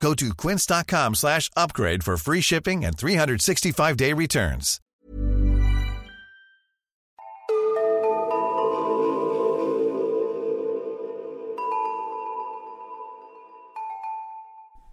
Go 0.00 0.14
to 0.14 0.34
quince.com 0.34 1.14
slash 1.14 1.50
upgrade 1.56 2.04
for 2.04 2.16
free 2.16 2.40
shipping 2.40 2.84
and 2.84 2.96
365-day 2.96 4.12
returns. 4.12 4.80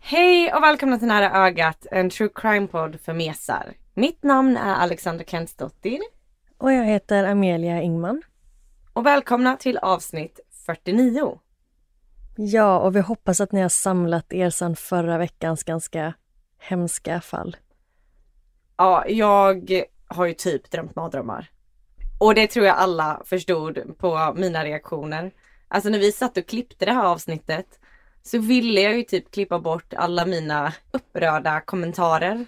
Hej 0.02 0.54
och 0.54 0.64
välkomna 0.64 1.00
till 1.00 1.08
Nära 1.08 1.32
Ögat, 1.48 1.86
en 1.92 2.10
true 2.10 2.30
crime-podd 2.36 3.00
för 3.02 3.14
mesar. 3.14 3.74
Mitt 3.94 4.24
namn 4.24 4.58
är 4.58 4.76
Alexandra 4.76 5.26
Kentsdottir. 5.26 6.00
Och 6.58 6.74
jag 6.74 6.86
heter 6.86 7.24
Amelia 7.24 7.82
Ingman. 7.82 8.22
Och 8.94 9.06
välkomna 9.06 9.58
till 9.58 9.78
avsnitt 9.78 10.40
49. 10.66 11.40
Ja, 12.36 12.80
och 12.80 12.96
vi 12.96 13.00
hoppas 13.00 13.42
att 13.42 13.52
ni 13.52 13.62
har 13.62 13.70
samlat 13.70 14.34
er 14.34 14.50
sedan 14.50 14.76
förra 14.76 15.18
veckans 15.18 15.64
ganska 15.64 16.14
hemska 16.60 17.22
fall. 17.22 17.58
Ja, 18.78 19.06
jag 19.08 19.84
har 20.08 20.26
ju 20.26 20.34
typ 20.34 20.72
drömt 20.72 20.96
mardrömmar. 20.96 21.50
Och 22.20 22.36
det 22.36 22.48
tror 22.48 22.66
jag 22.66 22.76
alla 22.76 23.22
förstod 23.26 23.98
på 23.98 24.34
mina 24.38 24.64
reaktioner. 24.64 25.32
Alltså 25.68 25.90
när 25.90 26.00
vi 26.00 26.12
satt 26.12 26.38
och 26.38 26.48
klippte 26.48 26.86
det 26.86 26.92
här 26.92 27.06
avsnittet 27.06 27.80
så 28.24 28.40
ville 28.40 28.82
jag 28.82 28.98
ju 28.98 29.04
typ 29.04 29.32
klippa 29.32 29.60
bort 29.60 29.94
alla 29.94 30.26
mina 30.26 30.74
upprörda 30.92 31.62
kommentarer. 31.62 32.46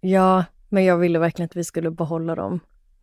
Ja, 0.00 0.44
men 0.68 0.84
jag 0.84 0.96
ville 0.96 1.18
verkligen 1.18 1.46
att 1.46 1.56
vi 1.56 1.64
skulle 1.64 1.90
behålla 1.90 2.34
dem. 2.34 2.60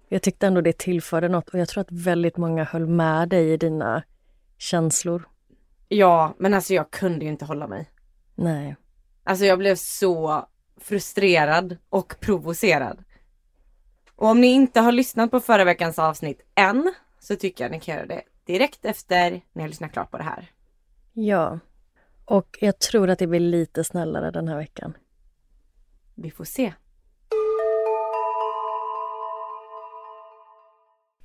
Jag 0.10 0.22
tyckte 0.22 0.48
ändå 0.48 0.62
det 0.62 0.78
tillförde 0.78 1.28
något 1.30 1.50
och 1.50 1.60
jag 1.60 1.68
tror 1.68 1.82
att 1.82 1.92
väldigt 1.92 2.38
många 2.38 2.64
höll 2.64 2.88
med 2.88 3.30
dig 3.30 3.52
i 3.52 3.58
dina 3.58 4.04
känslor. 4.58 5.28
Ja, 5.92 6.36
men 6.38 6.54
alltså 6.54 6.74
jag 6.74 6.92
kunde 6.92 7.26
ju 7.26 7.32
inte 7.32 7.46
hålla 7.46 7.68
mig. 7.68 7.92
Nej. 8.36 8.76
Alltså 9.24 9.46
jag 9.46 9.60
blev 9.60 9.76
så 9.76 10.48
frustrerad 10.78 11.78
och 11.90 12.16
provocerad. 12.20 13.04
Och 14.16 14.28
om 14.28 14.42
ni 14.42 14.48
inte 14.48 14.80
har 14.80 14.92
lyssnat 14.92 15.32
på 15.32 15.40
förra 15.40 15.64
veckans 15.64 16.00
avsnitt 16.00 16.42
än 16.56 16.94
så 17.20 17.36
tycker 17.36 17.64
jag 17.64 17.72
ni 17.72 17.80
kan 17.80 17.96
göra 17.96 18.06
det 18.06 18.22
direkt 18.46 18.86
efter 18.86 19.42
ni 19.54 19.62
har 19.62 19.68
lyssnat 19.68 19.92
klart 19.92 20.12
på 20.12 20.18
det 20.18 20.24
här. 20.24 20.52
Ja. 21.14 21.60
Och 22.26 22.58
jag 22.62 22.80
tror 22.80 23.10
att 23.10 23.20
det 23.20 23.28
blir 23.28 23.40
lite 23.40 23.84
snällare 23.84 24.32
den 24.32 24.48
här 24.48 24.58
veckan. 24.58 24.98
Vi 26.16 26.32
får 26.32 26.44
se. 26.44 26.74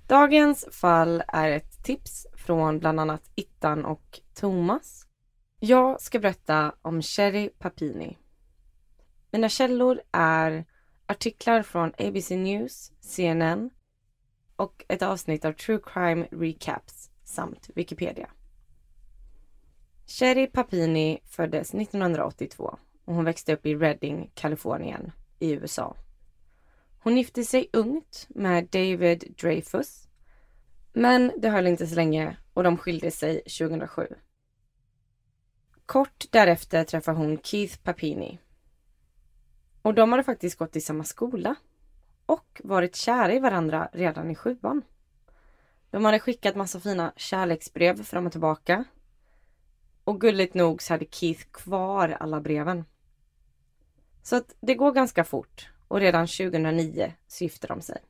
Dagens 0.08 0.68
fall 0.72 1.22
är 1.28 1.50
ett 1.50 1.73
tips 1.84 2.27
från 2.32 2.78
bland 2.78 3.00
annat 3.00 3.30
Ittan 3.34 3.84
och 3.84 4.20
Thomas. 4.34 5.06
Jag 5.60 6.00
ska 6.00 6.18
berätta 6.18 6.74
om 6.82 7.02
Sherry 7.02 7.48
Papini. 7.48 8.18
Mina 9.30 9.48
källor 9.48 10.00
är 10.12 10.64
artiklar 11.06 11.62
från 11.62 11.92
ABC 11.98 12.30
News, 12.30 12.92
CNN 13.00 13.70
och 14.56 14.84
ett 14.88 15.02
avsnitt 15.02 15.44
av 15.44 15.52
True 15.52 15.80
Crime 15.84 16.28
Recaps 16.30 17.10
samt 17.24 17.70
Wikipedia. 17.74 18.30
Sherry 20.06 20.46
Papini 20.46 21.20
föddes 21.25 21.75
1982 21.75 22.78
och 23.04 23.14
hon 23.14 23.25
växte 23.25 23.54
upp 23.54 23.66
i 23.66 23.75
Redding, 23.75 24.30
Kalifornien 24.34 25.12
i 25.38 25.53
USA. 25.53 25.97
Hon 26.98 27.16
gifte 27.16 27.44
sig 27.44 27.69
ungt 27.72 28.26
med 28.28 28.69
David 28.70 29.34
Dreyfus. 29.41 30.03
Men 30.97 31.32
det 31.37 31.49
höll 31.49 31.66
inte 31.66 31.87
så 31.87 31.94
länge 31.94 32.37
och 32.53 32.62
de 32.62 32.77
skilde 32.77 33.10
sig 33.10 33.41
2007. 33.41 34.06
Kort 35.87 36.25
därefter 36.31 36.84
träffade 36.84 37.19
hon 37.19 37.38
Keith 37.43 37.78
Papini. 37.78 38.38
Och 39.83 39.94
de 39.94 40.12
hade 40.12 40.25
faktiskt 40.25 40.59
gått 40.59 40.77
i 40.77 40.81
samma 40.81 41.04
skola 41.04 41.54
och 42.27 42.60
varit 42.65 42.97
kära 42.97 43.33
i 43.33 43.38
varandra 43.38 43.88
redan 43.93 44.31
i 44.31 44.34
sjuan. 44.34 44.83
De 45.91 46.04
hade 46.04 46.21
skickat 46.21 46.56
massa 46.56 46.81
fina 46.81 47.12
kärleksbrev 47.16 48.03
fram 48.03 48.27
och 48.27 48.33
tillbaka. 48.33 48.84
Och 50.04 50.21
gulligt 50.21 50.54
nog 50.54 50.83
så 50.83 50.94
hade 50.94 51.06
Keith 51.10 51.44
kvar 51.50 52.16
alla 52.21 52.41
breven. 52.41 52.84
Så 54.22 54.37
att 54.37 54.54
det 54.60 54.75
går 54.75 54.93
ganska 54.93 55.25
fort 55.25 55.69
och 55.88 56.00
redan 56.00 56.27
2009 56.27 57.12
så 57.27 57.44
gifter 57.44 57.69
de 57.69 57.81
sig. 57.81 58.03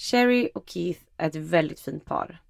Sherry 0.00 0.50
och 0.54 0.68
Keith 0.68 1.00
är 1.16 1.26
ett 1.26 1.34
väldigt 1.34 1.80
fint 1.80 2.04
par. 2.04 2.42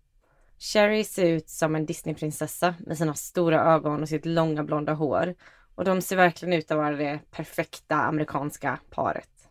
Sherry 0.58 1.04
ser 1.04 1.24
ut 1.24 1.48
som 1.48 1.74
en 1.74 1.86
Disneyprinsessa 1.86 2.74
med 2.86 2.98
sina 2.98 3.14
stora 3.14 3.60
ögon 3.74 4.02
och 4.02 4.08
sitt 4.08 4.26
långa 4.26 4.64
blonda 4.64 4.92
hår. 4.92 5.34
Och 5.74 5.84
de 5.84 6.00
ser 6.00 6.16
verkligen 6.16 6.54
ut 6.54 6.70
att 6.70 6.76
vara 6.76 6.96
det 6.96 7.20
perfekta 7.30 7.96
amerikanska 7.96 8.78
paret. 8.90 9.48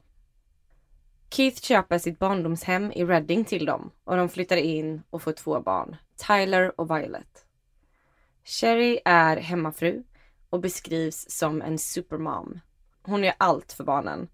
Keith 1.30 1.62
köper 1.62 1.97
sitt 1.97 2.19
barndomshem 2.19 2.91
i 2.91 3.06
Reading 3.06 3.46
till 3.46 3.66
dem 3.66 3.91
och 4.03 4.18
de 4.18 4.29
flyttar 4.29 4.58
in 4.58 5.03
och 5.09 5.22
får 5.22 5.31
två 5.31 5.62
barn, 5.62 5.96
Tyler 6.28 6.81
och 6.81 6.91
Violet. 6.91 7.46
Sherry 8.44 9.00
är 9.06 9.38
hemmafru 9.38 10.03
och 10.50 10.59
beskrivs 10.59 11.25
som 11.29 11.62
en 11.62 11.79
supermom. 11.79 12.59
Hon 13.02 13.24
gör 13.24 13.34
allt 13.38 13.74
för 13.74 13.84
barnen. 13.84 14.28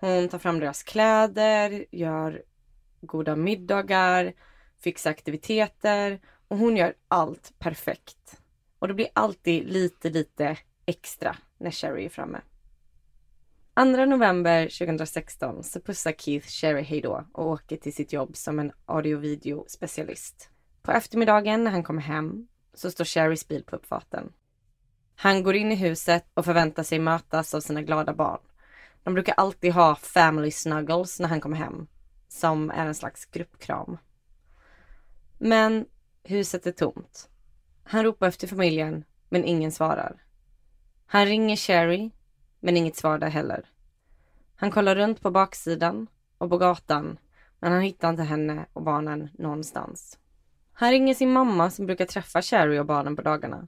Hon 0.00 0.28
tar 0.28 0.38
fram 0.38 0.60
deras 0.60 0.82
kläder, 0.82 1.84
gör 1.90 2.42
goda 3.00 3.36
middagar, 3.36 4.32
fixa 4.78 5.10
aktiviteter 5.10 6.20
och 6.48 6.58
hon 6.58 6.76
gör 6.76 6.94
allt 7.08 7.52
perfekt. 7.58 8.40
Och 8.78 8.88
det 8.88 8.94
blir 8.94 9.08
alltid 9.12 9.64
lite, 9.64 10.10
lite 10.10 10.56
extra 10.86 11.36
när 11.58 11.70
Sherry 11.70 12.04
är 12.04 12.08
framme. 12.08 12.40
2 13.74 13.84
november 14.04 14.78
2016 14.78 15.64
så 15.64 15.80
pussar 15.80 16.12
Keith 16.12 16.48
Sherry 16.48 16.82
hejdå 16.82 17.24
och 17.32 17.46
åker 17.46 17.76
till 17.76 17.94
sitt 17.94 18.12
jobb 18.12 18.36
som 18.36 18.58
en 18.58 18.72
audio-video 18.86 19.64
specialist. 19.68 20.50
På 20.82 20.92
eftermiddagen 20.92 21.64
när 21.64 21.70
han 21.70 21.82
kommer 21.82 22.02
hem 22.02 22.48
så 22.74 22.90
står 22.90 23.04
Sherrys 23.04 23.48
bil 23.48 23.64
på 23.64 23.76
uppfarten. 23.76 24.32
Han 25.16 25.42
går 25.42 25.54
in 25.54 25.72
i 25.72 25.74
huset 25.74 26.26
och 26.34 26.44
förväntar 26.44 26.82
sig 26.82 26.98
mötas 26.98 27.54
av 27.54 27.60
sina 27.60 27.82
glada 27.82 28.14
barn. 28.14 28.40
De 29.02 29.14
brukar 29.14 29.34
alltid 29.36 29.72
ha 29.72 29.94
family 29.94 30.50
snuggles 30.50 31.20
när 31.20 31.28
han 31.28 31.40
kommer 31.40 31.56
hem, 31.56 31.86
som 32.28 32.70
är 32.70 32.86
en 32.86 32.94
slags 32.94 33.24
gruppkram. 33.24 33.98
Men 35.38 35.86
huset 36.22 36.66
är 36.66 36.72
tomt. 36.72 37.28
Han 37.82 38.04
ropar 38.04 38.28
efter 38.28 38.46
familjen, 38.46 39.04
men 39.28 39.44
ingen 39.44 39.72
svarar. 39.72 40.22
Han 41.06 41.26
ringer 41.26 41.56
Sherry, 41.56 42.10
men 42.60 42.76
inget 42.76 42.96
svar 42.96 43.18
där 43.18 43.28
heller. 43.28 43.64
Han 44.56 44.70
kollar 44.70 44.96
runt 44.96 45.20
på 45.22 45.30
baksidan 45.30 46.06
och 46.38 46.50
på 46.50 46.58
gatan, 46.58 47.18
men 47.58 47.72
han 47.72 47.82
hittar 47.82 48.10
inte 48.10 48.22
henne 48.22 48.66
och 48.72 48.82
barnen 48.82 49.28
någonstans. 49.38 50.18
Han 50.72 50.90
ringer 50.90 51.14
sin 51.14 51.32
mamma 51.32 51.70
som 51.70 51.86
brukar 51.86 52.06
träffa 52.06 52.42
Sherry 52.42 52.78
och 52.78 52.86
barnen 52.86 53.16
på 53.16 53.22
dagarna. 53.22 53.66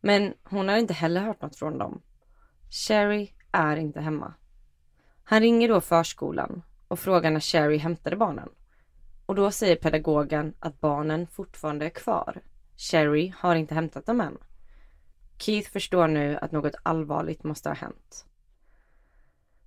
Men 0.00 0.34
hon 0.42 0.68
har 0.68 0.76
inte 0.76 0.94
heller 0.94 1.20
hört 1.20 1.42
något 1.42 1.56
från 1.56 1.78
dem. 1.78 2.02
Sherry 2.70 3.32
är 3.52 3.76
inte 3.76 4.00
hemma. 4.00 4.34
Han 5.24 5.40
ringer 5.40 5.68
då 5.68 5.80
förskolan 5.80 6.62
och 6.88 6.98
frågar 6.98 7.30
när 7.30 7.40
Sherry 7.40 7.76
hämtade 7.76 8.16
barnen. 8.16 8.48
Och 9.26 9.34
då 9.34 9.50
säger 9.50 9.76
pedagogen 9.76 10.54
att 10.58 10.80
barnen 10.80 11.26
fortfarande 11.26 11.86
är 11.86 11.90
kvar. 11.90 12.40
Sherry 12.76 13.32
har 13.38 13.54
inte 13.54 13.74
hämtat 13.74 14.06
dem 14.06 14.20
än. 14.20 14.38
Keith 15.38 15.70
förstår 15.70 16.08
nu 16.08 16.36
att 16.36 16.52
något 16.52 16.74
allvarligt 16.82 17.44
måste 17.44 17.68
ha 17.68 17.76
hänt. 17.76 18.26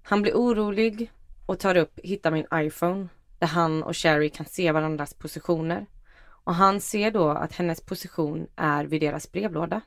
Han 0.03 0.21
blir 0.21 0.33
orolig 0.33 1.11
och 1.45 1.59
tar 1.59 1.77
upp 1.77 1.99
Hitta 2.03 2.31
min 2.31 2.47
iPhone 2.53 3.07
där 3.39 3.47
han 3.47 3.83
och 3.83 3.97
Sherry 3.97 4.29
kan 4.29 4.45
se 4.45 4.71
varandras 4.71 5.13
positioner. 5.13 5.85
Och 6.43 6.55
han 6.55 6.81
ser 6.81 7.11
då 7.11 7.29
att 7.29 7.53
hennes 7.53 7.81
position 7.81 8.47
är 8.55 8.85
vid 8.85 9.01
deras 9.01 9.31
brevlåda. 9.31 9.81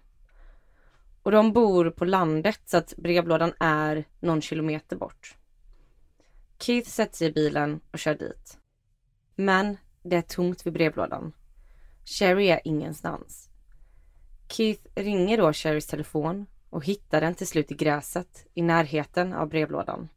Och 1.23 1.31
de 1.31 1.53
bor 1.53 1.91
på 1.91 2.05
landet 2.05 2.61
så 2.65 2.77
att 2.77 2.95
brevlådan 2.97 3.53
är 3.61 4.05
någon 4.21 4.43
kilometer 4.43 4.97
bort. 4.97 5.37
Keith 6.67 6.91
sätter 6.91 7.17
sig 7.17 7.29
i 7.29 7.33
bilen 7.33 7.81
och 7.93 7.99
kör 7.99 8.15
dit. 8.15 8.59
Men 9.35 9.77
det 10.03 10.17
är 10.17 10.23
tomt 10.23 10.67
vid 10.67 10.73
brevlådan. 10.73 11.33
Sherry 12.05 12.47
är 12.47 12.61
ingenstans. 12.65 13.51
Keith 14.49 14.83
ringer 14.95 15.39
då 15.39 15.53
Sherrys 15.53 15.87
telefon 15.87 16.47
och 16.71 16.85
hittar 16.85 17.21
den 17.21 17.35
till 17.35 17.47
slut 17.47 17.71
i 17.71 17.75
gräset 17.75 18.47
i 18.55 18.63
närheten 18.63 19.33
av 19.33 19.49
brevlådan. 19.49 20.09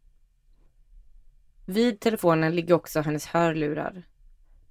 Vid 1.65 1.99
telefonen 1.99 2.55
ligger 2.55 2.73
också 2.73 3.01
hennes 3.01 3.25
hörlurar 3.25 4.03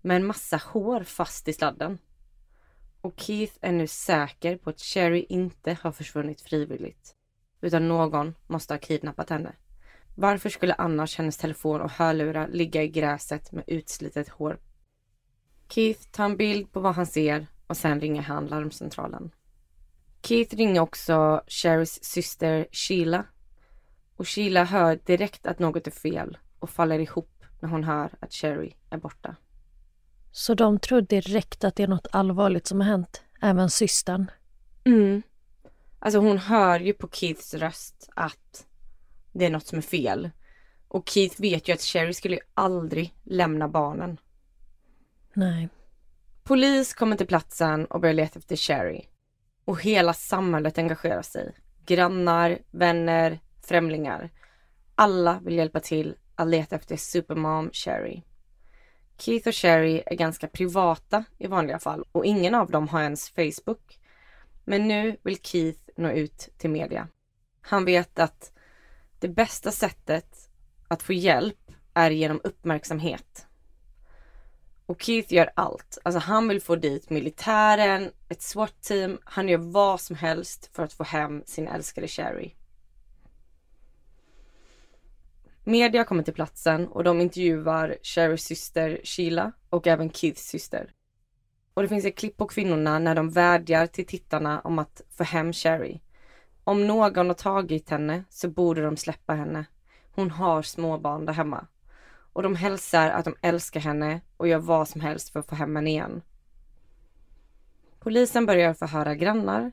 med 0.03 0.17
en 0.17 0.27
massa 0.27 0.57
hår 0.57 1.03
fast 1.03 1.49
i 1.49 1.53
sladden. 1.53 1.99
Och 3.01 3.21
Keith 3.21 3.55
är 3.61 3.73
nu 3.73 3.87
säker 3.87 4.57
på 4.57 4.71
att 4.71 4.81
Sherry 4.81 5.27
inte 5.29 5.77
har 5.81 5.93
försvunnit 5.93 6.41
frivilligt. 6.41 7.15
Utan 7.61 7.89
någon 7.89 8.35
måste 8.47 8.75
ha 8.75 8.79
kidnappat 8.79 9.31
henne. 9.31 9.53
Varför 10.19 10.49
skulle 10.49 10.75
annars 10.75 11.19
hennes 11.19 11.37
telefon 11.37 11.81
och 11.81 11.91
hörlurar 11.91 12.49
ligga 12.49 12.83
i 12.83 12.89
gräset 12.89 13.53
med 13.53 13.65
utslitet 13.67 14.29
hår? 14.29 14.59
Keith 15.69 16.01
tar 16.11 16.25
en 16.25 16.37
bild 16.37 16.73
på 16.73 16.81
vad 16.81 16.95
han 16.95 17.07
ser 17.07 17.47
och 17.67 17.77
sen 17.77 18.01
ringer 18.01 18.23
han 18.23 18.47
larmcentralen. 18.47 19.31
Keith 20.23 20.57
ringer 20.57 20.81
också 20.81 21.43
Sherrys 21.47 22.05
syster 22.05 22.67
Sheila. 22.73 23.25
Och 24.17 24.29
Sheila 24.29 24.65
hör 24.65 25.01
direkt 25.07 25.47
att 25.47 25.59
något 25.59 25.87
är 25.87 25.91
fel 25.91 26.39
och 26.59 26.71
faller 26.71 26.99
ihop 26.99 27.45
när 27.61 27.69
hon 27.69 27.85
hör 27.85 28.11
att 28.21 28.33
Sherry 28.33 28.73
är 28.91 28.99
borta. 28.99 29.37
Så 30.33 30.55
de 30.55 30.79
tror 30.79 31.01
direkt 31.01 31.65
att 31.65 31.77
det 31.77 31.83
är 31.83 31.89
något 31.89 32.07
allvarligt 32.13 32.67
som 32.67 32.81
har 32.81 32.89
hänt, 32.89 33.23
även 33.43 33.71
systern? 33.71 34.31
Mm. 34.85 35.23
Alltså 35.99 36.19
hon 36.19 36.39
hör 36.39 36.81
ju 36.81 36.93
på 36.93 37.09
Keiths 37.09 37.55
röst 37.55 38.11
att 38.15 38.66
det 39.39 39.47
är 39.47 39.51
något 39.51 39.67
som 39.67 39.79
är 39.79 39.83
fel. 39.83 40.31
Och 40.89 41.09
Keith 41.09 41.41
vet 41.41 41.69
ju 41.69 41.73
att 41.73 41.81
Sherry 41.81 42.13
skulle 42.13 42.37
ju 42.37 42.43
aldrig 42.55 43.15
lämna 43.25 43.69
barnen. 43.69 44.21
Nej. 45.33 45.69
Polis 46.45 46.95
kommer 46.95 47.17
till 47.17 47.27
platsen 47.27 47.85
och 47.85 48.01
börjar 48.01 48.15
leta 48.15 48.39
efter 48.39 48.57
Sherry. 48.57 49.03
Och 49.65 49.83
hela 49.83 50.15
samhället 50.15 50.79
engagerar 50.79 51.23
sig. 51.23 51.55
Grannar, 51.87 52.59
vänner, 52.71 53.41
främlingar. 53.63 54.31
Alla 54.95 55.41
vill 55.45 55.57
hjälpa 55.57 55.81
till 55.81 56.17
att 56.35 56.49
leta 56.49 56.77
efter 56.77 56.97
Supermom 56.97 57.71
Sherry. 57.73 58.23
Keith 59.19 59.49
och 59.49 59.55
Sherry 59.55 60.03
är 60.07 60.17
ganska 60.17 60.47
privata 60.47 61.25
i 61.39 61.47
vanliga 61.47 61.79
fall 61.79 62.05
och 62.13 62.27
ingen 62.27 62.55
av 62.55 62.71
dem 62.71 62.89
har 62.89 63.03
ens 63.03 63.31
Facebook. 63.31 63.99
Men 64.65 64.89
nu 64.89 65.17
vill 65.23 65.43
Keith 65.43 65.81
nå 65.97 66.11
ut 66.11 66.49
till 66.59 66.71
media. 66.71 67.09
Han 67.61 67.85
vet 67.85 68.19
att 68.19 68.53
det 69.19 69.29
bästa 69.29 69.73
sättet 69.73 70.51
att 70.89 71.03
få 71.03 71.13
hjälp 71.13 71.73
är 71.95 72.11
genom 72.11 72.41
uppmärksamhet. 72.45 73.47
Och 74.87 75.03
Keith 75.03 75.35
gör 75.35 75.51
allt. 75.57 75.99
Alltså 76.03 76.19
han 76.19 76.49
vill 76.49 76.61
få 76.61 76.77
dit 76.77 77.11
militären, 77.11 78.11
ett 78.29 78.43
SWAT-team, 78.43 79.19
han 79.25 79.49
gör 79.49 79.59
vad 79.59 80.01
som 80.01 80.17
helst 80.17 80.71
för 80.73 80.83
att 80.83 80.93
få 80.93 81.05
hem 81.05 81.43
sin 81.47 81.69
älskade 81.69 82.09
Sherry. 82.09 82.51
Media 85.65 86.05
kommer 86.05 86.23
till 86.23 86.35
platsen 86.35 86.89
och 86.89 87.05
de 87.05 87.21
intervjuar 87.21 87.97
Sherrys 88.03 88.45
syster 88.45 89.01
Sheila 89.05 89.53
och 89.71 89.87
även 89.87 90.11
Keiths 90.11 90.49
syster. 90.49 90.93
Och 91.75 91.83
det 91.83 91.89
finns 91.89 92.05
ett 92.05 92.17
klipp 92.19 92.37
på 92.37 92.47
kvinnorna 92.47 92.99
när 92.99 93.15
de 93.15 93.31
vädjar 93.31 93.87
till 93.87 94.07
tittarna 94.07 94.61
om 94.61 94.79
att 94.79 95.03
få 95.17 95.25
hem 95.25 95.53
Sherry. 95.53 96.01
Om 96.69 96.87
någon 96.87 97.27
har 97.27 97.35
tagit 97.35 97.91
henne 97.91 98.25
så 98.31 98.49
borde 98.49 98.83
de 98.83 98.97
släppa 98.97 99.35
henne. 99.35 99.65
Hon 100.11 100.31
har 100.31 100.63
småbarn 100.63 101.27
där 101.27 101.33
hemma. 101.33 101.67
Och 102.33 102.43
de 102.43 102.57
hälsar 102.57 103.11
att 103.11 103.25
de 103.25 103.35
älskar 103.43 103.81
henne 103.81 104.21
och 104.37 104.49
gör 104.49 104.59
vad 104.59 104.89
som 104.89 105.01
helst 105.01 105.33
för 105.33 105.41
att 105.41 105.49
få 105.49 105.55
hem 105.55 105.77
henne 105.77 105.91
igen. 105.91 106.23
Polisen 107.99 108.47
börjar 108.47 108.75
förhöra 108.75 109.15
grannar 109.15 109.73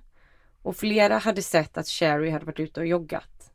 och 0.61 0.75
flera 0.75 1.17
hade 1.17 1.41
sett 1.41 1.77
att 1.77 1.87
Sherry 1.87 2.29
hade 2.29 2.45
varit 2.45 2.59
ute 2.59 2.79
och 2.79 2.85
joggat. 2.85 3.51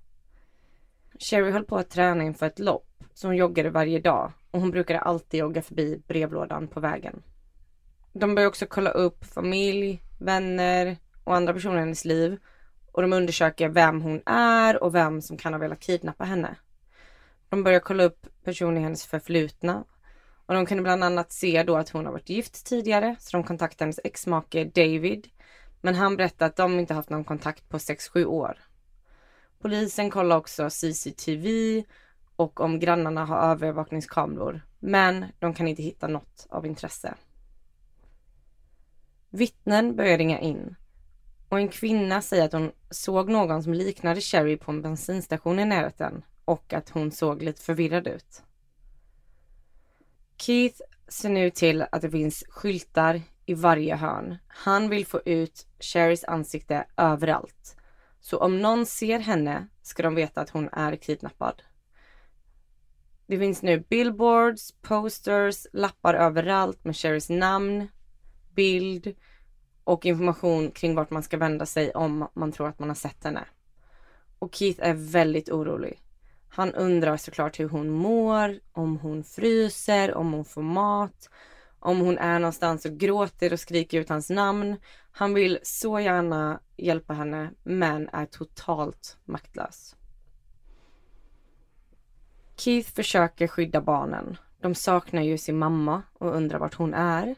Sherry 1.19 1.51
höll 1.51 1.65
på 1.65 1.77
att 1.77 1.91
träna 1.91 2.25
inför 2.25 2.47
ett 2.47 2.59
lopp 2.59 3.05
så 3.15 3.27
hon 3.27 3.37
joggade 3.37 3.71
varje 3.71 4.01
dag 4.01 4.33
och 4.51 4.61
hon 4.61 4.71
brukade 4.71 5.01
alltid 5.01 5.41
jogga 5.41 5.63
förbi 5.63 6.03
brevlådan 6.07 6.69
på 6.69 6.81
vägen. 6.81 7.23
De 8.13 8.35
började 8.35 8.49
också 8.49 8.67
kolla 8.67 8.91
upp 8.91 9.25
familj, 9.25 10.03
vänner 10.19 10.97
och 11.25 11.37
andra 11.37 11.53
personer 11.53 11.77
i 11.77 11.81
hennes 11.81 12.05
liv 12.05 12.39
och 12.99 13.03
de 13.03 13.13
undersöker 13.13 13.69
vem 13.69 14.01
hon 14.01 14.23
är 14.27 14.83
och 14.83 14.95
vem 14.95 15.23
som 15.23 15.37
kan 15.37 15.53
ha 15.53 15.61
velat 15.61 15.81
kidnappa 15.81 16.25
henne. 16.25 16.57
De 17.49 17.65
börjar 17.65 17.81
kolla 17.81 18.05
upp 18.05 18.27
personer 18.45 18.81
i 18.81 18.85
hennes 18.85 19.07
förflutna 19.07 19.85
och 20.47 20.55
de 20.55 20.67
kunde 20.67 20.83
bland 20.83 21.05
annat 21.05 21.33
se 21.33 21.63
då 21.63 21.77
att 21.77 21.89
hon 21.89 22.05
har 22.05 22.13
varit 22.13 22.29
gift 22.29 22.67
tidigare 22.67 23.17
så 23.19 23.37
de 23.37 23.45
kontaktade 23.45 23.85
hennes 23.85 24.01
exmake 24.05 24.65
David. 24.65 25.29
Men 25.81 25.95
han 25.95 26.17
berättade 26.17 26.47
att 26.47 26.57
de 26.57 26.79
inte 26.79 26.95
haft 26.95 27.11
någon 27.11 27.25
kontakt 27.25 27.69
på 27.69 27.79
6-7 27.79 28.25
år. 28.25 28.59
Polisen 29.61 30.11
kollar 30.11 30.37
också 30.37 30.71
CCTV 30.71 31.85
och 32.37 32.61
om 32.61 32.79
grannarna 32.79 33.25
har 33.25 33.51
övervakningskameror. 33.51 34.61
Men 34.79 35.25
de 35.39 35.55
kan 35.55 35.69
inte 35.69 35.83
hitta 35.83 36.09
något 36.09 36.47
av 36.51 36.67
intresse. 36.67 37.15
Vittnen 39.31 39.97
börjar 39.97 40.19
ringa 40.19 40.41
in 40.41 40.77
och 41.49 41.59
en 41.59 41.69
kvinna 41.69 42.23
säger 42.23 42.45
att 42.45 42.53
hon 42.53 42.73
såg 42.91 43.29
någon 43.29 43.63
som 43.63 43.75
liknade 43.75 44.21
Sherry 44.21 44.57
på 44.57 44.71
en 44.71 44.83
bensinstation 44.83 45.59
i 45.59 45.65
närheten 45.65 46.23
och 46.45 46.73
att 46.73 46.89
hon 46.89 47.11
såg 47.11 47.43
lite 47.43 47.63
förvirrad 47.63 48.07
ut. 48.07 48.43
Keith 50.37 50.81
ser 51.09 51.29
nu 51.29 51.51
till 51.51 51.83
att 51.93 52.03
det 52.03 52.11
finns 52.11 52.45
skyltar 52.49 53.23
i 53.47 53.55
varje 53.55 53.97
hörn. 53.97 54.37
Han 54.47 54.89
vill 54.89 55.07
få 55.07 55.21
ut 55.25 55.67
Sherrys 55.81 56.25
ansikte 56.25 56.87
överallt. 56.97 57.77
Så 58.21 58.39
om 58.39 58.59
någon 58.59 58.87
ser 58.87 59.19
henne 59.19 59.69
ska 59.83 60.03
de 60.03 60.15
veta 60.15 60.41
att 60.41 60.51
hon 60.51 60.69
är 60.73 60.97
kidnappad. 60.97 61.63
Det 63.27 63.39
finns 63.39 63.63
nu 63.63 63.85
billboards, 63.89 64.73
posters, 64.83 65.67
lappar 65.73 66.15
överallt 66.15 66.85
med 66.85 66.97
Sherrys 66.97 67.29
namn, 67.29 67.89
bild 68.55 69.15
och 69.89 70.07
information 70.07 70.71
kring 70.71 70.95
vart 70.95 71.11
man 71.11 71.23
ska 71.23 71.37
vända 71.37 71.67
sig 71.67 71.91
om 71.91 72.29
man 72.35 72.53
tror 72.53 72.69
att 72.69 72.79
man 72.79 72.89
har 72.89 72.95
sett 72.95 73.25
henne. 73.25 73.45
Och 74.39 74.55
Keith 74.55 74.81
är 74.83 74.95
väldigt 74.95 75.49
orolig. 75.49 76.03
Han 76.49 76.75
undrar 76.75 77.17
såklart 77.17 77.61
hur 77.61 77.69
hon 77.69 77.91
mår, 77.91 78.61
om 78.73 78.97
hon 78.97 79.25
fryser, 79.25 80.15
om 80.15 80.33
hon 80.33 80.45
får 80.45 80.63
mat, 80.63 81.31
om 81.81 82.01
hon 82.01 82.19
är 82.19 82.39
någonstans 82.39 82.85
och 82.85 82.93
gråter 82.93 83.53
och 83.53 83.61
skriker 83.61 84.01
ut 84.01 84.09
hans 84.09 84.31
namn. 84.31 84.77
Han 85.11 85.35
vill 85.35 85.59
så 85.63 86.01
gärna 86.01 86.61
hjälpa 86.77 87.13
henne 87.13 87.51
men 87.63 88.09
är 88.09 88.27
totalt 88.27 89.17
maktlös. 89.25 89.97
Keith 92.57 92.91
försöker 92.93 93.47
skydda 93.47 93.81
barnen. 93.81 94.37
De 94.61 94.75
saknar 94.75 95.23
ju 95.23 95.39
sin 95.39 95.59
mamma 95.59 96.03
och 96.13 96.37
undrar 96.37 96.59
vart 96.59 96.75
hon 96.75 96.95
är. 96.95 97.35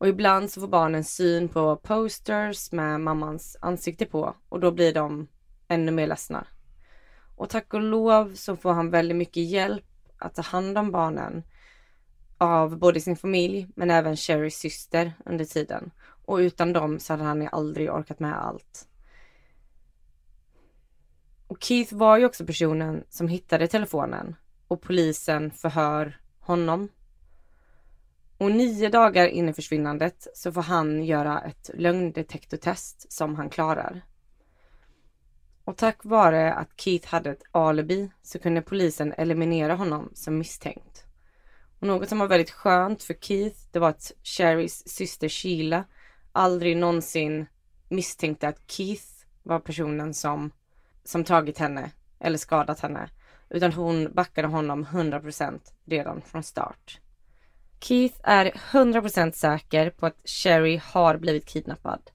Och 0.00 0.08
ibland 0.08 0.50
så 0.50 0.60
får 0.60 0.68
barnen 0.68 1.04
syn 1.04 1.48
på 1.48 1.76
posters 1.76 2.72
med 2.72 3.00
mammans 3.00 3.56
ansikte 3.60 4.06
på 4.06 4.34
och 4.48 4.60
då 4.60 4.70
blir 4.70 4.94
de 4.94 5.28
ännu 5.68 5.92
mer 5.92 6.06
ledsna. 6.06 6.46
Och 7.36 7.48
tack 7.48 7.74
och 7.74 7.80
lov 7.80 8.34
så 8.34 8.56
får 8.56 8.72
han 8.72 8.90
väldigt 8.90 9.16
mycket 9.16 9.50
hjälp 9.50 9.84
att 10.18 10.34
ta 10.34 10.42
hand 10.42 10.78
om 10.78 10.90
barnen 10.90 11.42
av 12.38 12.78
både 12.78 13.00
sin 13.00 13.16
familj 13.16 13.68
men 13.76 13.90
även 13.90 14.16
Sherrys 14.16 14.58
syster 14.58 15.12
under 15.24 15.44
tiden. 15.44 15.90
Och 16.24 16.36
utan 16.36 16.72
dem 16.72 16.98
så 16.98 17.12
hade 17.12 17.24
han 17.24 17.48
aldrig 17.52 17.90
orkat 17.90 18.20
med 18.20 18.42
allt. 18.42 18.88
Och 21.46 21.62
Keith 21.62 21.94
var 21.94 22.18
ju 22.18 22.26
också 22.26 22.46
personen 22.46 23.04
som 23.08 23.28
hittade 23.28 23.68
telefonen 23.68 24.36
och 24.68 24.82
polisen 24.82 25.50
förhör 25.50 26.20
honom. 26.38 26.88
Och 28.40 28.52
nio 28.52 28.88
dagar 28.88 29.26
in 29.26 29.48
i 29.48 29.52
försvinnandet 29.52 30.26
så 30.34 30.52
får 30.52 30.62
han 30.62 31.04
göra 31.04 31.40
ett 31.40 31.70
lögndetektortest 31.74 33.12
som 33.12 33.34
han 33.34 33.50
klarar. 33.50 34.02
Och 35.64 35.76
tack 35.76 36.04
vare 36.04 36.54
att 36.54 36.80
Keith 36.80 37.08
hade 37.08 37.30
ett 37.30 37.42
alibi 37.52 38.10
så 38.22 38.38
kunde 38.38 38.62
polisen 38.62 39.12
eliminera 39.12 39.74
honom 39.74 40.10
som 40.14 40.38
misstänkt. 40.38 41.04
Och 41.80 41.86
något 41.86 42.08
som 42.08 42.18
var 42.18 42.26
väldigt 42.26 42.50
skönt 42.50 43.02
för 43.02 43.14
Keith, 43.14 43.58
det 43.72 43.78
var 43.78 43.88
att 43.88 44.12
Sherrys 44.22 44.88
syster 44.88 45.28
Sheila 45.28 45.84
aldrig 46.32 46.76
någonsin 46.76 47.46
misstänkte 47.88 48.48
att 48.48 48.70
Keith 48.70 49.06
var 49.42 49.58
personen 49.58 50.14
som, 50.14 50.50
som 51.04 51.24
tagit 51.24 51.58
henne 51.58 51.90
eller 52.18 52.38
skadat 52.38 52.80
henne. 52.80 53.10
Utan 53.48 53.72
hon 53.72 54.12
backade 54.12 54.48
honom 54.48 54.84
100% 54.84 55.60
redan 55.84 56.22
från 56.22 56.42
start. 56.42 57.00
Keith 57.80 58.20
är 58.22 58.46
100% 58.50 59.32
säker 59.32 59.90
på 59.90 60.06
att 60.06 60.20
Sherry 60.24 60.80
har 60.84 61.16
blivit 61.16 61.46
kidnappad. 61.46 62.10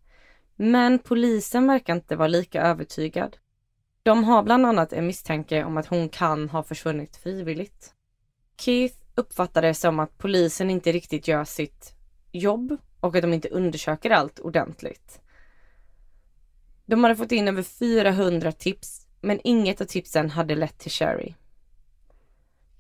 Men 0.56 1.00
polisen 1.00 1.68
verkar 1.68 1.96
inte 1.96 2.16
vara 2.16 2.28
lika 2.28 2.62
övertygad. 2.62 3.38
De 4.04 4.24
har 4.24 4.44
bland 4.44 4.66
annat 4.66 4.94
en 4.94 5.08
misstanke 5.08 5.64
om 5.64 5.78
att 5.78 5.88
hon 5.88 6.10
kan 6.10 6.50
ha 6.50 6.64
försvunnit 6.64 7.18
frivilligt. 7.18 7.94
Keith 8.58 8.96
uppfattar 9.16 9.62
det 9.62 9.74
som 9.74 10.00
att 10.00 10.18
polisen 10.18 10.70
inte 10.70 10.92
riktigt 10.92 11.28
gör 11.28 11.44
sitt 11.44 11.96
jobb 12.32 12.78
och 13.00 13.16
att 13.16 13.22
de 13.22 13.34
inte 13.34 13.50
undersöker 13.50 14.10
allt 14.10 14.40
ordentligt. 14.40 15.22
De 16.86 17.04
hade 17.04 17.16
fått 17.16 17.32
in 17.32 17.48
över 17.48 17.64
400 17.64 18.52
tips 18.52 19.08
men 19.22 19.40
inget 19.44 19.82
av 19.82 19.86
tipsen 19.86 20.30
hade 20.30 20.56
lett 20.56 20.78
till 20.78 20.92
Sherry. 20.92 21.34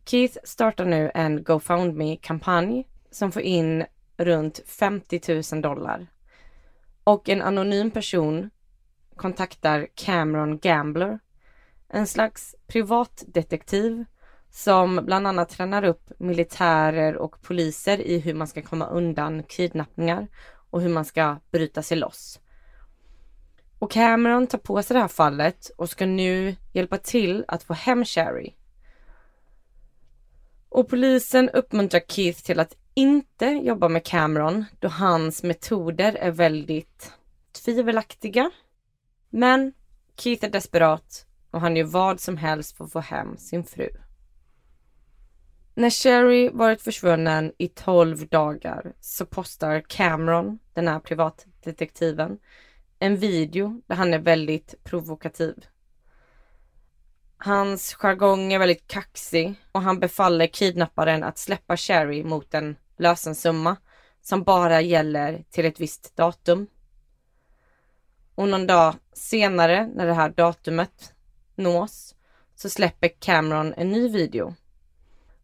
Keith 0.05 0.37
startar 0.43 0.85
nu 0.85 1.11
en 1.13 1.43
GoFundMe-kampanj 1.43 2.87
som 3.11 3.31
får 3.31 3.41
in 3.41 3.85
runt 4.17 4.59
50 4.65 5.43
000 5.53 5.61
dollar. 5.61 6.07
Och 7.03 7.29
en 7.29 7.41
anonym 7.41 7.91
person 7.91 8.49
kontaktar 9.15 9.87
Cameron 9.95 10.57
Gambler, 10.57 11.19
en 11.89 12.07
slags 12.07 12.55
privatdetektiv 12.67 14.05
som 14.49 14.99
bland 15.05 15.27
annat 15.27 15.49
tränar 15.49 15.83
upp 15.83 16.11
militärer 16.19 17.17
och 17.17 17.41
poliser 17.41 18.01
i 18.01 18.19
hur 18.19 18.33
man 18.33 18.47
ska 18.47 18.61
komma 18.61 18.87
undan 18.87 19.43
kidnappningar 19.43 20.27
och 20.69 20.81
hur 20.81 20.89
man 20.89 21.05
ska 21.05 21.39
bryta 21.51 21.81
sig 21.81 21.97
loss. 21.97 22.39
Och 23.79 23.91
Cameron 23.91 24.47
tar 24.47 24.57
på 24.57 24.83
sig 24.83 24.93
det 24.93 25.01
här 25.01 25.07
fallet 25.07 25.71
och 25.77 25.89
ska 25.89 26.05
nu 26.05 26.55
hjälpa 26.73 26.97
till 26.97 27.45
att 27.47 27.63
få 27.63 27.73
hem 27.73 28.05
Sherry. 28.05 28.53
Och 30.75 30.89
polisen 30.89 31.49
uppmuntrar 31.49 32.01
Keith 32.07 32.41
till 32.41 32.59
att 32.59 32.77
inte 32.93 33.45
jobba 33.45 33.87
med 33.87 34.05
Cameron 34.05 34.65
då 34.79 34.87
hans 34.87 35.43
metoder 35.43 36.13
är 36.13 36.31
väldigt 36.31 37.13
tvivelaktiga. 37.63 38.51
Men 39.29 39.73
Keith 40.17 40.45
är 40.45 40.49
desperat 40.49 41.25
och 41.51 41.61
han 41.61 41.75
gör 41.75 41.83
vad 41.83 42.19
som 42.19 42.37
helst 42.37 42.77
för 42.77 42.83
att 42.83 42.91
få 42.91 42.99
hem 42.99 43.37
sin 43.37 43.63
fru. 43.63 43.89
När 45.75 45.89
Sherry 45.89 46.49
varit 46.49 46.81
försvunnen 46.81 47.51
i 47.57 47.67
12 47.67 48.27
dagar 48.27 48.93
så 48.99 49.25
postar 49.25 49.83
Cameron, 49.87 50.59
den 50.73 50.87
här 50.87 50.99
privatdetektiven, 50.99 52.39
en 52.99 53.17
video 53.17 53.81
där 53.87 53.95
han 53.95 54.13
är 54.13 54.19
väldigt 54.19 54.83
provokativ. 54.83 55.65
Hans 57.45 57.93
jargong 57.93 58.53
är 58.53 58.59
väldigt 58.59 58.87
kaxig 58.87 59.55
och 59.71 59.81
han 59.81 59.99
befaller 59.99 60.47
kidnapparen 60.47 61.23
att 61.23 61.37
släppa 61.37 61.77
Sherry 61.77 62.23
mot 62.23 62.53
en 62.53 62.75
lösensumma 62.97 63.75
som 64.21 64.43
bara 64.43 64.81
gäller 64.81 65.43
till 65.51 65.65
ett 65.65 65.79
visst 65.79 66.15
datum. 66.15 66.67
Och 68.35 68.49
någon 68.49 68.67
dag 68.67 68.95
senare 69.13 69.87
när 69.87 70.05
det 70.05 70.13
här 70.13 70.29
datumet 70.29 71.13
nås 71.55 72.15
så 72.55 72.69
släpper 72.69 73.07
Cameron 73.19 73.73
en 73.77 73.91
ny 73.91 74.09
video. 74.09 74.55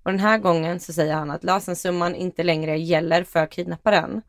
Och 0.04 0.12
den 0.12 0.20
här 0.20 0.38
gången 0.38 0.80
så 0.80 0.94
säger 0.94 1.14
han 1.14 1.32
att 1.32 1.44
lösensumman 1.44 2.16
inte 2.16 2.44
längre 2.44 2.78
gäller 2.78 3.24
för 3.24 3.48
kidnapparen. 3.48 4.22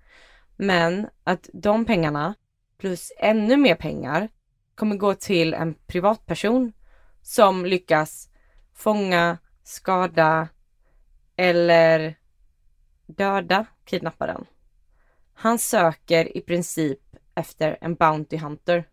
Men 0.57 1.09
att 1.25 1.50
de 1.52 1.85
pengarna 1.85 2.35
plus 2.79 3.12
ännu 3.19 3.57
mer 3.57 3.75
pengar 3.75 4.29
kommer 4.75 4.97
gå 4.97 5.14
till 5.14 5.55
en 5.55 5.75
privatperson 5.75 6.73
som 7.23 7.67
lyckas 7.67 8.29
fånga, 8.75 9.38
skada 9.62 10.49
eller 11.37 12.19
döda 13.07 13.67
kidnapparen. 13.85 14.45
Han 15.35 15.59
söker 15.59 16.37
i 16.37 16.41
princip 16.41 16.99
efter 17.35 17.79
en 17.81 17.95
Bounty 17.95 18.37
Hunter. 18.38 18.88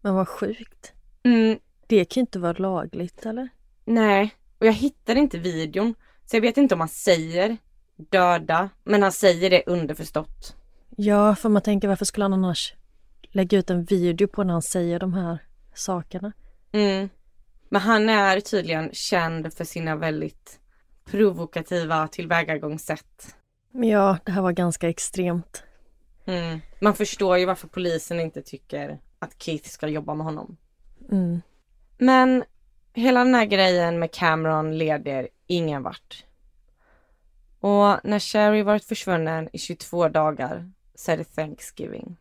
Men 0.00 0.14
vad 0.14 0.28
sjukt. 0.28 0.92
Mm, 1.22 1.58
Det 1.86 2.04
kan 2.04 2.20
ju 2.20 2.22
inte 2.22 2.38
vara 2.38 2.52
lagligt 2.58 3.26
eller? 3.26 3.48
nej, 3.84 4.34
och 4.58 4.66
jag 4.66 4.72
hittar 4.72 5.16
inte 5.16 5.38
videon. 5.38 5.94
Så 6.24 6.36
jag 6.36 6.40
vet 6.40 6.56
inte 6.56 6.74
om 6.74 6.80
han 6.80 6.88
säger 6.88 7.56
döda, 7.96 8.68
men 8.84 9.02
han 9.02 9.12
säger 9.12 9.50
det 9.50 9.62
underförstått. 9.66 10.56
Ja, 10.96 11.34
för 11.36 11.48
man 11.48 11.62
tänker 11.62 11.88
varför 11.88 12.04
skulle 12.04 12.24
han 12.24 12.32
annars 12.32 12.74
lägga 13.22 13.58
ut 13.58 13.70
en 13.70 13.84
video 13.84 14.28
på 14.28 14.44
när 14.44 14.52
han 14.52 14.62
säger 14.62 14.98
de 14.98 15.14
här 15.14 15.38
sakerna? 15.74 16.32
Mm. 16.72 17.08
Men 17.68 17.80
han 17.80 18.08
är 18.08 18.40
tydligen 18.40 18.90
känd 18.92 19.54
för 19.54 19.64
sina 19.64 19.96
väldigt 19.96 20.60
provokativa 21.04 22.08
tillvägagångssätt. 22.08 23.36
Ja, 23.72 24.18
det 24.24 24.32
här 24.32 24.42
var 24.42 24.52
ganska 24.52 24.88
extremt. 24.88 25.62
Mm. 26.24 26.60
Man 26.80 26.94
förstår 26.94 27.38
ju 27.38 27.44
varför 27.44 27.68
polisen 27.68 28.20
inte 28.20 28.42
tycker 28.42 29.00
att 29.18 29.42
Keith 29.42 29.68
ska 29.68 29.88
jobba 29.88 30.14
med 30.14 30.26
honom. 30.26 30.56
Mm. 31.10 31.40
Men 31.98 32.44
hela 32.92 33.24
den 33.24 33.34
här 33.34 33.44
grejen 33.44 33.98
med 33.98 34.12
Cameron 34.12 34.78
leder 34.78 35.28
ingen 35.46 35.82
vart. 35.82 36.24
Och 37.60 37.98
när 38.04 38.18
Sherry 38.18 38.62
varit 38.62 38.84
försvunnen 38.84 39.48
i 39.52 39.58
22 39.58 40.08
dagar 40.08 40.70
så 40.94 41.12
är 41.12 41.16
det 41.16 41.24
Thanksgiving. 41.24 42.16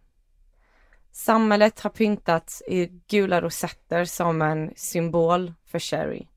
Samhället 1.16 1.80
har 1.80 1.90
pyntats 1.90 2.64
i 2.68 3.02
gula 3.08 3.42
rosetter 3.42 4.06
som 4.06 4.42
en 4.42 4.74
symbol 4.76 5.54
för 5.66 5.80
Sherry. 5.80 6.28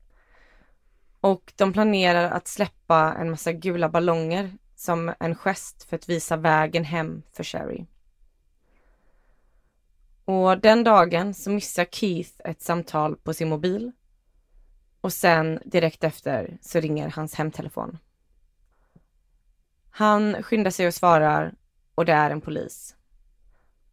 Och 1.21 1.53
de 1.55 1.73
planerar 1.73 2.31
att 2.31 2.47
släppa 2.47 3.13
en 3.13 3.29
massa 3.29 3.51
gula 3.51 3.89
ballonger 3.89 4.57
som 4.75 5.13
en 5.19 5.35
gest 5.35 5.83
för 5.83 5.95
att 5.95 6.09
visa 6.09 6.37
vägen 6.37 6.83
hem 6.83 7.21
för 7.33 7.43
Sherry. 7.43 7.85
Och 10.25 10.59
den 10.59 10.83
dagen 10.83 11.33
så 11.33 11.49
missar 11.51 11.85
Keith 11.85 12.41
ett 12.45 12.61
samtal 12.61 13.15
på 13.15 13.33
sin 13.33 13.49
mobil. 13.49 13.91
Och 15.01 15.13
sen 15.13 15.59
direkt 15.65 16.03
efter 16.03 16.57
så 16.61 16.79
ringer 16.79 17.09
hans 17.09 17.35
hemtelefon. 17.35 17.97
Han 19.89 20.43
skyndar 20.43 20.71
sig 20.71 20.87
och 20.87 20.93
svarar 20.93 21.53
och 21.95 22.05
det 22.05 22.13
är 22.13 22.29
en 22.29 22.41
polis. 22.41 22.95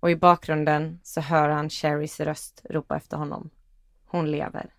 Och 0.06 0.10
i 0.10 0.16
bakgrunden 0.16 1.00
så 1.02 1.20
hör 1.20 1.48
han 1.48 1.70
Sherrys 1.70 2.20
röst 2.20 2.62
ropa 2.70 2.96
efter 2.96 3.16
honom. 3.16 3.50
Hon 4.06 4.30
lever. 4.30 4.74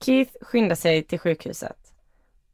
Keith 0.00 0.32
skyndar 0.40 0.76
sig 0.76 1.02
till 1.02 1.18
sjukhuset. 1.18 1.92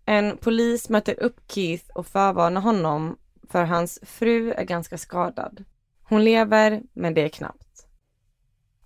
En 0.05 0.37
polis 0.37 0.88
möter 0.88 1.21
upp 1.21 1.41
Keith 1.53 1.91
och 1.95 2.07
förvarnar 2.07 2.61
honom 2.61 3.19
för 3.49 3.64
hans 3.64 3.99
fru 4.03 4.53
är 4.53 4.64
ganska 4.64 4.99
skadad. 4.99 5.64
Hon 6.03 6.25
lever, 6.25 6.83
men 6.93 7.14
det 7.14 7.25
är 7.25 7.29
knappt. 7.29 7.87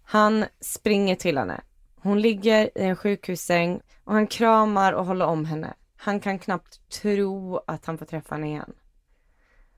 Han 0.02 0.44
springer 0.60 1.14
till 1.14 1.38
henne. 1.38 1.60
Hon 1.96 2.20
ligger 2.20 2.78
i 2.78 2.82
en 2.82 2.96
sjukhussäng 2.96 3.80
och 4.04 4.14
han 4.14 4.26
kramar 4.26 4.92
och 4.92 5.06
håller 5.06 5.26
om 5.26 5.44
henne. 5.44 5.74
Han 5.96 6.20
kan 6.20 6.38
knappt 6.38 6.90
tro 6.90 7.60
att 7.66 7.86
han 7.86 7.98
får 7.98 8.06
träffa 8.06 8.34
henne 8.34 8.46
igen. 8.46 8.72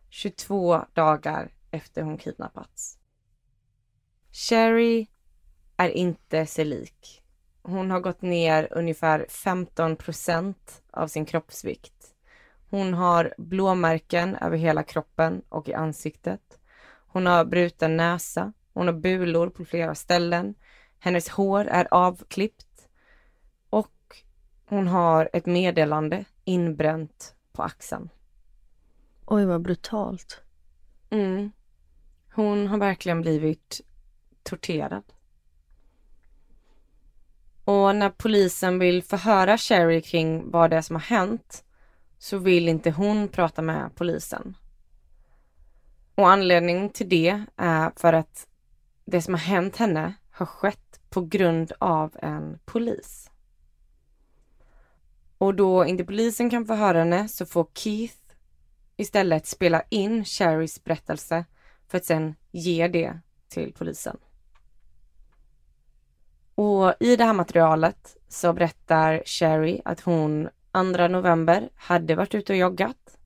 22 0.09 0.81
dagar 0.93 1.50
efter 1.71 2.03
hon 2.03 2.19
kidnappats. 2.19 3.00
Sherry 4.32 5.06
är 5.76 5.88
inte 5.88 6.46
sig 6.46 6.64
lik. 6.64 7.22
Hon 7.62 7.90
har 7.90 8.00
gått 8.00 8.22
ner 8.22 8.68
ungefär 8.70 9.26
15 9.28 9.96
procent 9.96 10.82
av 10.90 11.08
sin 11.08 11.25
kroppsvikt. 11.25 12.14
Hon 12.70 12.94
har 12.94 13.34
blåmärken 13.38 14.37
över 14.37 14.56
hela 14.56 14.82
kroppen 14.82 15.42
och 15.49 15.68
i 15.68 15.75
ansiktet. 15.75 16.58
Hon 17.06 17.26
har 17.26 17.44
bruten 17.44 17.96
näsa. 17.96 18.52
Hon 18.72 18.87
har 18.87 18.94
bulor 18.94 19.49
på 19.49 19.64
flera 19.64 19.94
ställen. 19.94 20.54
Hennes 20.99 21.28
hår 21.28 21.64
är 21.64 21.88
avklippt. 21.90 22.88
Och 23.70 24.16
hon 24.64 24.88
har 24.88 25.30
ett 25.32 25.46
meddelande 25.46 26.25
inbränt 26.44 27.34
på 27.52 27.62
axeln. 27.62 28.08
Oj, 29.26 29.44
vad 29.44 29.62
brutalt. 29.62 30.40
Mm. 31.10 31.50
Hon 32.34 32.66
har 32.66 32.78
verkligen 32.78 33.20
blivit 33.20 33.80
torterad. 34.42 35.02
Och 37.64 37.97
när 37.97 38.11
polisen 38.11 38.78
vill 38.78 39.02
förhöra 39.02 39.59
Sherry 39.59 40.02
kring 40.02 40.50
vad 40.50 40.70
det 40.70 40.76
är 40.76 40.82
som 40.82 40.97
har 40.97 41.02
hänt 41.02 41.64
så 42.18 42.38
vill 42.38 42.68
inte 42.68 42.90
hon 42.90 43.28
prata 43.28 43.62
med 43.62 43.90
polisen. 43.94 44.56
Och 46.14 46.30
anledningen 46.30 46.90
till 46.90 47.09
det 47.09 47.44
är 47.56 47.92
för 47.97 48.12
att 48.12 48.47
det 49.04 49.23
som 49.23 49.35
har 49.35 49.40
hänt 49.40 49.76
henne 49.76 50.14
har 50.30 50.47
skett 50.47 51.00
på 51.11 51.20
grund 51.20 51.73
av 51.78 52.16
en 52.23 52.59
polis. 52.64 53.30
Och 55.38 55.54
då 55.54 55.87
inte 55.87 56.04
polisen 56.04 56.50
kan 56.50 56.66
förhöra 56.66 56.99
henne 56.99 57.28
så 57.28 57.47
får 57.47 57.66
Keith 57.75 58.18
istället 58.97 59.47
spela 59.47 59.82
in 59.88 60.25
Sherrys 60.25 60.85
berättelse 60.85 61.44
för 61.88 61.99
att 61.99 62.04
sen 62.04 62.35
ge 62.50 62.88
det 62.88 63.20
till 63.49 63.73
polisen. 63.73 64.16
Och 66.62 66.95
i 67.00 67.17
det 67.17 67.25
här 67.25 67.33
materialet 67.33 68.17
så 68.29 68.52
berättar 68.52 69.23
Sherry 69.26 69.81
att 69.85 70.00
hon 70.00 70.49
2 70.73 71.09
november 71.09 71.71
hade 71.75 72.14
varit 72.14 72.35
ute 72.35 72.52
och 72.52 72.59
joggat 72.59 73.19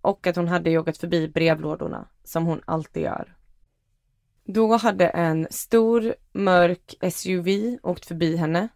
och 0.00 0.26
att 0.26 0.36
hon 0.36 0.48
hade 0.48 0.70
joggat 0.70 0.98
förbi 0.98 1.28
brevlådorna 1.28 2.08
som 2.24 2.46
hon 2.46 2.60
alltid 2.64 3.02
gör. 3.02 3.36
Då 4.44 4.76
hade 4.76 5.08
en 5.08 5.46
stor 5.50 6.14
mörk 6.32 6.94
SUV 7.12 7.78
åkt 7.82 8.06
förbi 8.06 8.36
henne 8.36 8.68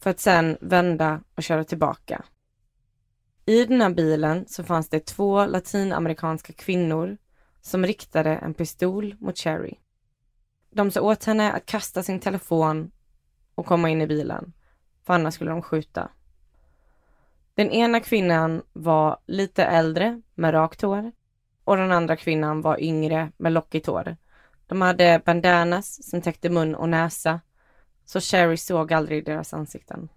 för 0.00 0.10
att 0.10 0.20
sen 0.20 0.58
vända 0.60 1.20
och 1.34 1.42
köra 1.42 1.64
tillbaka. 1.64 2.24
I 3.46 3.64
den 3.64 3.80
här 3.80 3.90
bilen 3.90 4.44
så 4.48 4.64
fanns 4.64 4.88
det 4.88 5.06
två 5.06 5.46
latinamerikanska 5.46 6.52
kvinnor 6.52 7.16
som 7.60 7.86
riktade 7.86 8.30
en 8.30 8.54
pistol 8.54 9.16
mot 9.20 9.38
Cherry. 9.38 9.74
De 10.70 10.90
sa 10.90 11.00
åt 11.00 11.24
henne 11.24 11.52
att 11.52 11.66
kasta 11.66 12.02
sin 12.02 12.20
telefon 12.20 12.90
och 13.54 13.66
komma 13.66 13.90
in 13.90 14.02
i 14.02 14.06
bilen, 14.06 14.52
för 15.06 15.14
annars 15.14 15.34
skulle 15.34 15.50
de 15.50 15.62
skjuta. 15.62 16.10
Den 17.54 17.70
ena 17.70 18.00
kvinnan 18.00 18.62
var 18.72 19.18
lite 19.26 19.64
äldre 19.64 20.22
med 20.34 20.54
rakt 20.54 20.82
hår 20.82 21.12
och 21.64 21.76
den 21.76 21.92
andra 21.92 22.16
kvinnan 22.16 22.60
var 22.60 22.82
yngre 22.82 23.32
med 23.36 23.52
lockigt 23.52 23.86
hår. 23.86 24.16
De 24.66 24.82
hade 24.82 25.22
bandanas 25.24 26.10
som 26.10 26.22
täckte 26.22 26.50
mun 26.50 26.74
och 26.74 26.88
näsa 26.88 27.40
så 28.04 28.20
Sherry 28.20 28.56
såg 28.56 28.92
aldrig 28.92 29.24
deras 29.24 29.54
ansikten. 29.54 30.08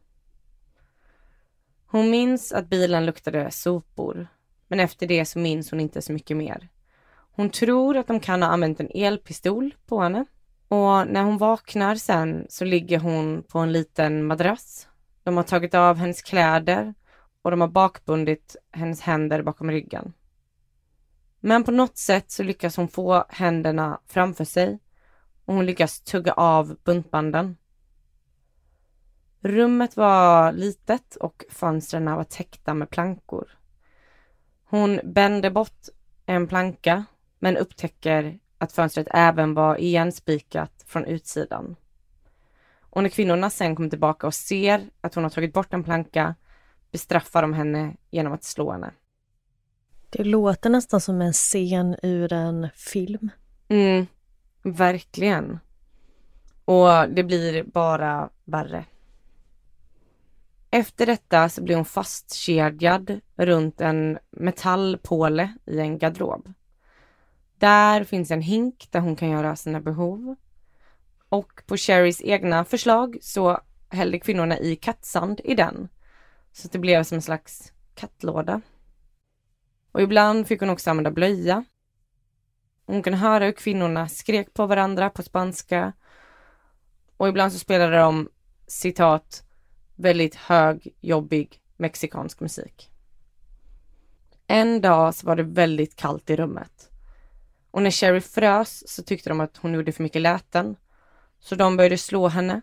Hon 1.86 2.10
minns 2.10 2.52
att 2.52 2.70
bilen 2.70 3.06
luktade 3.06 3.52
sopor 3.52 4.28
men 4.68 4.80
efter 4.80 5.08
det 5.08 5.26
så 5.26 5.40
minns 5.40 5.72
hon 5.72 5.80
inte 5.80 6.02
så 6.02 6.14
mycket 6.14 6.38
mer. 6.38 6.70
Hon 7.36 7.50
tror 7.50 7.98
att 7.98 8.08
de 8.08 8.20
kan 8.20 8.42
ha 8.42 8.50
använt 8.50 8.80
en 8.80 8.92
elpistol 8.94 9.76
på 9.86 10.02
henne 10.02 10.26
och 10.74 11.08
när 11.08 11.24
hon 11.24 11.38
vaknar 11.38 11.96
sen 11.96 12.46
så 12.50 12.66
ligger 12.66 13.00
hon 13.00 13.44
på 13.44 13.60
en 13.60 13.72
liten 13.72 14.26
madrass. 14.26 14.88
De 15.24 15.38
har 15.38 15.44
tagit 15.44 15.74
av 15.74 15.98
hennes 15.98 16.22
kläder 16.22 16.94
och 17.42 17.52
de 17.52 17.62
har 17.62 17.68
bakbundit 17.68 18.56
hennes 18.72 19.02
händer 19.02 19.42
bakom 19.42 19.72
ryggen. 19.72 20.14
Men 21.40 21.64
på 21.64 21.72
något 21.72 21.98
sätt 21.98 22.32
så 22.32 22.44
lyckas 22.44 22.78
hon 22.78 22.88
få 22.88 23.26
händerna 23.30 24.02
framför 24.08 24.46
sig 24.46 24.80
och 25.46 25.54
hon 25.54 25.66
lyckas 25.66 26.02
tugga 26.02 26.34
av 26.34 26.78
buntbanden. 26.84 27.58
Rummet 29.42 29.98
var 29.98 30.52
litet 30.52 31.16
och 31.16 31.44
fönstren 31.50 32.06
var 32.06 32.24
täckta 32.24 32.74
med 32.74 32.90
plankor. 32.90 33.48
Hon 34.64 35.00
bände 35.04 35.52
bort 35.52 35.88
en 36.26 36.48
planka 36.48 37.06
men 37.40 37.58
upptäcker 37.58 38.40
att 38.64 38.72
fönstret 38.72 39.08
även 39.12 39.54
var 39.54 39.82
igenspikat 39.82 40.84
från 40.86 41.06
utsidan. 41.06 41.76
Och 42.80 43.04
när 43.04 43.10
kvinnorna 43.10 43.50
sen 43.50 43.76
kommer 43.76 43.90
tillbaka 43.90 44.28
och 44.28 44.34
ser 44.34 44.90
att 45.02 45.16
hon 45.16 45.24
har 45.24 45.32
tagit 45.32 45.54
bort 45.54 45.74
en 45.74 45.84
planka 45.84 46.36
bestraffar 46.92 47.42
de 47.42 47.54
henne 47.54 47.96
genom 48.12 48.34
att 48.34 48.44
slå 48.44 48.72
henne. 48.72 48.92
Det 50.10 50.24
låter 50.24 50.70
nästan 50.70 51.02
som 51.02 51.22
en 51.22 51.34
scen 51.34 51.96
ur 52.04 52.34
en 52.34 52.70
film. 52.76 53.30
Mm, 53.68 54.08
verkligen. 54.64 55.60
Och 56.66 57.10
det 57.10 57.24
blir 57.24 57.64
bara 57.64 58.30
värre. 58.44 58.86
Efter 60.72 61.06
detta 61.06 61.50
så 61.50 61.64
blir 61.64 61.76
hon 61.76 61.86
fastkedjad 61.86 63.20
runt 63.36 63.82
en 63.82 64.20
metallpåle 64.32 65.54
i 65.66 65.80
en 65.80 65.98
garderob. 65.98 66.54
Där 67.64 68.04
finns 68.04 68.32
en 68.32 68.42
hink 68.42 68.88
där 68.92 69.00
hon 69.00 69.16
kan 69.16 69.30
göra 69.30 69.56
sina 69.56 69.82
behov. 69.82 70.36
Och 71.30 71.62
på 71.66 71.78
Sherrys 71.78 72.22
egna 72.22 72.66
förslag 72.66 73.18
så 73.22 73.60
hällde 73.90 74.20
kvinnorna 74.20 74.60
i 74.60 74.76
kattsand 74.76 75.42
i 75.44 75.56
den. 75.56 75.90
Så 76.52 76.68
det 76.68 76.80
blev 76.80 77.04
som 77.04 77.16
en 77.16 77.22
slags 77.22 77.74
kattlåda. 77.96 78.62
Och 79.92 80.02
ibland 80.02 80.48
fick 80.48 80.60
hon 80.60 80.70
också 80.70 80.90
använda 80.90 81.12
blöja. 81.12 81.64
Hon 82.86 83.04
kunde 83.04 83.20
höra 83.20 83.46
hur 83.46 83.52
kvinnorna 83.52 84.10
skrek 84.10 84.54
på 84.54 84.66
varandra 84.66 85.10
på 85.10 85.24
spanska. 85.24 85.94
Och 87.18 87.28
ibland 87.28 87.54
så 87.54 87.60
spelade 87.60 87.98
de 87.98 88.30
citat 88.68 89.44
väldigt 89.96 90.36
hög, 90.36 90.96
jobbig 91.02 91.62
mexikansk 91.78 92.40
musik. 92.40 92.90
En 94.48 94.82
dag 94.82 95.16
så 95.16 95.28
var 95.28 95.36
det 95.36 95.44
väldigt 95.44 95.96
kallt 95.96 96.30
i 96.30 96.36
rummet. 96.36 96.90
Och 97.74 97.82
när 97.82 97.92
Sherry 97.92 98.22
frös 98.22 98.90
så 98.90 99.04
tyckte 99.04 99.30
de 99.30 99.40
att 99.40 99.58
hon 99.58 99.74
gjorde 99.74 99.92
för 99.92 100.04
mycket 100.04 100.22
läten. 100.22 100.76
Så 101.40 101.56
de 101.56 101.78
började 101.78 101.98
slå 101.98 102.28
henne. 102.28 102.62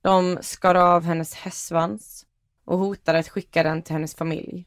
De 0.00 0.38
skar 0.40 0.74
av 0.74 1.04
hennes 1.04 1.34
hästsvans 1.34 2.26
och 2.64 2.78
hotade 2.78 3.18
att 3.18 3.28
skicka 3.28 3.62
den 3.62 3.82
till 3.82 3.92
hennes 3.92 4.14
familj. 4.14 4.66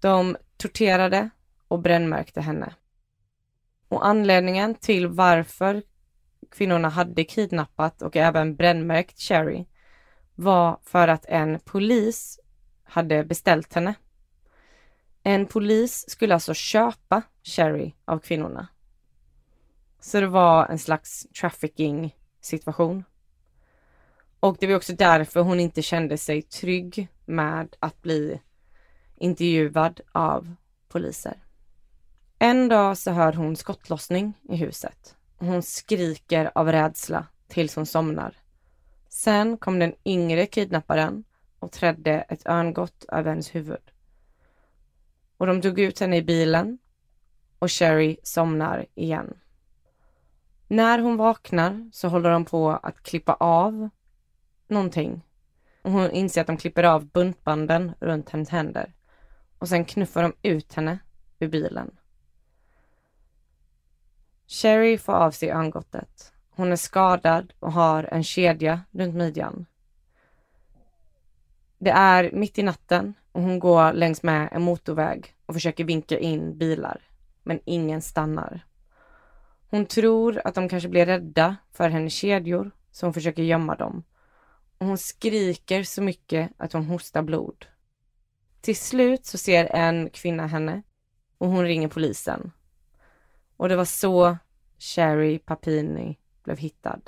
De 0.00 0.36
torterade 0.56 1.30
och 1.68 1.78
brännmärkte 1.78 2.40
henne. 2.40 2.74
Och 3.88 4.06
anledningen 4.06 4.74
till 4.74 5.06
varför 5.06 5.82
kvinnorna 6.50 6.88
hade 6.88 7.24
kidnappat 7.24 8.02
och 8.02 8.16
även 8.16 8.56
brännmärkt 8.56 9.20
Sherry 9.20 9.66
var 10.34 10.78
för 10.82 11.08
att 11.08 11.24
en 11.24 11.60
polis 11.60 12.40
hade 12.84 13.24
beställt 13.24 13.74
henne. 13.74 13.94
En 15.22 15.46
polis 15.46 16.10
skulle 16.10 16.34
alltså 16.34 16.54
köpa 16.54 17.22
Sherry 17.42 17.92
av 18.04 18.18
kvinnorna. 18.18 18.68
Så 20.00 20.20
det 20.20 20.26
var 20.26 20.66
en 20.66 20.78
slags 20.78 21.26
trafficking 21.40 22.16
situation. 22.40 23.04
Och 24.40 24.56
det 24.60 24.66
var 24.66 24.74
också 24.74 24.92
därför 24.92 25.40
hon 25.40 25.60
inte 25.60 25.82
kände 25.82 26.18
sig 26.18 26.42
trygg 26.42 27.08
med 27.24 27.76
att 27.80 28.02
bli 28.02 28.40
intervjuad 29.16 30.00
av 30.12 30.54
poliser. 30.88 31.42
En 32.38 32.68
dag 32.68 32.98
så 32.98 33.10
hör 33.10 33.32
hon 33.32 33.56
skottlossning 33.56 34.32
i 34.48 34.56
huset. 34.56 35.16
Hon 35.36 35.62
skriker 35.62 36.50
av 36.54 36.72
rädsla 36.72 37.26
tills 37.48 37.76
hon 37.76 37.86
somnar. 37.86 38.36
Sen 39.08 39.56
kom 39.56 39.78
den 39.78 39.94
yngre 40.04 40.46
kidnapparen 40.46 41.24
och 41.58 41.72
trädde 41.72 42.12
ett 42.12 42.46
örngott 42.46 43.04
över 43.08 43.30
hennes 43.30 43.54
huvud. 43.54 43.90
Och 45.38 45.46
de 45.46 45.62
tog 45.62 45.78
ut 45.78 46.00
henne 46.00 46.16
i 46.16 46.22
bilen 46.22 46.78
och 47.58 47.70
Sherry 47.70 48.16
somnar 48.22 48.86
igen. 48.94 49.36
När 50.68 50.98
hon 50.98 51.16
vaknar 51.16 51.90
så 51.92 52.08
håller 52.08 52.30
de 52.30 52.44
på 52.44 52.70
att 52.70 53.02
klippa 53.02 53.34
av 53.34 53.88
någonting. 54.68 55.22
Och 55.82 55.92
hon 55.92 56.10
inser 56.10 56.40
att 56.40 56.46
de 56.46 56.56
klipper 56.56 56.82
av 56.82 57.06
buntbanden 57.06 57.92
runt 58.00 58.30
hennes 58.30 58.48
händer. 58.48 58.94
Och 59.58 59.68
sen 59.68 59.84
knuffar 59.84 60.22
de 60.22 60.32
ut 60.42 60.74
henne 60.74 60.98
ur 61.38 61.48
bilen. 61.48 61.90
Sherry 64.46 64.98
får 64.98 65.12
av 65.12 65.30
sig 65.30 65.50
örngottet. 65.50 66.32
Hon 66.50 66.72
är 66.72 66.76
skadad 66.76 67.52
och 67.58 67.72
har 67.72 68.04
en 68.04 68.24
kedja 68.24 68.80
runt 68.90 69.14
midjan. 69.14 69.66
Det 71.78 71.90
är 71.90 72.30
mitt 72.32 72.58
i 72.58 72.62
natten 72.62 73.14
och 73.38 73.44
hon 73.44 73.58
går 73.58 73.92
längs 73.92 74.22
med 74.22 74.48
en 74.52 74.62
motorväg 74.62 75.34
och 75.46 75.54
försöker 75.54 75.84
vinka 75.84 76.18
in 76.18 76.58
bilar. 76.58 77.00
Men 77.42 77.60
ingen 77.64 78.02
stannar. 78.02 78.66
Hon 79.70 79.86
tror 79.86 80.40
att 80.44 80.54
de 80.54 80.68
kanske 80.68 80.88
blir 80.88 81.06
rädda 81.06 81.56
för 81.72 81.88
hennes 81.88 82.12
kedjor 82.12 82.70
så 82.90 83.06
hon 83.06 83.14
försöker 83.14 83.42
gömma 83.42 83.74
dem. 83.74 84.04
Och 84.78 84.86
hon 84.86 84.98
skriker 84.98 85.82
så 85.82 86.02
mycket 86.02 86.50
att 86.56 86.72
hon 86.72 86.84
hostar 86.84 87.22
blod. 87.22 87.66
Till 88.60 88.76
slut 88.76 89.26
så 89.26 89.38
ser 89.38 89.64
en 89.64 90.10
kvinna 90.10 90.46
henne 90.46 90.82
och 91.38 91.48
hon 91.48 91.64
ringer 91.64 91.88
polisen. 91.88 92.52
Och 93.56 93.68
det 93.68 93.76
var 93.76 93.84
så 93.84 94.36
Sherry 94.78 95.38
Papini 95.38 96.18
blev 96.44 96.58
hittad. 96.58 97.00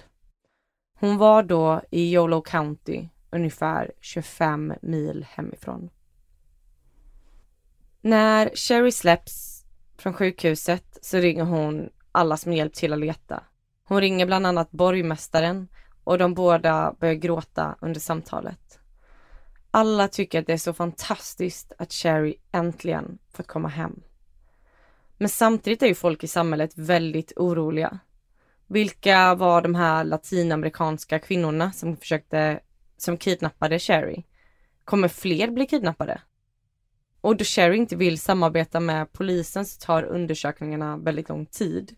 Hon 1.01 1.19
var 1.19 1.43
då 1.43 1.83
i 1.91 2.15
Yolo 2.15 2.43
County, 2.43 3.09
ungefär 3.31 3.93
25 4.01 4.73
mil 4.83 5.27
hemifrån. 5.31 5.91
När 8.01 8.51
Sherry 8.55 8.93
släpps 8.93 9.65
från 9.99 10.15
sjukhuset 10.15 10.99
så 11.03 11.19
ringer 11.19 11.45
hon 11.45 11.89
alla 12.13 12.37
som 12.37 12.53
hjälpt 12.53 12.77
till 12.77 12.93
att 12.93 12.99
leta. 12.99 13.45
Hon 13.85 14.01
ringer 14.01 14.27
bland 14.27 14.47
annat 14.47 14.71
borgmästaren 14.71 15.69
och 16.05 16.19
de 16.19 16.35
båda 16.35 16.95
börjar 17.01 17.15
gråta 17.15 17.77
under 17.81 18.01
samtalet. 18.01 18.79
Alla 19.71 20.09
tycker 20.09 20.41
att 20.41 20.47
det 20.47 20.53
är 20.53 20.59
så 20.59 20.73
fantastiskt 20.73 21.73
att 21.79 21.93
Sherry 21.93 22.35
äntligen 22.53 23.19
fått 23.33 23.47
komma 23.47 23.69
hem. 23.69 24.03
Men 25.19 25.29
samtidigt 25.29 25.83
är 25.83 25.87
ju 25.87 25.95
folk 25.95 26.25
i 26.25 26.29
samhället 26.29 26.79
väldigt 26.79 27.33
oroliga. 27.37 27.99
Vilka 28.67 29.35
var 29.35 29.63
de 29.63 29.75
här 29.75 30.05
latinamerikanska 30.05 31.19
kvinnorna 31.19 31.73
som 31.73 31.97
försökte, 31.97 32.61
som 32.97 33.17
kidnappade 33.17 33.79
Sherry? 33.79 34.25
Kommer 34.85 35.09
fler 35.09 35.51
bli 35.51 35.67
kidnappade? 35.67 36.21
Och 37.21 37.37
då 37.37 37.45
Sherry 37.45 37.77
inte 37.77 37.97
vill 37.97 38.21
samarbeta 38.21 38.81
med 38.81 39.13
polisen 39.13 39.67
så 39.67 39.81
tar 39.81 40.03
undersökningarna 40.03 40.97
väldigt 40.97 41.29
lång 41.29 41.47
tid. 41.47 41.97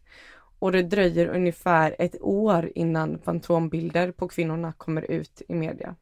Och 0.59 0.73
det 0.73 0.83
dröjer 0.83 1.27
ungefär 1.27 1.97
ett 1.99 2.23
år 2.23 2.73
innan 2.75 3.19
fantombilder 3.19 4.13
på 4.13 4.29
kvinnorna 4.29 4.73
kommer 4.73 5.11
ut 5.11 5.43
i 5.49 5.55
media. 5.55 5.97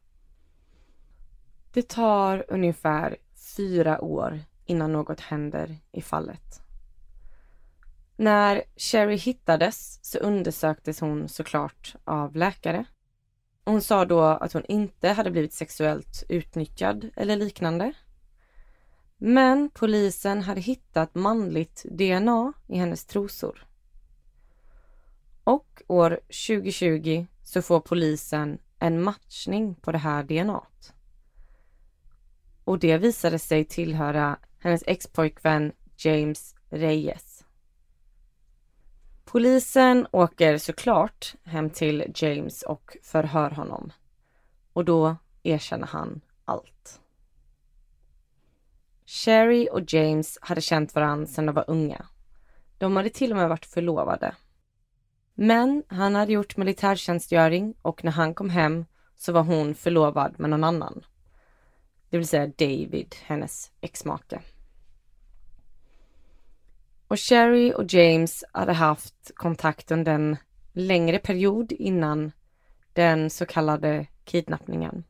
Det 1.72 1.88
tar 1.88 2.44
ungefär 2.48 3.16
fyra 3.56 4.00
år 4.00 4.40
innan 4.66 4.92
något 4.92 5.20
händer 5.20 5.76
i 5.92 6.02
fallet. 6.02 6.62
När 8.16 8.62
Sherry 8.76 9.16
hittades 9.16 9.98
så 10.02 10.18
undersöktes 10.18 11.00
hon 11.00 11.28
såklart 11.28 11.94
av 12.04 12.36
läkare. 12.36 12.84
Hon 13.64 13.82
sa 13.82 14.04
då 14.04 14.22
att 14.22 14.52
hon 14.52 14.64
inte 14.68 15.08
hade 15.08 15.30
blivit 15.30 15.52
sexuellt 15.52 16.24
utnyttjad 16.28 17.10
eller 17.16 17.36
liknande. 17.36 17.92
Men 19.22 19.70
polisen 19.70 20.42
hade 20.42 20.60
hittat 20.60 21.14
manligt 21.14 21.84
DNA 21.90 22.52
i 22.66 22.76
hennes 22.76 23.04
trosor. 23.04 23.66
Och 25.44 25.82
år 25.86 26.20
2020 26.48 27.26
så 27.42 27.62
får 27.62 27.80
polisen 27.80 28.58
en 28.78 29.02
matchning 29.02 29.74
på 29.74 29.92
det 29.92 29.98
här 29.98 30.22
DNA. 30.22 30.62
och 32.64 32.78
det 32.78 32.98
visade 32.98 33.38
sig 33.38 33.64
tillhöra 33.64 34.38
hennes 34.58 34.82
expojkvän 34.86 35.72
James 35.96 36.54
Reyes. 36.68 37.44
Polisen 39.24 40.06
åker 40.12 40.58
såklart 40.58 41.34
hem 41.44 41.70
till 41.70 42.12
James 42.14 42.62
och 42.62 42.96
förhör 43.02 43.50
honom. 43.50 43.92
Och 44.72 44.84
då 44.84 45.16
erkänner 45.42 45.86
han 45.86 46.20
allt. 46.44 47.00
Sherry 49.12 49.68
och 49.72 49.92
James 49.92 50.38
hade 50.40 50.60
känt 50.60 50.94
varandra 50.94 51.26
sedan 51.26 51.46
de 51.46 51.54
var 51.54 51.64
unga. 51.68 52.06
De 52.78 52.96
hade 52.96 53.10
till 53.10 53.30
och 53.30 53.36
med 53.36 53.48
varit 53.48 53.66
förlovade. 53.66 54.34
Men 55.34 55.82
han 55.88 56.14
hade 56.14 56.32
gjort 56.32 56.56
militärtjänstgöring 56.56 57.74
och 57.82 58.04
när 58.04 58.12
han 58.12 58.34
kom 58.34 58.50
hem 58.50 58.84
så 59.16 59.32
var 59.32 59.42
hon 59.42 59.74
förlovad 59.74 60.40
med 60.40 60.50
någon 60.50 60.64
annan. 60.64 61.04
Det 62.10 62.18
vill 62.18 62.28
säga 62.28 62.46
David, 62.46 63.14
hennes 63.22 63.72
exmake. 63.80 64.40
Och 67.08 67.20
Sherry 67.20 67.72
och 67.72 67.84
James 67.88 68.44
hade 68.52 68.72
haft 68.72 69.30
kontakt 69.34 69.90
under 69.90 70.14
en 70.14 70.36
längre 70.72 71.18
period 71.18 71.72
innan 71.72 72.32
den 72.92 73.30
så 73.30 73.46
kallade 73.46 74.06
kidnappningen. 74.24 75.04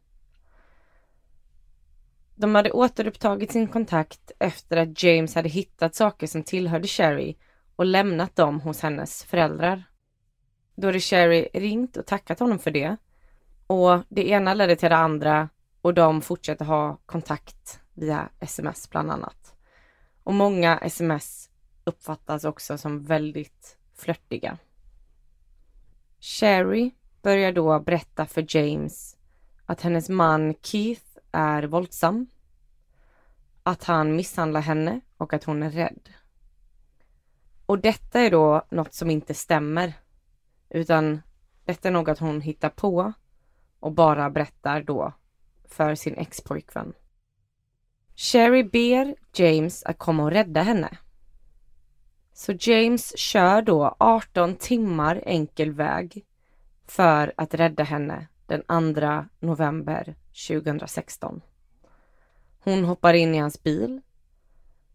De 2.40 2.54
hade 2.54 2.72
återupptagit 2.72 3.52
sin 3.52 3.68
kontakt 3.68 4.32
efter 4.38 4.76
att 4.76 5.02
James 5.02 5.34
hade 5.34 5.48
hittat 5.48 5.94
saker 5.94 6.26
som 6.26 6.42
tillhörde 6.42 6.88
Sherry 6.88 7.36
och 7.76 7.84
lämnat 7.84 8.36
dem 8.36 8.60
hos 8.60 8.80
hennes 8.80 9.24
föräldrar. 9.24 9.82
Då 10.74 10.88
hade 10.88 11.00
Sherry 11.00 11.48
ringt 11.54 11.96
och 11.96 12.06
tackat 12.06 12.40
honom 12.40 12.58
för 12.58 12.70
det. 12.70 12.96
Och 13.66 14.02
det 14.08 14.28
ena 14.28 14.54
ledde 14.54 14.76
till 14.76 14.90
det 14.90 14.96
andra 14.96 15.48
och 15.82 15.94
de 15.94 16.22
fortsatte 16.22 16.64
ha 16.64 16.98
kontakt 17.06 17.80
via 17.94 18.28
sms 18.40 18.90
bland 18.90 19.10
annat. 19.10 19.54
Och 20.22 20.34
många 20.34 20.78
sms 20.78 21.50
uppfattas 21.84 22.44
också 22.44 22.78
som 22.78 23.02
väldigt 23.02 23.76
flörtiga. 23.94 24.58
Sherry 26.20 26.90
börjar 27.22 27.52
då 27.52 27.80
berätta 27.80 28.26
för 28.26 28.56
James 28.56 29.16
att 29.66 29.80
hennes 29.80 30.08
man 30.08 30.54
Keith 30.62 31.09
är 31.32 31.62
våldsam, 31.62 32.26
att 33.62 33.84
han 33.84 34.16
misshandlar 34.16 34.60
henne 34.60 35.00
och 35.16 35.32
att 35.32 35.44
hon 35.44 35.62
är 35.62 35.70
rädd. 35.70 36.08
Och 37.66 37.78
detta 37.78 38.20
är 38.20 38.30
då 38.30 38.66
något 38.70 38.94
som 38.94 39.10
inte 39.10 39.34
stämmer, 39.34 39.92
utan 40.68 41.20
detta 41.64 41.88
är 41.88 41.92
något 41.92 42.18
hon 42.18 42.40
hittar 42.40 42.68
på 42.68 43.12
och 43.80 43.92
bara 43.92 44.30
berättar 44.30 44.82
då 44.82 45.12
för 45.64 45.94
sin 45.94 46.14
expojkvän. 46.14 46.92
Sherry 48.16 48.62
ber 48.64 49.14
James 49.34 49.82
att 49.82 49.98
komma 49.98 50.22
och 50.22 50.30
rädda 50.30 50.62
henne. 50.62 50.98
Så 52.32 52.52
James 52.60 53.18
kör 53.18 53.62
då 53.62 53.96
18 53.98 54.54
timmar 54.56 55.22
enkel 55.26 55.72
väg 55.72 56.24
för 56.86 57.32
att 57.36 57.54
rädda 57.54 57.82
henne 57.82 58.26
den 58.50 58.94
2 58.94 59.24
november 59.40 60.14
2016. 60.48 61.40
Hon 62.60 62.84
hoppar 62.84 63.14
in 63.14 63.34
i 63.34 63.38
hans 63.38 63.62
bil, 63.62 64.00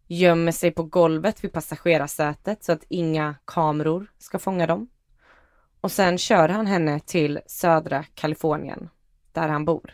gömmer 0.06 0.52
sig 0.52 0.70
på 0.70 0.82
golvet 0.82 1.44
vid 1.44 1.52
passagerarsätet 1.52 2.64
så 2.64 2.72
att 2.72 2.84
inga 2.88 3.34
kameror 3.44 4.06
ska 4.18 4.38
fånga 4.38 4.66
dem. 4.66 4.88
Och 5.80 5.92
sen 5.92 6.18
kör 6.18 6.48
han 6.48 6.66
henne 6.66 7.00
till 7.00 7.40
södra 7.46 8.04
Kalifornien, 8.14 8.88
där 9.32 9.48
han 9.48 9.64
bor. 9.64 9.92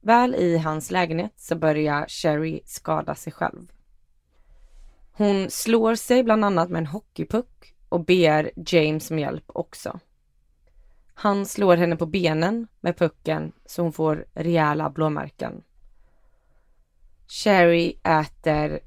Väl 0.00 0.34
i 0.34 0.58
hans 0.58 0.90
lägenhet 0.90 1.34
så 1.36 1.56
börjar 1.56 2.06
Sherry 2.08 2.60
skada 2.64 3.14
sig 3.14 3.32
själv. 3.32 3.72
Hon 5.12 5.50
slår 5.50 5.94
sig 5.94 6.22
bland 6.22 6.44
annat 6.44 6.70
med 6.70 6.78
en 6.78 6.86
hockeypuck 6.86 7.74
och 7.88 8.04
ber 8.04 8.50
James 8.56 9.10
om 9.10 9.18
hjälp 9.18 9.44
också. 9.46 10.00
Han 11.18 11.46
slår 11.46 11.76
henne 11.76 11.96
på 11.96 12.06
benen 12.06 12.66
med 12.80 12.98
pucken 12.98 13.52
så 13.66 13.82
hon 13.82 13.92
får 13.92 14.26
rejäla 14.34 14.90
blåmärken. 14.90 15.62
Sherry 17.26 17.98
äter 18.02 18.80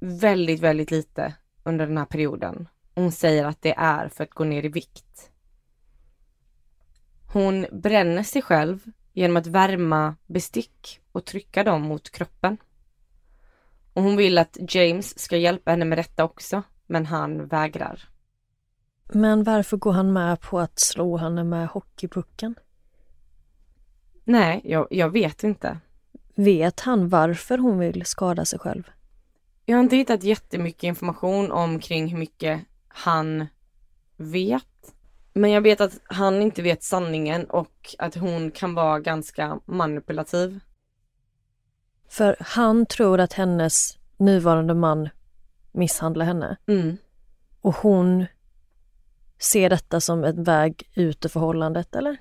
väldigt, 0.00 0.60
väldigt 0.60 0.90
lite 0.90 1.34
under 1.62 1.86
den 1.86 1.98
här 1.98 2.04
perioden. 2.04 2.68
Hon 2.94 3.12
säger 3.12 3.44
att 3.44 3.62
det 3.62 3.74
är 3.76 4.08
för 4.08 4.24
att 4.24 4.30
gå 4.30 4.44
ner 4.44 4.64
i 4.64 4.68
vikt. 4.68 5.30
Hon 7.32 7.66
bränner 7.72 8.22
sig 8.22 8.42
själv 8.42 8.90
genom 9.12 9.36
att 9.36 9.46
värma 9.46 10.16
bestick 10.26 11.00
och 11.12 11.24
trycka 11.24 11.64
dem 11.64 11.82
mot 11.82 12.10
kroppen. 12.10 12.56
Och 13.92 14.02
hon 14.02 14.16
vill 14.16 14.38
att 14.38 14.56
James 14.68 15.18
ska 15.18 15.36
hjälpa 15.36 15.70
henne 15.70 15.84
med 15.84 15.98
detta 15.98 16.24
också, 16.24 16.62
men 16.86 17.06
han 17.06 17.46
vägrar. 17.46 18.08
Men 19.12 19.44
varför 19.44 19.76
går 19.76 19.92
han 19.92 20.12
med 20.12 20.40
på 20.40 20.58
att 20.60 20.80
slå 20.80 21.16
henne 21.16 21.44
med 21.44 21.68
hockeypucken? 21.68 22.54
Nej, 24.24 24.60
jag, 24.64 24.86
jag 24.90 25.10
vet 25.10 25.44
inte. 25.44 25.78
Vet 26.34 26.80
han 26.80 27.08
varför 27.08 27.58
hon 27.58 27.78
vill 27.78 28.04
skada 28.06 28.44
sig 28.44 28.58
själv? 28.58 28.90
Jag 29.64 29.76
har 29.76 29.82
inte 29.82 29.96
hittat 29.96 30.22
jättemycket 30.22 30.82
information 30.82 31.52
omkring 31.52 32.08
hur 32.08 32.18
mycket 32.18 32.60
han 32.88 33.46
vet. 34.16 34.64
Men 35.32 35.50
jag 35.50 35.60
vet 35.60 35.80
att 35.80 36.00
han 36.04 36.42
inte 36.42 36.62
vet 36.62 36.82
sanningen 36.82 37.44
och 37.44 37.94
att 37.98 38.14
hon 38.14 38.50
kan 38.50 38.74
vara 38.74 39.00
ganska 39.00 39.60
manipulativ. 39.64 40.60
För 42.08 42.36
han 42.40 42.86
tror 42.86 43.20
att 43.20 43.32
hennes 43.32 43.98
nuvarande 44.16 44.74
man 44.74 45.08
misshandlar 45.72 46.26
henne. 46.26 46.56
Mm. 46.66 46.96
Och 47.60 47.74
hon 47.74 48.26
ser 49.40 49.70
detta 49.70 50.00
som 50.00 50.24
en 50.24 50.44
väg 50.44 50.90
ut 50.94 51.24
ur 51.24 51.28
förhållandet, 51.28 51.94
eller? 51.94 52.16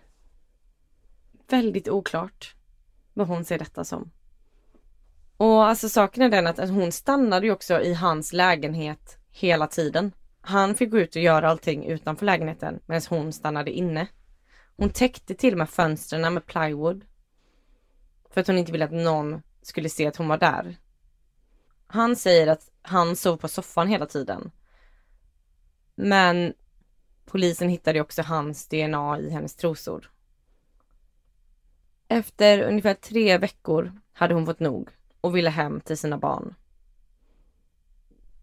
Väldigt 1.49 1.89
oklart 1.89 2.55
vad 3.13 3.27
hon 3.27 3.45
ser 3.45 3.59
detta 3.59 3.83
som. 3.83 4.11
Och 5.37 5.65
alltså 5.65 5.89
saken 5.89 6.23
är 6.23 6.29
den 6.29 6.47
att, 6.47 6.59
att 6.59 6.69
hon 6.69 6.91
stannade 6.91 7.45
ju 7.45 7.51
också 7.51 7.81
i 7.81 7.93
hans 7.93 8.33
lägenhet 8.33 9.17
hela 9.31 9.67
tiden. 9.67 10.11
Han 10.41 10.75
fick 10.75 10.91
gå 10.91 10.99
ut 10.99 11.15
och 11.15 11.21
göra 11.21 11.49
allting 11.49 11.85
utanför 11.85 12.25
lägenheten 12.25 12.79
medan 12.85 13.01
hon 13.09 13.33
stannade 13.33 13.71
inne. 13.71 14.07
Hon 14.77 14.89
täckte 14.89 15.35
till 15.35 15.53
och 15.53 15.57
med 15.57 15.69
fönstren 15.69 16.33
med 16.33 16.45
plywood. 16.45 17.05
För 18.29 18.41
att 18.41 18.47
hon 18.47 18.57
inte 18.57 18.71
ville 18.71 18.85
att 18.85 18.91
någon 18.91 19.41
skulle 19.61 19.89
se 19.89 20.07
att 20.07 20.15
hon 20.15 20.27
var 20.27 20.37
där. 20.37 20.77
Han 21.87 22.15
säger 22.15 22.47
att 22.47 22.71
han 22.81 23.15
sov 23.15 23.37
på 23.37 23.47
soffan 23.47 23.87
hela 23.87 24.05
tiden. 24.05 24.51
Men 25.95 26.53
polisen 27.29 27.69
hittade 27.69 28.01
också 28.01 28.21
hans 28.21 28.67
DNA 28.67 29.19
i 29.19 29.29
hennes 29.29 29.55
trosor. 29.55 30.11
Efter 32.07 32.61
ungefär 32.61 32.93
tre 32.93 33.37
veckor 33.37 33.99
hade 34.13 34.33
hon 34.33 34.45
fått 34.45 34.59
nog 34.59 34.89
och 35.21 35.35
ville 35.35 35.49
hem 35.49 35.81
till 35.81 35.97
sina 35.97 36.17
barn. 36.17 36.55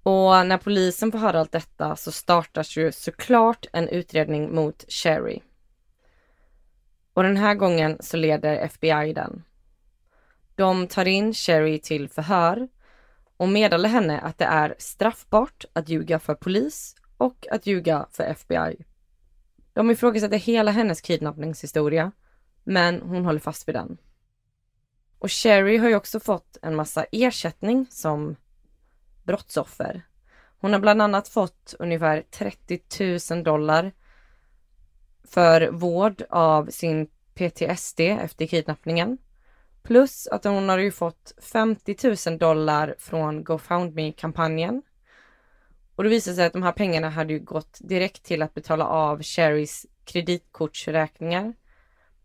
Och 0.03 0.47
när 0.47 0.59
polisen 0.59 1.13
får 1.13 1.19
höra 1.19 1.41
allt 1.41 1.53
detta 1.53 1.97
så 1.97 2.13
startas 2.13 2.77
ju 2.77 2.93
såklart 2.93 3.67
en 3.73 3.89
utredning 3.89 4.55
mot 4.55 4.85
Sherry. 4.89 5.41
Och 7.13 7.23
den 7.23 7.37
här 7.37 7.55
gången 7.55 7.97
så 8.01 8.17
leder 8.17 8.57
FBI 8.57 9.13
den. 9.13 9.45
De 10.55 10.87
tar 10.87 11.05
in 11.05 11.35
Sherry 11.35 11.79
till 11.79 12.09
förhör 12.09 12.69
och 13.37 13.49
meddelar 13.49 13.89
henne 13.89 14.21
att 14.21 14.39
det 14.39 14.45
är 14.45 14.75
straffbart 14.79 15.65
att 15.73 15.89
ljuga 15.89 16.19
för 16.19 16.35
polis 16.35 16.95
och 17.17 17.47
att 17.51 17.67
ljuga 17.67 18.07
för 18.11 18.25
FBI. 18.25 18.85
De 19.73 19.91
ifrågasätter 19.91 20.39
hela 20.39 20.71
hennes 20.71 21.01
kidnappningshistoria, 21.01 22.13
men 22.65 23.03
hon 23.03 23.25
håller 23.25 23.41
fast 23.41 23.69
vid 23.69 23.75
den. 23.75 23.99
Och 25.19 25.33
Sherry 25.33 25.77
har 25.77 25.89
ju 25.89 25.97
också 25.97 26.21
fått 26.21 26.57
en 26.63 26.77
massa 26.77 27.05
ersättning 27.13 27.87
som 27.91 28.37
brottsoffer. 29.23 30.03
Hon 30.59 30.73
har 30.73 30.81
bland 30.81 31.03
annat 31.03 31.29
fått 31.29 31.75
ungefär 31.79 32.23
30 32.31 33.35
000 33.35 33.45
dollar 33.45 33.93
för 35.25 35.71
vård 35.71 36.23
av 36.31 36.67
sin 36.67 37.07
PTSD 37.35 38.01
efter 38.01 38.47
kidnappningen. 38.47 39.19
Plus 39.83 40.27
att 40.27 40.45
hon 40.45 40.69
har 40.69 40.79
ju 40.79 40.91
fått 40.91 41.35
50 41.39 42.31
000 42.31 42.39
dollar 42.39 42.95
från 42.99 43.45
GoFundMe-kampanjen. 43.45 44.83
Och 45.97 46.05
det 46.05 46.11
visade 46.11 46.37
sig 46.37 46.47
att 46.47 46.53
de 46.53 46.63
här 46.63 46.73
pengarna 46.73 47.11
hade 47.11 47.33
ju 47.33 47.39
gått 47.39 47.79
direkt 47.81 48.23
till 48.23 48.43
att 48.43 48.55
betala 48.55 48.87
av 48.87 49.23
Sherrys 49.23 49.87
kreditkortsräkningar 50.05 51.55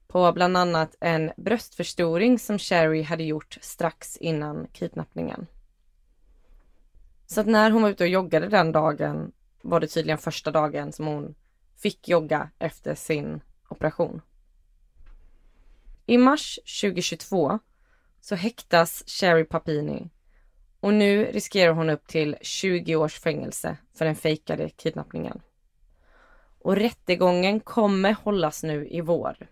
på 0.08 0.32
bland 0.32 0.58
annat 0.58 0.96
en 1.00 1.32
bröstförstoring 1.38 2.40
som 2.40 2.60
Sherry 2.60 3.02
hade 3.02 3.24
gjort 3.24 3.58
strax 3.62 4.18
innan 4.18 4.68
kidnappningen. 4.68 5.48
Så 7.26 7.42
att 7.42 7.48
när 7.48 7.72
hon 7.72 7.82
var 7.82 7.90
ute 7.90 8.04
och 8.04 8.10
joggade 8.10 8.48
den 8.48 8.72
dagen 8.72 9.32
var 9.62 9.80
det 9.80 9.88
tydligen 9.88 10.18
första 10.18 10.52
dagen 10.52 10.92
som 10.92 11.08
hon 11.08 11.36
fick 11.78 12.10
jogga 12.10 12.50
efter 12.60 12.96
sin 12.96 13.42
operation. 13.70 14.22
I 16.06 16.18
mars 16.18 16.60
2022 16.82 17.60
så 18.22 18.36
häktas 18.36 19.04
Sherry 19.08 19.44
Papini 19.44 20.10
och 20.82 20.94
nu 20.94 21.26
riskerar 21.26 21.74
hon 21.74 21.90
upp 21.90 22.08
till 22.08 22.38
20 22.42 22.96
års 22.96 23.20
fängelse 23.20 23.78
för 23.94 24.06
den 24.06 24.16
fejkade 24.16 24.70
kidnappningen. 24.70 25.42
Och 26.60 26.76
rättegången 26.76 27.60
kommer 27.60 28.14
hållas 28.14 28.64
nu 28.64 28.88
i 28.88 29.02
vår. 29.02 29.48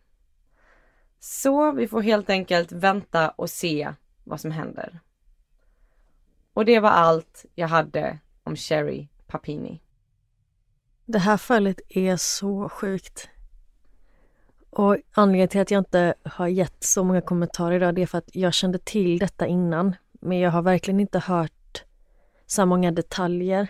Så 1.19 1.71
vi 1.71 1.87
får 1.87 2.01
helt 2.01 2.29
enkelt 2.29 2.71
vänta 2.71 3.29
och 3.29 3.49
se 3.49 3.93
vad 4.23 4.41
som 4.41 4.51
händer. 4.51 4.99
Och 6.53 6.65
det 6.65 6.79
var 6.79 6.89
allt 6.89 7.45
jag 7.55 7.67
hade 7.67 8.19
om 8.43 8.55
Sherry 8.55 9.07
Papini. 9.27 9.81
Det 11.05 11.19
här 11.19 11.37
fallet 11.37 11.81
är 11.89 12.17
så 12.17 12.69
sjukt. 12.69 13.29
Och 14.69 14.97
anledningen 15.11 15.47
till 15.47 15.61
att 15.61 15.71
jag 15.71 15.79
inte 15.79 16.13
har 16.23 16.47
gett 16.47 16.83
så 16.83 17.03
många 17.03 17.21
kommentarer 17.21 17.75
idag 17.75 17.95
det 17.95 18.01
är 18.01 18.05
för 18.05 18.17
att 18.17 18.35
jag 18.35 18.53
kände 18.53 18.79
till 18.79 19.19
detta 19.19 19.47
innan. 19.47 19.95
Men 20.19 20.39
jag 20.39 20.51
har 20.51 20.61
verkligen 20.61 20.99
inte 20.99 21.19
hört 21.19 21.83
så 22.45 22.65
många 22.65 22.91
detaljer. 22.91 23.67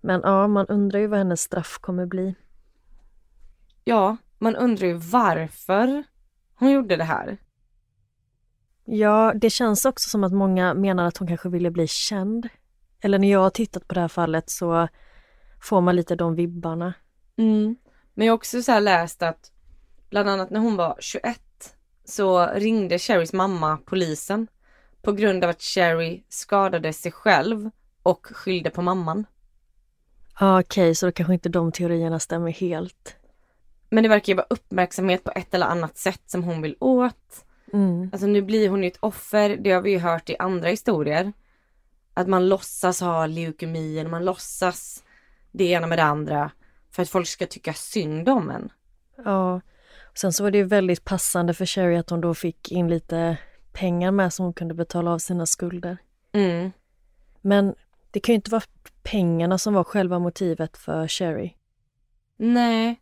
Men 0.00 0.20
ja, 0.24 0.48
man 0.48 0.66
undrar 0.66 1.00
ju 1.00 1.06
vad 1.06 1.18
hennes 1.18 1.40
straff 1.40 1.78
kommer 1.80 2.06
bli. 2.06 2.34
Ja, 3.84 4.16
man 4.38 4.56
undrar 4.56 4.86
ju 4.86 4.94
varför 4.94 6.04
hon 6.54 6.70
gjorde 6.70 6.96
det 6.96 7.04
här. 7.04 7.38
Ja, 8.84 9.32
det 9.34 9.50
känns 9.50 9.84
också 9.84 10.08
som 10.08 10.24
att 10.24 10.32
många 10.32 10.74
menar 10.74 11.06
att 11.06 11.16
hon 11.16 11.28
kanske 11.28 11.48
ville 11.48 11.70
bli 11.70 11.86
känd. 11.86 12.48
Eller 13.00 13.18
när 13.18 13.30
jag 13.30 13.40
har 13.40 13.50
tittat 13.50 13.88
på 13.88 13.94
det 13.94 14.00
här 14.00 14.08
fallet 14.08 14.50
så 14.50 14.88
får 15.62 15.80
man 15.80 15.96
lite 15.96 16.16
de 16.16 16.34
vibbarna. 16.34 16.94
Mm. 17.36 17.76
Men 18.14 18.26
jag 18.26 18.32
har 18.32 18.36
också 18.36 18.62
så 18.62 18.78
läst 18.78 19.22
att 19.22 19.52
bland 20.10 20.28
annat 20.28 20.50
när 20.50 20.60
hon 20.60 20.76
var 20.76 20.96
21 21.00 21.40
så 22.04 22.46
ringde 22.46 22.98
Sherrys 22.98 23.32
mamma 23.32 23.78
polisen 23.86 24.46
på 25.02 25.12
grund 25.12 25.44
av 25.44 25.50
att 25.50 25.62
Sherry 25.62 26.22
skadade 26.28 26.92
sig 26.92 27.12
själv 27.12 27.70
och 28.02 28.26
skyllde 28.26 28.70
på 28.70 28.82
mamman. 28.82 29.26
Okej, 30.34 30.58
okay, 30.58 30.94
så 30.94 31.06
då 31.06 31.12
kanske 31.12 31.34
inte 31.34 31.48
de 31.48 31.72
teorierna 31.72 32.18
stämmer 32.18 32.50
helt. 32.50 33.16
Men 33.90 34.02
det 34.02 34.08
verkar 34.08 34.32
ju 34.32 34.36
vara 34.36 34.46
uppmärksamhet 34.50 35.24
på 35.24 35.32
ett 35.34 35.54
eller 35.54 35.66
annat 35.66 35.98
sätt 35.98 36.22
som 36.26 36.44
hon 36.44 36.62
vill 36.62 36.76
åt. 36.80 37.44
Mm. 37.72 38.10
Alltså 38.12 38.26
nu 38.26 38.42
blir 38.42 38.68
hon 38.68 38.82
ju 38.82 38.88
ett 38.88 38.98
offer, 39.00 39.56
det 39.56 39.70
har 39.70 39.82
vi 39.82 39.90
ju 39.90 39.98
hört 39.98 40.30
i 40.30 40.36
andra 40.38 40.68
historier. 40.68 41.32
Att 42.14 42.28
man 42.28 42.48
låtsas 42.48 43.00
ha 43.00 43.26
leukemi 43.26 43.98
eller 43.98 44.10
man 44.10 44.24
låtsas 44.24 45.04
det 45.52 45.64
ena 45.64 45.86
med 45.86 45.98
det 45.98 46.04
andra 46.04 46.50
för 46.90 47.02
att 47.02 47.08
folk 47.08 47.28
ska 47.28 47.46
tycka 47.46 47.72
synd 47.72 48.28
om 48.28 48.50
en. 48.50 48.72
Ja, 49.24 49.60
sen 50.14 50.32
så 50.32 50.42
var 50.42 50.50
det 50.50 50.58
ju 50.58 50.64
väldigt 50.64 51.04
passande 51.04 51.54
för 51.54 51.66
Sherry 51.66 51.96
att 51.96 52.10
hon 52.10 52.20
då 52.20 52.34
fick 52.34 52.72
in 52.72 52.88
lite 52.88 53.36
pengar 53.78 54.10
med 54.10 54.32
som 54.32 54.44
hon 54.44 54.52
kunde 54.52 54.74
betala 54.74 55.10
av 55.10 55.18
sina 55.18 55.46
skulder. 55.46 55.96
Mm. 56.32 56.72
Men 57.40 57.74
det 58.10 58.20
kan 58.20 58.32
ju 58.32 58.34
inte 58.34 58.50
vara 58.50 58.62
pengarna 59.02 59.58
som 59.58 59.74
var 59.74 59.84
själva 59.84 60.18
motivet 60.18 60.76
för 60.76 61.08
Sherry. 61.08 61.54
Nej, 62.36 63.00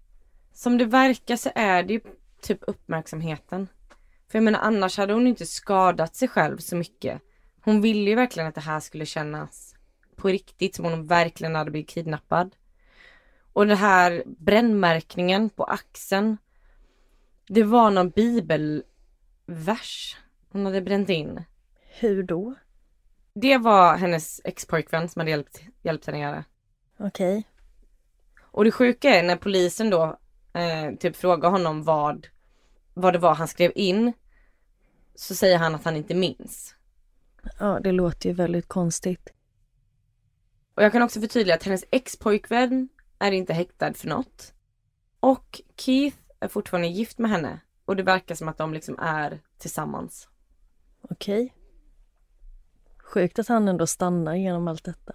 som 0.52 0.78
det 0.78 0.84
verkar 0.84 1.36
så 1.36 1.50
är 1.54 1.82
det 1.82 1.92
ju 1.92 2.00
typ 2.40 2.58
uppmärksamheten. 2.66 3.68
För 4.28 4.38
jag 4.38 4.42
menar 4.42 4.60
annars 4.60 4.98
hade 4.98 5.12
hon 5.12 5.26
inte 5.26 5.46
skadat 5.46 6.16
sig 6.16 6.28
själv 6.28 6.58
så 6.58 6.76
mycket. 6.76 7.22
Hon 7.60 7.80
ville 7.80 8.10
ju 8.10 8.16
verkligen 8.16 8.48
att 8.48 8.54
det 8.54 8.60
här 8.60 8.80
skulle 8.80 9.06
kännas 9.06 9.74
på 10.16 10.28
riktigt 10.28 10.74
som 10.74 10.84
om 10.84 10.92
hon 10.92 11.06
verkligen 11.06 11.54
hade 11.54 11.70
blivit 11.70 11.88
kidnappad. 11.90 12.56
Och 13.52 13.66
den 13.66 13.76
här 13.76 14.22
brännmärkningen 14.26 15.50
på 15.50 15.64
axeln. 15.64 16.36
Det 17.48 17.62
var 17.62 17.90
någon 17.90 18.10
bibelvers 18.10 18.86
hon 20.56 20.66
hade 20.66 20.80
bränt 20.80 21.08
in. 21.08 21.44
Hur 22.00 22.22
då? 22.22 22.54
Det 23.34 23.58
var 23.58 23.96
hennes 23.96 24.40
expojkvän 24.44 25.08
som 25.08 25.20
hade 25.20 25.30
hjälpt, 25.30 25.60
hjälpt 25.82 26.06
henne 26.06 26.18
göra. 26.18 26.44
Okej. 26.98 27.38
Okay. 27.38 27.42
Och 28.40 28.64
det 28.64 28.70
sjuka 28.70 29.10
är 29.10 29.22
när 29.22 29.36
polisen 29.36 29.90
då 29.90 30.18
eh, 30.52 30.94
typ 30.98 31.16
frågar 31.16 31.50
honom 31.50 31.82
vad, 31.82 32.26
vad 32.94 33.12
det 33.12 33.18
var 33.18 33.34
han 33.34 33.48
skrev 33.48 33.72
in. 33.74 34.12
Så 35.14 35.34
säger 35.34 35.58
han 35.58 35.74
att 35.74 35.84
han 35.84 35.96
inte 35.96 36.14
minns. 36.14 36.74
Ja, 37.58 37.80
det 37.80 37.92
låter 37.92 38.28
ju 38.28 38.34
väldigt 38.34 38.68
konstigt. 38.68 39.32
Och 40.74 40.82
jag 40.82 40.92
kan 40.92 41.02
också 41.02 41.20
förtydliga 41.20 41.54
att 41.56 41.62
hennes 41.62 41.84
expojkvän 41.90 42.88
är 43.18 43.32
inte 43.32 43.54
häktad 43.54 43.94
för 43.94 44.08
något. 44.08 44.52
Och 45.20 45.60
Keith 45.76 46.16
är 46.40 46.48
fortfarande 46.48 46.88
gift 46.88 47.18
med 47.18 47.30
henne. 47.30 47.60
Och 47.84 47.96
det 47.96 48.02
verkar 48.02 48.34
som 48.34 48.48
att 48.48 48.58
de 48.58 48.74
liksom 48.74 48.98
är 48.98 49.40
tillsammans. 49.58 50.28
Okej. 51.10 51.44
Okay. 51.44 51.50
Sjukt 52.98 53.38
att 53.38 53.48
han 53.48 53.68
ändå 53.68 53.86
stannar 53.86 54.34
genom 54.34 54.68
allt 54.68 54.84
detta. 54.84 55.12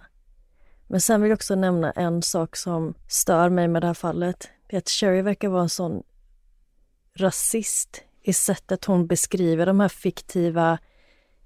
Men 0.86 1.00
sen 1.00 1.22
vill 1.22 1.30
jag 1.30 1.36
också 1.36 1.54
nämna 1.54 1.90
en 1.90 2.22
sak 2.22 2.56
som 2.56 2.94
stör 3.08 3.48
mig 3.48 3.68
med 3.68 3.82
det 3.82 3.86
här 3.86 3.94
fallet. 3.94 4.50
Det 4.68 4.76
är 4.76 4.78
att 4.78 4.88
Sherry 4.88 5.22
verkar 5.22 5.48
vara 5.48 5.62
en 5.62 5.68
sån 5.68 6.02
rasist 7.14 8.04
i 8.22 8.32
sättet 8.32 8.84
hon 8.84 9.06
beskriver 9.06 9.66
de 9.66 9.80
här 9.80 9.88
fiktiva 9.88 10.78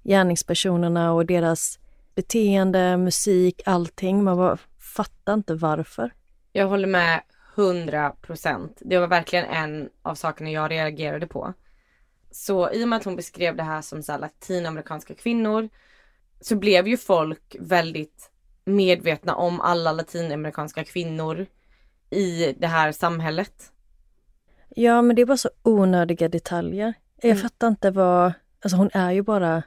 gärningspersonerna 0.03 1.13
och 1.13 1.25
deras 1.25 1.79
beteende, 2.15 2.97
musik, 2.97 3.61
allting. 3.65 4.23
Man 4.23 4.37
bara 4.37 4.57
fattar 4.95 5.33
inte 5.33 5.53
varför. 5.55 6.13
Jag 6.51 6.67
håller 6.67 6.87
med 6.87 7.21
100 7.55 8.13
procent. 8.21 8.77
Det 8.81 8.99
var 8.99 9.07
verkligen 9.07 9.45
en 9.45 9.89
av 10.01 10.15
sakerna 10.15 10.49
jag 10.49 10.71
reagerade 10.71 11.27
på. 11.27 11.53
Så 12.31 12.71
i 12.71 12.83
och 12.83 12.87
med 12.87 12.97
att 12.97 13.03
hon 13.03 13.15
beskrev 13.15 13.55
det 13.55 13.63
här 13.63 13.81
som 13.81 14.03
så 14.03 14.11
här 14.11 14.19
latinamerikanska 14.19 15.15
kvinnor 15.15 15.69
så 16.41 16.55
blev 16.55 16.87
ju 16.87 16.97
folk 16.97 17.55
väldigt 17.59 18.31
medvetna 18.65 19.35
om 19.35 19.61
alla 19.61 19.91
latinamerikanska 19.91 20.83
kvinnor 20.83 21.45
i 22.09 22.53
det 22.57 22.67
här 22.67 22.91
samhället. 22.91 23.71
Ja, 24.69 25.01
men 25.01 25.15
det 25.15 25.21
är 25.21 25.25
bara 25.25 25.37
så 25.37 25.49
onödiga 25.63 26.29
detaljer. 26.29 26.93
Jag 27.21 27.31
mm. 27.31 27.43
fattar 27.43 27.67
inte 27.67 27.91
vad... 27.91 28.33
Alltså 28.59 28.77
hon 28.77 28.89
är 28.93 29.11
ju 29.11 29.21
bara 29.21 29.63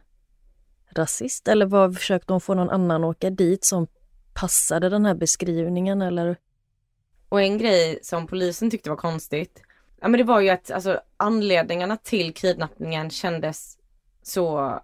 rasist. 0.90 1.48
Eller 1.48 1.66
vad 1.66 1.96
försökte 1.96 2.32
hon 2.32 2.40
få 2.40 2.54
någon 2.54 2.70
annan 2.70 3.04
att 3.04 3.16
åka 3.16 3.30
dit 3.30 3.64
som 3.64 3.86
passade 4.34 4.88
den 4.88 5.06
här 5.06 5.14
beskrivningen 5.14 6.02
eller? 6.02 6.36
Och 7.28 7.42
en 7.42 7.58
grej 7.58 7.98
som 8.02 8.26
polisen 8.26 8.70
tyckte 8.70 8.90
var 8.90 8.96
konstigt, 8.96 9.62
ja 10.00 10.08
men 10.08 10.18
det 10.18 10.24
var 10.24 10.40
ju 10.40 10.48
att 10.48 10.70
alltså 10.70 11.00
anledningarna 11.16 11.96
till 11.96 12.34
kidnappningen 12.34 13.10
kändes 13.10 13.78
så 14.22 14.74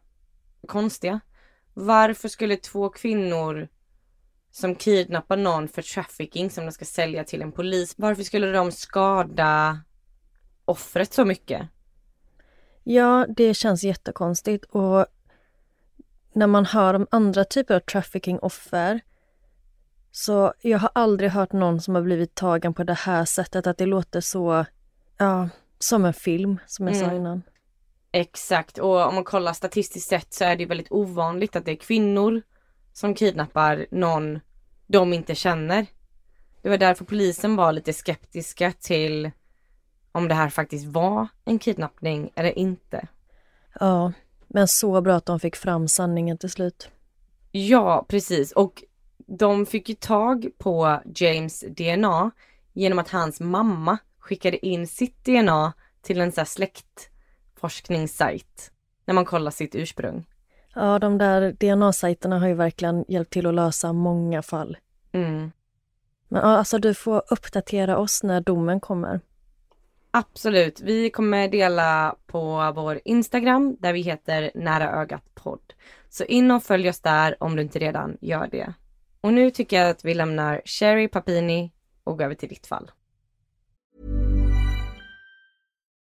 konstiga. 0.67 1.21
Varför 1.75 2.29
skulle 2.29 2.57
två 2.57 2.89
kvinnor 2.89 3.69
som 4.51 4.75
kidnappar 4.75 5.37
någon 5.37 5.69
för 5.69 5.83
trafficking 5.83 6.51
som 6.51 6.67
de 6.67 6.73
ska 6.73 6.85
sälja 6.85 7.25
till 7.25 7.43
en 7.43 7.53
polis, 7.53 7.95
varför 7.97 8.23
skulle 8.23 8.53
de 8.53 8.73
skada 8.73 9.81
offret 10.65 11.13
så 11.13 11.25
mycket? 11.25 11.69
Ja, 12.85 13.27
det 13.29 13.55
känns 13.55 13.85
jättekonstigt 13.85 14.65
och 14.65 15.07
när 16.33 16.47
man 16.47 16.67
hör 16.67 16.95
om 16.95 17.07
andra 17.11 17.45
typer 17.45 17.75
av 17.75 17.81
trafficking-offer 17.81 19.01
så 20.11 20.55
jag 20.61 20.79
har 20.79 20.91
aldrig 20.93 21.31
hört 21.31 21.53
någon 21.53 21.81
som 21.81 21.95
har 21.95 22.03
blivit 22.03 22.35
tagen 22.35 22.75
på 22.75 22.85
det 22.85 22.95
här 22.95 23.25
sättet, 23.25 23.67
att 23.67 23.79
det 23.79 23.87
låter 23.87 24.21
så, 24.21 24.65
ja, 25.19 25.49
som 25.79 26.05
en 26.05 26.15
film 26.15 26.59
som 26.67 26.87
jag 26.87 26.97
mm. 26.97 27.09
sa 27.09 27.17
innan. 27.17 27.43
Exakt, 28.13 28.79
och 28.79 29.07
om 29.07 29.15
man 29.15 29.25
kollar 29.25 29.53
statistiskt 29.53 30.09
sett 30.09 30.35
så 30.35 30.45
är 30.45 30.57
det 30.57 30.67
väldigt 30.67 30.93
ovanligt 30.93 31.57
att 31.57 31.65
det 31.65 31.71
är 31.71 31.77
kvinnor 31.77 32.43
som 32.93 33.15
kidnappar 33.15 33.87
någon 33.91 34.41
de 34.87 35.13
inte 35.13 35.35
känner. 35.35 35.87
Det 36.63 36.69
var 36.69 36.79
därför 36.79 37.05
polisen 37.05 37.57
var 37.57 37.73
lite 37.73 37.93
skeptiska 37.93 38.73
till 38.73 39.31
om 40.13 40.29
det 40.29 40.35
här 40.35 40.49
faktiskt 40.49 40.87
var 40.87 41.29
en 41.45 41.59
kidnappning 41.59 42.31
eller 42.35 42.59
inte. 42.59 43.09
Ja, 43.81 44.13
men 44.47 44.69
så 44.69 45.01
bra 45.01 45.15
att 45.15 45.27
de 45.27 45.41
fick 45.41 45.57
fram 45.57 45.89
sanningen 45.89 46.39
till 46.39 46.51
slut. 46.51 46.91
Ja, 47.53 48.07
precis. 48.09 48.53
Och 48.53 48.85
de 49.17 49.67
fick 49.67 49.89
ju 49.89 49.95
tag 49.95 50.47
på 50.59 51.03
James 51.15 51.61
DNA 51.61 52.31
genom 52.73 52.99
att 52.99 53.11
hans 53.11 53.41
mamma 53.41 53.99
skickade 54.27 54.67
in 54.67 54.87
sitt 54.87 55.25
DNA 55.25 55.73
till 56.03 56.21
en 56.21 56.33
här 56.37 56.45
släktforskningssajt 56.45 58.71
när 59.05 59.15
man 59.15 59.25
kollar 59.25 59.51
sitt 59.51 59.75
ursprung. 59.75 60.27
Ja, 60.75 60.99
de 60.99 61.19
där 61.19 61.53
DNA-sajterna 61.53 62.39
har 62.39 62.49
ju 62.49 62.55
verkligen 62.55 63.05
hjälpt 63.09 63.33
till 63.33 63.47
att 63.47 63.55
lösa 63.55 63.93
många 63.93 64.43
fall. 64.43 64.77
Mm. 65.13 65.51
Men 66.29 66.43
alltså 66.43 66.79
du 66.79 66.95
får 66.95 67.23
uppdatera 67.31 67.99
oss 67.99 68.23
när 68.23 68.41
domen 68.41 68.81
kommer. 68.81 69.21
Absolut. 70.11 70.81
Vi 70.81 71.11
kommer 71.11 71.49
dela 71.49 72.17
på 72.27 72.73
vår 72.77 73.01
Instagram 73.05 73.77
där 73.81 73.93
vi 73.93 74.01
heter 74.01 74.51
Nära 74.55 74.91
ögat 74.91 75.35
podd. 75.35 75.73
Så 76.09 76.25
in 76.25 76.51
och 76.51 76.63
följ 76.63 76.89
oss 76.89 77.01
där 77.01 77.43
om 77.43 77.57
du 77.57 77.63
inte 77.63 77.79
redan 77.79 78.17
gör 78.21 78.47
det. 78.47 78.75
Och 79.21 79.33
nu 79.33 79.51
tycker 79.51 79.81
jag 79.81 79.91
att 79.91 80.05
vi 80.05 80.15
lämnar 80.15 80.63
Sherry 80.65 81.09
Papini 81.09 81.73
och 82.05 82.19
går 82.19 82.25
över 82.25 82.35
till 82.35 82.49
ditt 82.49 82.67
fall. 82.67 82.91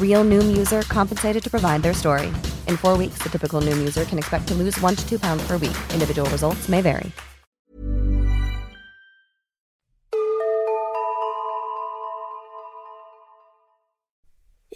Real 0.00 0.24
Noom 0.24 0.56
user 0.56 0.82
compensated 0.82 1.42
to 1.42 1.50
provide 1.50 1.82
their 1.82 1.94
story. 1.94 2.32
In 2.68 2.76
four 2.76 2.96
weeks, 2.98 3.22
the 3.22 3.28
typical 3.28 3.60
Noom 3.60 3.78
user 3.78 4.04
can 4.04 4.18
expect 4.18 4.46
to 4.48 4.54
lose 4.54 4.80
one 4.80 4.94
to 4.94 5.08
two 5.08 5.18
pounds 5.18 5.46
per 5.46 5.58
week. 5.58 5.76
Individual 5.92 6.30
results 6.30 6.68
may 6.68 6.82
vary. 6.82 7.10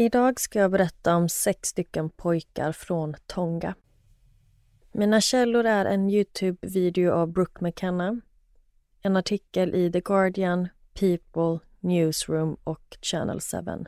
Idag 0.00 0.40
ska 0.40 0.58
jag 0.58 0.70
berätta 0.70 1.16
om 1.16 1.28
sex 1.28 1.68
stycken 1.68 2.10
pojkar 2.10 2.72
från 2.72 3.14
Tonga. 3.26 3.74
Mina 4.92 5.20
källor 5.20 5.66
är 5.66 5.84
en 5.84 6.10
Youtube-video 6.10 7.12
av 7.12 7.32
Brooke 7.32 7.64
McKenna, 7.64 8.20
en 9.02 9.16
artikel 9.16 9.74
i 9.74 9.92
The 9.92 10.00
Guardian, 10.00 10.68
People, 10.94 11.66
Newsroom 11.80 12.56
och 12.64 12.96
Channel 13.02 13.40
7. 13.40 13.84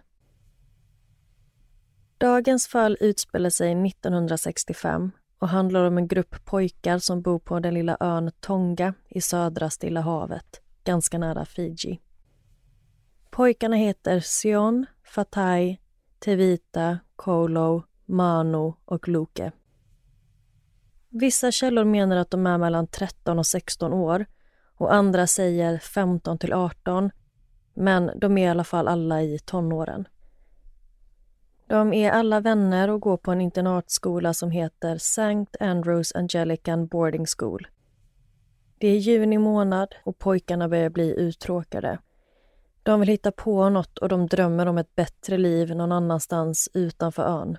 Dagens 2.20 2.68
fall 2.68 2.96
utspelar 3.00 3.50
sig 3.50 3.86
1965 3.86 5.10
och 5.38 5.48
handlar 5.48 5.84
om 5.84 5.98
en 5.98 6.08
grupp 6.08 6.44
pojkar 6.44 6.98
som 6.98 7.22
bor 7.22 7.38
på 7.38 7.60
den 7.60 7.74
lilla 7.74 7.96
ön 8.00 8.32
Tonga 8.40 8.94
i 9.08 9.20
södra 9.20 9.70
Stilla 9.70 10.00
havet, 10.00 10.60
ganska 10.84 11.18
nära 11.18 11.44
Fiji. 11.44 12.00
Pojkarna 13.30 13.76
heter 13.76 14.20
Sion, 14.20 14.86
Fatai, 15.14 15.80
Tevita, 16.18 16.98
Kolo, 17.16 17.82
Manu 18.06 18.72
och 18.84 19.08
Luke. 19.08 19.52
Vissa 21.08 21.52
källor 21.52 21.84
menar 21.84 22.16
att 22.16 22.30
de 22.30 22.46
är 22.46 22.58
mellan 22.58 22.86
13 22.86 23.38
och 23.38 23.46
16 23.46 23.92
år 23.92 24.26
och 24.76 24.94
andra 24.94 25.26
säger 25.26 25.78
15 25.78 26.38
till 26.38 26.52
18 26.52 27.10
men 27.74 28.10
de 28.20 28.38
är 28.38 28.46
i 28.46 28.50
alla 28.50 28.64
fall 28.64 28.88
alla 28.88 29.22
i 29.22 29.38
tonåren. 29.38 30.08
De 31.70 31.92
är 31.92 32.10
alla 32.10 32.40
vänner 32.40 32.90
och 32.90 33.00
går 33.00 33.16
på 33.16 33.32
en 33.32 33.40
internatskola 33.40 34.34
som 34.34 34.50
heter 34.50 34.96
St. 34.96 35.46
Andrews 35.60 36.12
Anglican 36.14 36.86
Boarding 36.86 37.26
School. 37.38 37.68
Det 38.78 38.88
är 38.88 38.96
juni 38.96 39.38
månad 39.38 39.94
och 40.04 40.18
pojkarna 40.18 40.68
börjar 40.68 40.90
bli 40.90 41.14
uttråkade. 41.18 41.98
De 42.82 43.00
vill 43.00 43.08
hitta 43.08 43.32
på 43.32 43.68
något 43.68 43.98
och 43.98 44.08
de 44.08 44.26
drömmer 44.26 44.66
om 44.66 44.78
ett 44.78 44.94
bättre 44.94 45.38
liv 45.38 45.76
någon 45.76 45.92
annanstans 45.92 46.68
utanför 46.74 47.22
ön. 47.22 47.58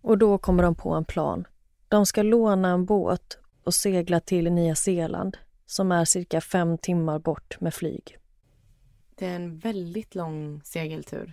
Och 0.00 0.18
då 0.18 0.38
kommer 0.38 0.62
de 0.62 0.74
på 0.74 0.90
en 0.90 1.04
plan. 1.04 1.46
De 1.88 2.06
ska 2.06 2.22
låna 2.22 2.68
en 2.68 2.84
båt 2.84 3.38
och 3.64 3.74
segla 3.74 4.20
till 4.20 4.52
Nya 4.52 4.74
Zeeland 4.74 5.36
som 5.66 5.92
är 5.92 6.04
cirka 6.04 6.40
fem 6.40 6.78
timmar 6.78 7.18
bort 7.18 7.60
med 7.60 7.74
flyg. 7.74 8.18
Det 9.14 9.26
är 9.26 9.36
en 9.36 9.58
väldigt 9.58 10.14
lång 10.14 10.60
segeltur. 10.64 11.32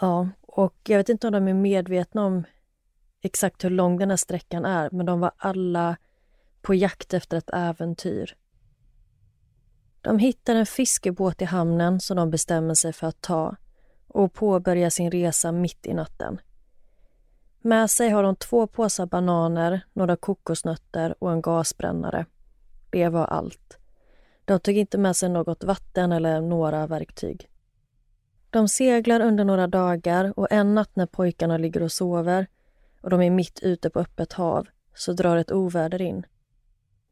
Ja, 0.00 0.28
och 0.56 0.74
jag 0.84 0.98
vet 0.98 1.08
inte 1.08 1.26
om 1.26 1.32
de 1.32 1.48
är 1.48 1.54
medvetna 1.54 2.24
om 2.24 2.44
exakt 3.22 3.64
hur 3.64 3.70
lång 3.70 3.98
den 3.98 4.10
här 4.10 4.16
sträckan 4.16 4.64
är, 4.64 4.88
men 4.92 5.06
de 5.06 5.20
var 5.20 5.32
alla 5.36 5.96
på 6.62 6.74
jakt 6.74 7.14
efter 7.14 7.36
ett 7.36 7.50
äventyr. 7.52 8.36
De 10.00 10.18
hittar 10.18 10.54
en 10.54 10.66
fiskebåt 10.66 11.42
i 11.42 11.44
hamnen 11.44 12.00
som 12.00 12.16
de 12.16 12.30
bestämmer 12.30 12.74
sig 12.74 12.92
för 12.92 13.06
att 13.06 13.20
ta 13.20 13.56
och 14.08 14.32
påbörjar 14.32 14.90
sin 14.90 15.10
resa 15.10 15.52
mitt 15.52 15.86
i 15.86 15.94
natten. 15.94 16.40
Med 17.60 17.90
sig 17.90 18.10
har 18.10 18.22
de 18.22 18.36
två 18.36 18.66
påsar 18.66 19.06
bananer, 19.06 19.80
några 19.92 20.16
kokosnötter 20.16 21.14
och 21.18 21.32
en 21.32 21.42
gasbrännare. 21.42 22.26
Det 22.90 23.08
var 23.08 23.24
allt. 23.24 23.78
De 24.44 24.60
tog 24.60 24.76
inte 24.76 24.98
med 24.98 25.16
sig 25.16 25.28
något 25.28 25.64
vatten 25.64 26.12
eller 26.12 26.40
några 26.40 26.86
verktyg. 26.86 27.48
De 28.54 28.68
seglar 28.68 29.20
under 29.20 29.44
några 29.44 29.66
dagar 29.66 30.32
och 30.36 30.52
en 30.52 30.74
natt 30.74 30.96
när 30.96 31.06
pojkarna 31.06 31.58
ligger 31.58 31.82
och 31.82 31.92
sover 31.92 32.46
och 33.00 33.10
de 33.10 33.22
är 33.22 33.30
mitt 33.30 33.60
ute 33.62 33.90
på 33.90 34.00
öppet 34.00 34.32
hav 34.32 34.66
så 34.94 35.12
drar 35.12 35.36
ett 35.36 35.52
oväder 35.52 36.02
in. 36.02 36.26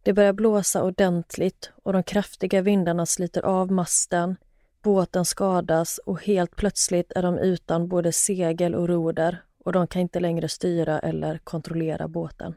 Det 0.03 0.13
börjar 0.13 0.33
blåsa 0.33 0.83
ordentligt 0.83 1.71
och 1.83 1.93
de 1.93 2.03
kraftiga 2.03 2.63
vindarna 2.63 3.07
sliter 3.07 3.43
av 3.43 3.73
masten, 3.73 4.37
båten 4.83 5.25
skadas 5.25 5.99
och 6.07 6.23
helt 6.23 6.57
plötsligt 6.57 7.13
är 7.13 7.23
de 7.23 7.39
utan 7.39 7.89
både 7.89 8.13
segel 8.13 8.75
och 8.75 8.89
roder 8.89 9.43
och 9.65 9.73
de 9.73 9.87
kan 9.87 10.03
inte 10.03 10.21
längre 10.21 10.49
styra 10.49 10.99
eller 10.99 11.39
kontrollera 11.39 12.09
båten. 12.09 12.55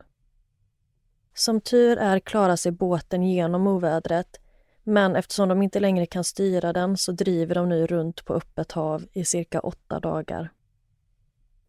Som 1.34 1.62
tur 1.62 1.98
är 1.98 2.20
klarar 2.20 2.56
sig 2.56 2.72
båten 2.72 3.24
genom 3.24 3.68
ovädret 3.68 4.40
men 4.88 5.16
eftersom 5.16 5.50
de 5.50 5.62
inte 5.62 5.80
längre 5.80 6.06
kan 6.06 6.24
styra 6.24 6.74
den 6.74 6.98
så 6.98 7.12
driver 7.12 7.56
de 7.56 7.70
nu 7.70 7.88
runt 7.88 8.26
på 8.26 8.34
öppet 8.34 8.72
hav 8.72 9.06
i 9.14 9.26
cirka 9.26 9.60
åtta 9.60 10.00
dagar. 10.00 10.50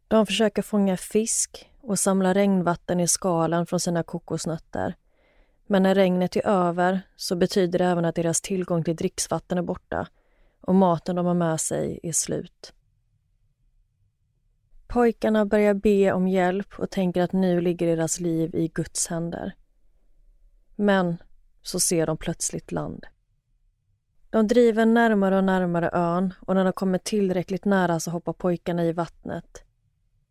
De 0.08 0.26
försöker 0.26 0.62
fånga 0.62 0.96
fisk 0.96 1.70
och 1.80 1.98
samla 1.98 2.34
regnvatten 2.34 3.00
i 3.00 3.08
skalen 3.08 3.66
från 3.66 3.80
sina 3.80 4.02
kokosnötter. 4.02 4.94
Men 5.66 5.82
när 5.82 5.94
regnet 5.94 6.36
är 6.36 6.46
över 6.46 7.00
så 7.16 7.36
betyder 7.36 7.78
det 7.78 7.84
även 7.84 8.04
att 8.04 8.14
deras 8.14 8.40
tillgång 8.40 8.84
till 8.84 8.96
dricksvatten 8.96 9.58
är 9.58 9.62
borta 9.62 10.08
och 10.60 10.74
maten 10.74 11.16
de 11.16 11.26
har 11.26 11.34
med 11.34 11.60
sig 11.60 12.00
är 12.02 12.12
slut. 12.12 12.72
Pojkarna 14.86 15.46
börjar 15.46 15.74
be 15.74 16.12
om 16.12 16.28
hjälp 16.28 16.78
och 16.78 16.90
tänker 16.90 17.22
att 17.22 17.32
nu 17.32 17.60
ligger 17.60 17.86
deras 17.86 18.20
liv 18.20 18.54
i 18.54 18.68
Guds 18.68 19.06
händer. 19.06 19.54
Men 20.74 21.16
så 21.66 21.80
ser 21.80 22.06
de 22.06 22.16
plötsligt 22.16 22.72
land. 22.72 23.06
De 24.30 24.46
driver 24.46 24.86
närmare 24.86 25.36
och 25.36 25.44
närmare 25.44 25.90
ön 25.92 26.34
och 26.40 26.54
när 26.54 26.64
de 26.64 26.72
kommer 26.72 26.98
tillräckligt 26.98 27.64
nära 27.64 28.00
så 28.00 28.10
hoppar 28.10 28.32
pojkarna 28.32 28.84
i 28.84 28.92
vattnet. 28.92 29.62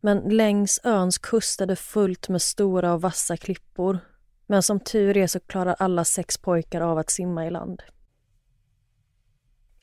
Men 0.02 0.18
längs 0.20 0.80
öns 0.84 1.18
kust 1.18 1.62
är 1.62 1.66
det 1.66 1.76
fullt 1.76 2.30
med 2.30 2.42
stora 2.42 2.94
och 2.94 3.02
vassa 3.02 3.38
klippor. 3.38 4.00
Men 4.48 4.64
som 4.64 4.80
tur 4.80 5.18
är 5.18 5.28
så 5.28 5.40
klarar 5.40 5.76
alla 5.80 6.06
sex 6.06 6.38
pojkar 6.38 6.82
av 6.82 6.98
att 6.98 7.10
simma 7.10 7.48
i 7.48 7.50
land. 7.50 7.82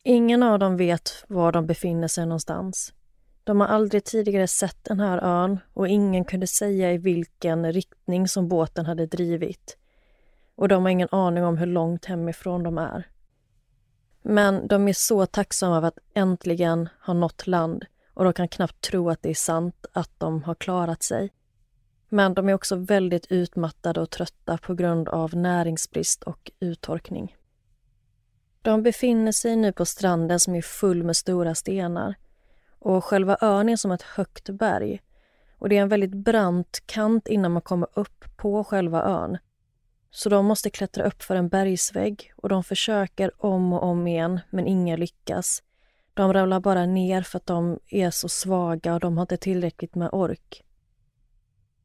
Ingen 0.05 0.43
av 0.43 0.59
dem 0.59 0.77
vet 0.77 1.25
var 1.29 1.53
de 1.53 1.67
befinner 1.67 2.09
sig 2.09 2.27
någonstans. 2.27 2.93
De 3.45 3.61
har 3.61 3.67
aldrig 3.67 4.05
tidigare 4.05 4.47
sett 4.47 4.85
den 4.85 5.01
här 5.01 5.19
ön 5.19 5.59
och 5.73 5.89
ingen 5.89 6.25
kunde 6.25 6.47
säga 6.47 6.93
i 6.93 6.99
vilken 6.99 7.73
riktning 7.73 8.29
som 8.29 8.49
båten 8.49 8.87
hade 8.87 9.07
drivit 9.07 9.79
och 10.63 10.69
de 10.69 10.83
har 10.83 10.91
ingen 10.91 11.09
aning 11.11 11.45
om 11.45 11.59
hur 11.59 11.67
långt 11.67 12.05
hemifrån 12.05 12.63
de 12.63 12.79
är. 12.79 13.09
Men 14.23 14.69
de 14.69 14.89
är 14.89 14.93
så 14.93 15.27
tacksamma 15.27 15.77
över 15.77 15.89
att 15.89 15.99
äntligen 16.15 16.89
ha 17.07 17.15
nått 17.15 17.47
land 17.47 17.85
och 18.15 18.25
de 18.25 18.33
kan 18.33 18.49
knappt 18.49 18.81
tro 18.81 19.11
att 19.11 19.23
det 19.23 19.31
är 19.31 19.35
sant 19.35 19.87
att 19.93 20.11
de 20.19 20.43
har 20.43 20.55
klarat 20.55 21.03
sig. 21.03 21.33
Men 22.09 22.35
de 22.35 22.49
är 22.49 22.55
också 22.55 22.77
väldigt 22.77 23.33
utmattade 23.33 24.01
och 24.01 24.11
trötta 24.11 24.59
på 24.59 24.75
grund 24.75 25.09
av 25.09 25.37
näringsbrist 25.37 26.23
och 26.23 26.51
uttorkning. 26.61 27.37
De 28.63 28.83
befinner 28.83 29.33
sig 29.33 29.57
nu 29.57 29.73
på 29.73 29.85
stranden 29.85 30.41
som 30.41 30.55
är 30.55 30.63
full 30.63 31.05
med 31.05 31.17
stora 31.17 31.55
stenar. 31.55 32.15
Och 32.79 33.05
själva 33.05 33.37
ön 33.41 33.69
är 33.69 33.77
som 33.77 33.91
ett 33.91 34.03
högt 34.03 34.51
berg. 34.51 35.01
Och 35.59 35.69
det 35.69 35.77
är 35.79 35.83
en 35.83 35.89
väldigt 35.89 36.15
brant 36.15 36.83
kant 36.87 37.29
innan 37.29 37.53
man 37.53 37.63
kommer 37.63 37.89
upp 37.95 38.25
på 38.37 38.65
själva 38.65 39.03
ön. 39.03 39.39
Så 40.15 40.29
de 40.29 40.47
måste 40.47 40.71
klättra 40.71 41.05
upp 41.05 41.23
för 41.23 41.37
en 41.37 41.49
bergsvägg 41.49 42.33
och 42.37 42.49
de 42.49 42.65
försöker 42.65 43.45
om 43.45 43.73
och 43.73 43.83
om 43.83 44.07
igen, 44.07 44.41
men 44.51 44.67
inga 44.67 44.97
lyckas. 44.97 45.63
De 46.15 46.33
ramlar 46.33 46.61
bara 46.61 46.87
ner 46.87 47.23
för 47.23 47.37
att 47.37 47.47
de 47.47 47.79
är 47.89 48.11
så 48.11 48.29
svaga 48.29 48.95
och 48.95 49.01
de 49.01 49.17
har 49.17 49.23
inte 49.23 49.37
tillräckligt 49.37 49.95
med 49.95 50.09
ork. 50.13 50.65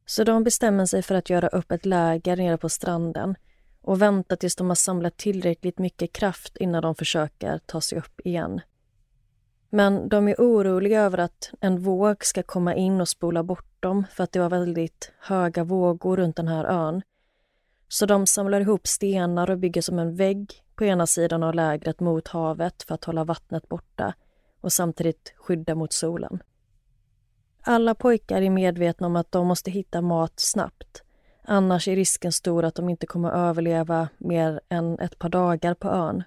Så 0.06 0.24
de 0.24 0.44
bestämmer 0.44 0.86
sig 0.86 1.02
för 1.02 1.16
att 1.16 1.30
göra 1.30 1.48
upp 1.48 1.72
ett 1.72 1.86
läger 1.86 2.38
nere 2.38 2.58
på 2.58 2.70
stranden 2.70 3.36
och 3.82 4.02
vänta 4.02 4.36
tills 4.36 4.56
de 4.56 4.68
har 4.68 4.76
samlat 4.76 5.18
tillräckligt 5.18 5.80
mycket 5.80 6.14
kraft 6.14 6.58
innan 6.58 6.82
de 6.82 6.96
försöker 6.96 7.60
ta 7.66 7.82
sig 7.82 7.98
upp 7.98 8.22
igen. 8.24 8.62
Men 9.70 10.10
de 10.10 10.28
är 10.28 10.36
oroliga 10.38 11.02
över 11.02 11.18
att 11.18 11.52
en 11.62 11.80
våg 11.80 12.26
ska 12.26 12.44
komma 12.44 12.76
in 12.76 13.02
och 13.02 13.10
spola 13.10 13.44
bort 13.44 13.82
dem 13.82 14.04
för 14.12 14.24
att 14.24 14.32
det 14.32 14.40
var 14.40 14.50
väldigt 14.50 15.12
höga 15.20 15.64
vågor 15.64 16.18
runt 16.18 16.36
den 16.36 16.48
här 16.48 16.66
ön. 16.66 17.02
Så 17.88 18.06
de 18.06 18.28
samlar 18.28 18.62
ihop 18.62 18.88
stenar 18.88 19.50
och 19.50 19.58
bygger 19.58 19.82
som 19.82 20.00
en 20.00 20.16
vägg 20.16 20.64
på 20.76 20.86
ena 20.86 21.08
sidan 21.08 21.44
av 21.44 21.54
lägret 21.54 22.00
mot 22.00 22.28
havet 22.28 22.84
för 22.84 22.96
att 22.96 23.04
hålla 23.04 23.24
vattnet 23.24 23.70
borta 23.70 24.14
och 24.62 24.74
samtidigt 24.74 25.34
skydda 25.38 25.76
mot 25.76 25.94
solen. 25.94 26.44
Alla 27.62 27.96
pojkar 27.96 28.42
är 28.42 28.50
medvetna 28.50 29.08
om 29.08 29.16
att 29.16 29.32
de 29.32 29.48
måste 29.48 29.72
hitta 29.72 30.02
mat 30.02 30.34
snabbt. 30.36 31.04
Annars 31.44 31.88
är 31.88 31.96
risken 31.96 32.32
stor 32.32 32.66
att 32.66 32.76
de 32.76 32.90
inte 32.90 33.08
kommer 33.08 33.32
överleva 33.32 34.10
mer 34.18 34.62
än 34.70 35.00
ett 35.00 35.20
par 35.20 35.30
dagar 35.30 35.74
på 35.74 35.90
ön. 35.90 36.24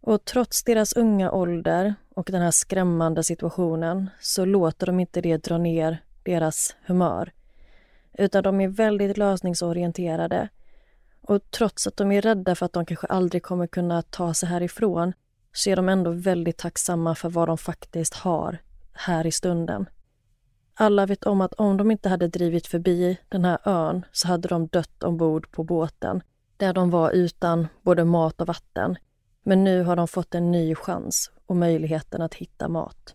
Och 0.00 0.24
trots 0.24 0.64
deras 0.64 0.96
unga 0.96 1.32
ålder 1.32 1.94
och 2.14 2.28
den 2.32 2.42
här 2.42 2.50
skrämmande 2.50 3.24
situationen 3.24 4.10
så 4.20 4.44
låter 4.44 4.86
de 4.86 5.00
inte 5.00 5.20
det 5.20 5.36
dra 5.36 5.58
ner 5.58 6.04
deras 6.22 6.76
humör. 6.86 7.32
Utan 8.18 8.42
de 8.42 8.60
är 8.60 8.68
väldigt 8.68 9.16
lösningsorienterade. 9.16 10.48
Och 11.22 11.50
trots 11.50 11.86
att 11.86 11.96
de 11.96 12.12
är 12.12 12.22
rädda 12.22 12.54
för 12.54 12.66
att 12.66 12.72
de 12.72 12.86
kanske 12.86 13.06
aldrig 13.06 13.42
kommer 13.42 13.66
kunna 13.66 14.02
ta 14.02 14.34
sig 14.34 14.48
härifrån 14.48 15.12
så 15.52 15.70
är 15.70 15.76
de 15.76 15.88
ändå 15.88 16.10
väldigt 16.10 16.56
tacksamma 16.56 17.14
för 17.14 17.28
vad 17.28 17.48
de 17.48 17.58
faktiskt 17.58 18.14
har 18.14 18.58
här 18.92 19.26
i 19.26 19.32
stunden. 19.32 19.88
Alla 20.74 21.06
vet 21.06 21.24
om 21.24 21.40
att 21.40 21.52
om 21.52 21.76
de 21.76 21.90
inte 21.90 22.08
hade 22.08 22.28
drivit 22.28 22.66
förbi 22.66 23.18
den 23.28 23.44
här 23.44 23.58
ön 23.64 24.04
så 24.12 24.28
hade 24.28 24.48
de 24.48 24.66
dött 24.66 25.02
ombord 25.02 25.50
på 25.50 25.64
båten 25.64 26.22
där 26.56 26.72
de 26.72 26.90
var 26.90 27.10
utan 27.10 27.68
både 27.82 28.04
mat 28.04 28.40
och 28.40 28.46
vatten. 28.46 28.96
Men 29.42 29.64
nu 29.64 29.82
har 29.82 29.96
de 29.96 30.08
fått 30.08 30.34
en 30.34 30.50
ny 30.50 30.74
chans 30.74 31.30
och 31.46 31.56
möjligheten 31.56 32.22
att 32.22 32.34
hitta 32.34 32.68
mat. 32.68 33.14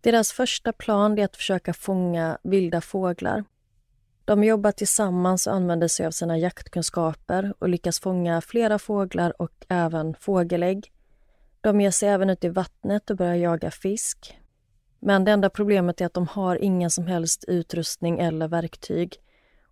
Deras 0.00 0.32
första 0.32 0.72
plan 0.72 1.18
är 1.18 1.24
att 1.24 1.36
försöka 1.36 1.74
fånga 1.74 2.38
vilda 2.42 2.80
fåglar. 2.80 3.44
De 4.28 4.44
jobbar 4.44 4.72
tillsammans 4.72 5.46
och 5.46 5.54
använder 5.54 5.88
sig 5.88 6.06
av 6.06 6.10
sina 6.10 6.38
jaktkunskaper 6.38 7.54
och 7.58 7.68
lyckas 7.68 8.00
fånga 8.00 8.40
flera 8.40 8.78
fåglar 8.78 9.42
och 9.42 9.66
även 9.68 10.14
fågelägg. 10.14 10.92
De 11.60 11.80
ger 11.80 11.90
sig 11.90 12.08
även 12.08 12.30
ut 12.30 12.44
i 12.44 12.48
vattnet 12.48 13.10
och 13.10 13.16
börjar 13.16 13.34
jaga 13.34 13.70
fisk. 13.70 14.38
Men 15.00 15.24
det 15.24 15.32
enda 15.32 15.50
problemet 15.50 16.00
är 16.00 16.06
att 16.06 16.14
de 16.14 16.26
har 16.26 16.56
ingen 16.56 16.90
som 16.90 17.06
helst 17.06 17.44
utrustning 17.48 18.18
eller 18.18 18.48
verktyg 18.48 19.16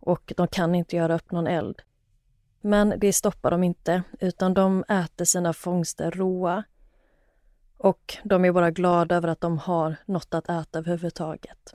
och 0.01 0.33
de 0.37 0.49
kan 0.49 0.75
inte 0.75 0.97
göra 0.97 1.15
upp 1.15 1.33
någon 1.33 1.47
eld. 1.47 1.83
Men 2.61 2.95
det 2.99 3.13
stoppar 3.13 3.51
de 3.51 3.65
inte, 3.65 4.03
utan 4.21 4.55
de 4.55 4.85
äter 4.89 5.25
sina 5.25 5.53
fångster 5.53 6.11
råa. 6.11 6.65
Och 7.79 8.17
de 8.25 8.45
är 8.45 8.53
bara 8.53 8.71
glada 8.71 9.17
över 9.17 9.29
att 9.29 9.41
de 9.41 9.59
har 9.59 9.97
något 10.07 10.35
att 10.35 10.49
äta 10.49 10.79
överhuvudtaget. 10.79 11.75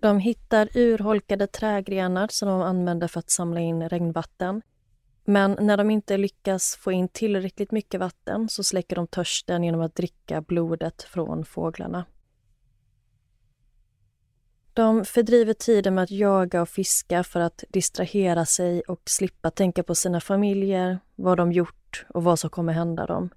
De 0.00 0.18
hittar 0.18 0.68
urholkade 0.74 1.46
trädgrenar 1.46 2.28
som 2.30 2.48
de 2.48 2.60
använder 2.62 3.08
för 3.08 3.18
att 3.18 3.30
samla 3.30 3.60
in 3.60 3.88
regnvatten. 3.88 4.62
Men 5.24 5.56
när 5.60 5.76
de 5.76 5.90
inte 5.90 6.16
lyckas 6.16 6.76
få 6.76 6.92
in 6.92 7.08
tillräckligt 7.08 7.72
mycket 7.72 8.00
vatten 8.00 8.48
så 8.48 8.64
släcker 8.64 8.96
de 8.96 9.06
törsten 9.06 9.64
genom 9.64 9.80
att 9.80 9.94
dricka 9.94 10.40
blodet 10.40 11.02
från 11.02 11.44
fåglarna. 11.44 12.04
De 14.72 15.04
fördriver 15.04 15.54
tiden 15.54 15.94
med 15.94 16.04
att 16.04 16.10
jaga 16.10 16.62
och 16.62 16.68
fiska 16.68 17.24
för 17.24 17.40
att 17.40 17.64
distrahera 17.68 18.44
sig 18.44 18.80
och 18.80 19.02
slippa 19.04 19.50
tänka 19.50 19.82
på 19.82 19.94
sina 19.94 20.20
familjer, 20.20 20.98
vad 21.16 21.36
de 21.36 21.52
gjort 21.52 22.06
och 22.08 22.24
vad 22.24 22.38
som 22.38 22.50
kommer 22.50 22.72
hända 22.72 23.06
dem. 23.06 23.30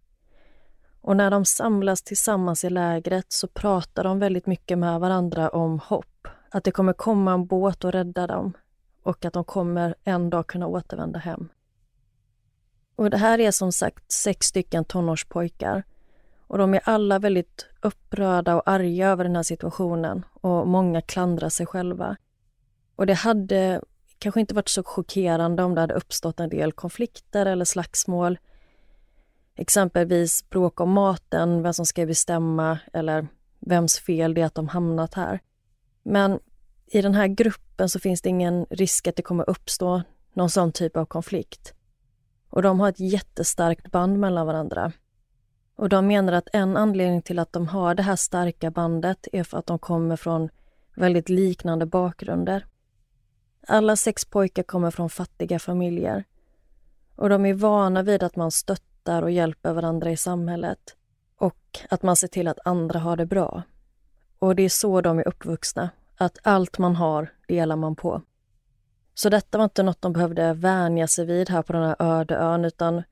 Och 1.01 1.17
när 1.17 1.31
de 1.31 1.45
samlas 1.45 2.01
tillsammans 2.01 2.63
i 2.63 2.69
lägret 2.69 3.25
så 3.27 3.47
pratar 3.47 4.03
de 4.03 4.19
väldigt 4.19 4.47
mycket 4.47 4.77
med 4.77 4.99
varandra 4.99 5.49
om 5.49 5.79
hopp. 5.79 6.05
Att 6.55 6.63
det 6.63 6.71
kommer 6.71 6.93
komma 6.93 7.33
en 7.33 7.45
båt 7.45 7.83
och 7.83 7.91
rädda 7.91 8.27
dem 8.27 8.53
och 9.03 9.25
att 9.25 9.33
de 9.33 9.43
kommer 9.43 9.95
en 10.03 10.29
dag 10.29 10.47
kunna 10.47 10.67
återvända 10.67 11.19
hem. 11.19 11.49
Och 12.95 13.09
det 13.09 13.17
här 13.17 13.39
är 13.39 13.51
som 13.51 13.71
sagt 13.71 14.11
sex 14.11 14.47
stycken 14.47 14.85
tonårspojkar. 14.85 15.83
Och 16.47 16.57
de 16.57 16.73
är 16.73 16.81
alla 16.83 17.19
väldigt 17.19 17.67
upprörda 17.81 18.55
och 18.55 18.69
arga 18.69 19.07
över 19.07 19.23
den 19.23 19.35
här 19.35 19.43
situationen 19.43 20.25
och 20.33 20.67
många 20.67 21.01
klandrar 21.01 21.49
sig 21.49 21.65
själva. 21.65 22.17
Och 22.95 23.05
det 23.05 23.13
hade 23.13 23.81
kanske 24.19 24.39
inte 24.39 24.55
varit 24.55 24.69
så 24.69 24.83
chockerande 24.83 25.63
om 25.63 25.75
det 25.75 25.81
hade 25.81 25.93
uppstått 25.93 26.39
en 26.39 26.49
del 26.49 26.71
konflikter 26.71 27.45
eller 27.45 27.65
slagsmål. 27.65 28.39
Exempelvis 29.55 30.49
bråk 30.49 30.79
om 30.79 30.91
maten, 30.91 31.63
vem 31.63 31.73
som 31.73 31.85
ska 31.85 32.05
bestämma 32.05 32.79
eller 32.93 33.27
vems 33.59 33.99
fel 33.99 34.33
det 34.33 34.41
är 34.41 34.45
att 34.45 34.55
de 34.55 34.67
hamnat 34.67 35.13
här. 35.13 35.39
Men 36.03 36.39
i 36.87 37.01
den 37.01 37.13
här 37.13 37.27
gruppen 37.27 37.89
så 37.89 37.99
finns 37.99 38.21
det 38.21 38.29
ingen 38.29 38.65
risk 38.69 39.07
att 39.07 39.15
det 39.15 39.21
kommer 39.21 39.49
uppstå 39.49 40.01
någon 40.33 40.49
sån 40.49 40.71
typ 40.71 40.97
av 40.97 41.05
konflikt. 41.05 41.73
Och 42.49 42.61
de 42.61 42.79
har 42.79 42.89
ett 42.89 42.99
jättestarkt 42.99 43.91
band 43.91 44.19
mellan 44.19 44.47
varandra. 44.47 44.91
Och 45.75 45.89
de 45.89 46.07
menar 46.07 46.33
att 46.33 46.47
en 46.53 46.77
anledning 46.77 47.21
till 47.21 47.39
att 47.39 47.53
de 47.53 47.67
har 47.67 47.95
det 47.95 48.03
här 48.03 48.15
starka 48.15 48.71
bandet 48.71 49.27
är 49.31 49.43
för 49.43 49.57
att 49.57 49.65
de 49.65 49.79
kommer 49.79 50.15
från 50.15 50.49
väldigt 50.95 51.29
liknande 51.29 51.85
bakgrunder. 51.85 52.65
Alla 53.67 53.95
sex 53.95 54.25
pojkar 54.25 54.63
kommer 54.63 54.91
från 54.91 55.09
fattiga 55.09 55.59
familjer. 55.59 56.23
Och 57.15 57.29
de 57.29 57.45
är 57.45 57.53
vana 57.53 58.03
vid 58.03 58.23
att 58.23 58.35
man 58.35 58.51
stöttar 58.51 59.21
och 59.21 59.31
hjälper 59.31 59.73
varandra 59.73 60.11
i 60.11 60.17
samhället. 60.17 60.95
Och 61.37 61.79
att 61.89 62.03
man 62.03 62.15
ser 62.15 62.27
till 62.27 62.47
att 62.47 62.59
andra 62.65 62.99
har 62.99 63.17
det 63.17 63.25
bra. 63.25 63.63
Och 64.43 64.55
det 64.55 64.63
är 64.63 64.69
så 64.69 65.01
de 65.01 65.19
är 65.19 65.27
uppvuxna. 65.27 65.89
Att 66.15 66.37
allt 66.43 66.77
man 66.77 66.95
har 66.95 67.33
delar 67.47 67.75
man 67.75 67.95
på. 67.95 68.21
Så 69.13 69.29
detta 69.29 69.57
var 69.57 69.65
inte 69.65 69.83
något 69.83 70.01
de 70.01 70.13
behövde 70.13 70.53
vänja 70.53 71.07
sig 71.07 71.25
vid 71.25 71.49
här 71.49 71.61
på 71.61 71.73
den 71.73 71.83
här 71.83 71.95
öde 71.99 72.35
ön 72.35 72.65
utan 72.65 73.03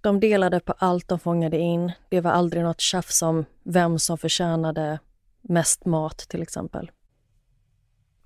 de 0.00 0.20
delade 0.20 0.60
på 0.60 0.72
allt 0.78 1.08
de 1.08 1.18
fångade 1.18 1.58
in. 1.58 1.92
Det 2.08 2.20
var 2.20 2.30
aldrig 2.30 2.62
något 2.62 2.80
tjafs 2.80 3.22
om 3.22 3.44
vem 3.62 3.98
som 3.98 4.18
förtjänade 4.18 4.98
mest 5.40 5.84
mat 5.84 6.18
till 6.18 6.42
exempel. 6.42 6.90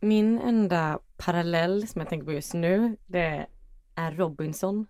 Min 0.00 0.38
enda 0.38 0.98
parallell 1.16 1.88
som 1.88 2.00
jag 2.00 2.08
tänker 2.08 2.24
på 2.24 2.32
just 2.32 2.54
nu 2.54 2.96
det 3.06 3.46
är 3.94 4.12
Robinson. 4.12 4.86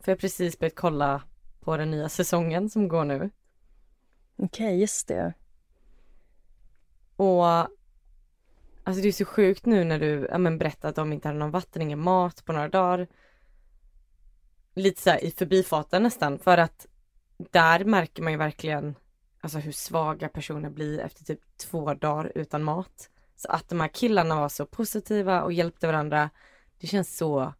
För 0.00 0.12
jag 0.12 0.16
har 0.16 0.20
precis 0.20 0.58
börjat 0.58 0.76
kolla 0.76 1.22
på 1.60 1.76
den 1.76 1.90
nya 1.90 2.08
säsongen 2.08 2.70
som 2.70 2.88
går 2.88 3.04
nu. 3.04 3.30
Okej, 4.36 4.66
okay, 4.66 4.76
just 4.76 5.08
det. 5.08 5.34
Och 7.18 7.68
Alltså 8.88 9.02
det 9.02 9.08
är 9.08 9.12
så 9.12 9.24
sjukt 9.24 9.66
nu 9.66 9.84
när 9.84 9.98
du 9.98 10.28
ja, 10.30 10.38
men 10.38 10.58
berättar 10.58 10.88
att 10.88 10.94
de 10.94 11.12
inte 11.12 11.28
hade 11.28 11.38
någon 11.38 11.50
vatten, 11.50 11.82
ingen 11.82 11.98
mat 11.98 12.44
på 12.44 12.52
några 12.52 12.68
dagar. 12.68 13.06
Lite 14.74 15.02
så 15.02 15.10
här 15.10 15.24
i 15.24 15.30
förbifarten 15.30 16.02
nästan 16.02 16.38
för 16.38 16.58
att 16.58 16.86
där 17.50 17.84
märker 17.84 18.22
man 18.22 18.32
ju 18.32 18.38
verkligen 18.38 18.94
alltså 19.40 19.58
hur 19.58 19.72
svaga 19.72 20.28
personer 20.28 20.70
blir 20.70 21.00
efter 21.00 21.24
typ 21.24 21.40
två 21.56 21.94
dagar 21.94 22.32
utan 22.34 22.62
mat. 22.62 23.10
Så 23.36 23.48
att 23.48 23.68
de 23.68 23.80
här 23.80 23.88
killarna 23.88 24.34
var 24.34 24.48
så 24.48 24.66
positiva 24.66 25.42
och 25.42 25.52
hjälpte 25.52 25.86
varandra, 25.86 26.30
det 26.80 26.86
känns 26.86 27.16
så 27.16 27.54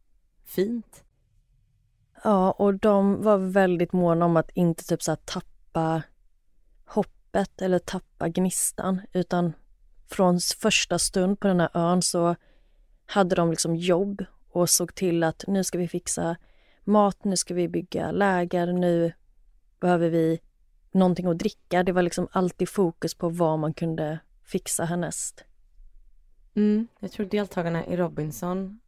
fint. 0.44 1.04
Ja, 2.24 2.50
och 2.50 2.74
de 2.74 3.22
var 3.22 3.38
väldigt 3.38 3.92
måna 3.92 4.24
om 4.24 4.36
att 4.36 4.50
inte 4.54 4.84
typ 4.84 5.02
så 5.02 5.16
tappa 5.16 6.02
hoppet 7.39 7.62
eller 7.62 7.78
tappa 7.78 8.28
gnistan 8.28 9.01
utan 9.12 9.53
från 10.07 10.41
första 10.61 10.99
stund 10.99 11.41
på 11.41 11.49
den 11.49 11.61
här 11.61 11.70
ön 11.74 12.03
så 12.03 12.36
hade 13.07 13.34
de 13.34 13.51
liksom 13.51 13.76
jobb 13.76 14.24
och 14.53 14.70
såg 14.70 14.95
till 14.95 15.22
att 15.22 15.45
nu 15.47 15.64
ska 15.64 15.78
vi 15.78 15.89
fixa 15.89 16.36
mat, 16.84 17.24
nu 17.24 17.36
ska 17.36 17.55
vi 17.55 17.68
bygga 17.68 18.11
läger, 18.11 18.72
nu 18.72 19.12
behöver 19.80 20.11
vi 20.11 20.41
någonting 20.93 21.26
att 21.26 21.39
dricka. 21.39 21.82
Det 21.82 21.93
var 21.93 22.03
liksom 22.03 22.28
alltid 22.32 22.68
fokus 22.68 23.14
på 23.14 23.28
vad 23.28 23.59
man 23.59 23.74
kunde 23.74 24.18
fixa 24.45 24.84
härnäst. 24.84 25.45
Mm, 26.57 26.89
jag 27.01 27.12
tror 27.12 27.26
deltagarna 27.26 27.86
i 27.86 27.97
Robinson 27.97 28.80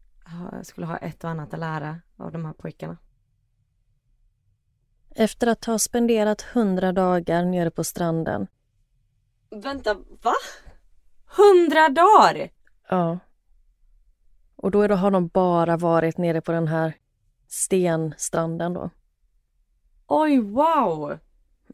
skulle 0.62 0.86
ha 0.86 0.96
ett 0.96 1.24
och 1.24 1.30
annat 1.30 1.54
att 1.54 1.60
lära 1.60 2.00
av 2.16 2.32
de 2.32 2.44
här 2.44 2.52
pojkarna. 2.52 2.96
Efter 5.14 5.46
att 5.46 5.64
ha 5.64 5.78
spenderat 5.78 6.42
hundra 6.42 6.92
dagar 6.92 7.44
nere 7.44 7.70
på 7.70 7.84
stranden. 7.84 8.46
Vänta, 9.50 9.94
va? 9.94 10.34
Hundra 11.24 11.88
dagar? 11.88 12.50
Ja. 12.88 13.18
Och 14.56 14.70
då 14.70 14.86
har 14.94 15.10
de 15.10 15.28
bara 15.28 15.76
varit 15.76 16.18
nere 16.18 16.40
på 16.40 16.52
den 16.52 16.68
här 16.68 16.92
stenstranden 17.48 18.74
då. 18.74 18.90
Oj, 20.06 20.40
wow! 20.40 21.18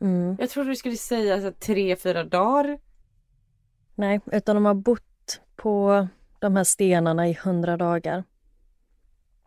Mm. 0.01 0.37
Jag 0.41 0.51
trodde 0.51 0.71
du 0.71 0.77
skulle 0.77 0.97
säga 0.97 1.41
så 1.41 1.53
tre, 1.53 1.97
fyra 1.97 2.25
dagar. 2.25 2.79
Nej, 3.95 4.21
utan 4.27 4.57
de 4.57 4.65
har 4.65 4.75
bott 4.75 5.41
på 5.57 6.09
de 6.39 6.57
här 6.57 6.65
stenarna 6.65 7.29
i 7.29 7.39
hundra 7.45 7.77
dagar. 7.77 8.25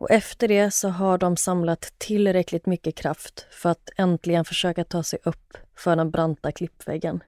Och 0.00 0.10
efter 0.10 0.48
det 0.48 0.70
så 0.70 0.88
har 0.88 1.18
de 1.18 1.36
samlat 1.36 1.92
tillräckligt 1.98 2.66
mycket 2.66 2.94
kraft 2.94 3.46
för 3.50 3.70
att 3.70 3.90
äntligen 3.96 4.44
försöka 4.44 4.84
ta 4.84 5.02
sig 5.02 5.18
upp 5.24 5.56
för 5.76 5.96
den 5.96 6.10
branta 6.10 6.52
klippväggen. 6.52 7.22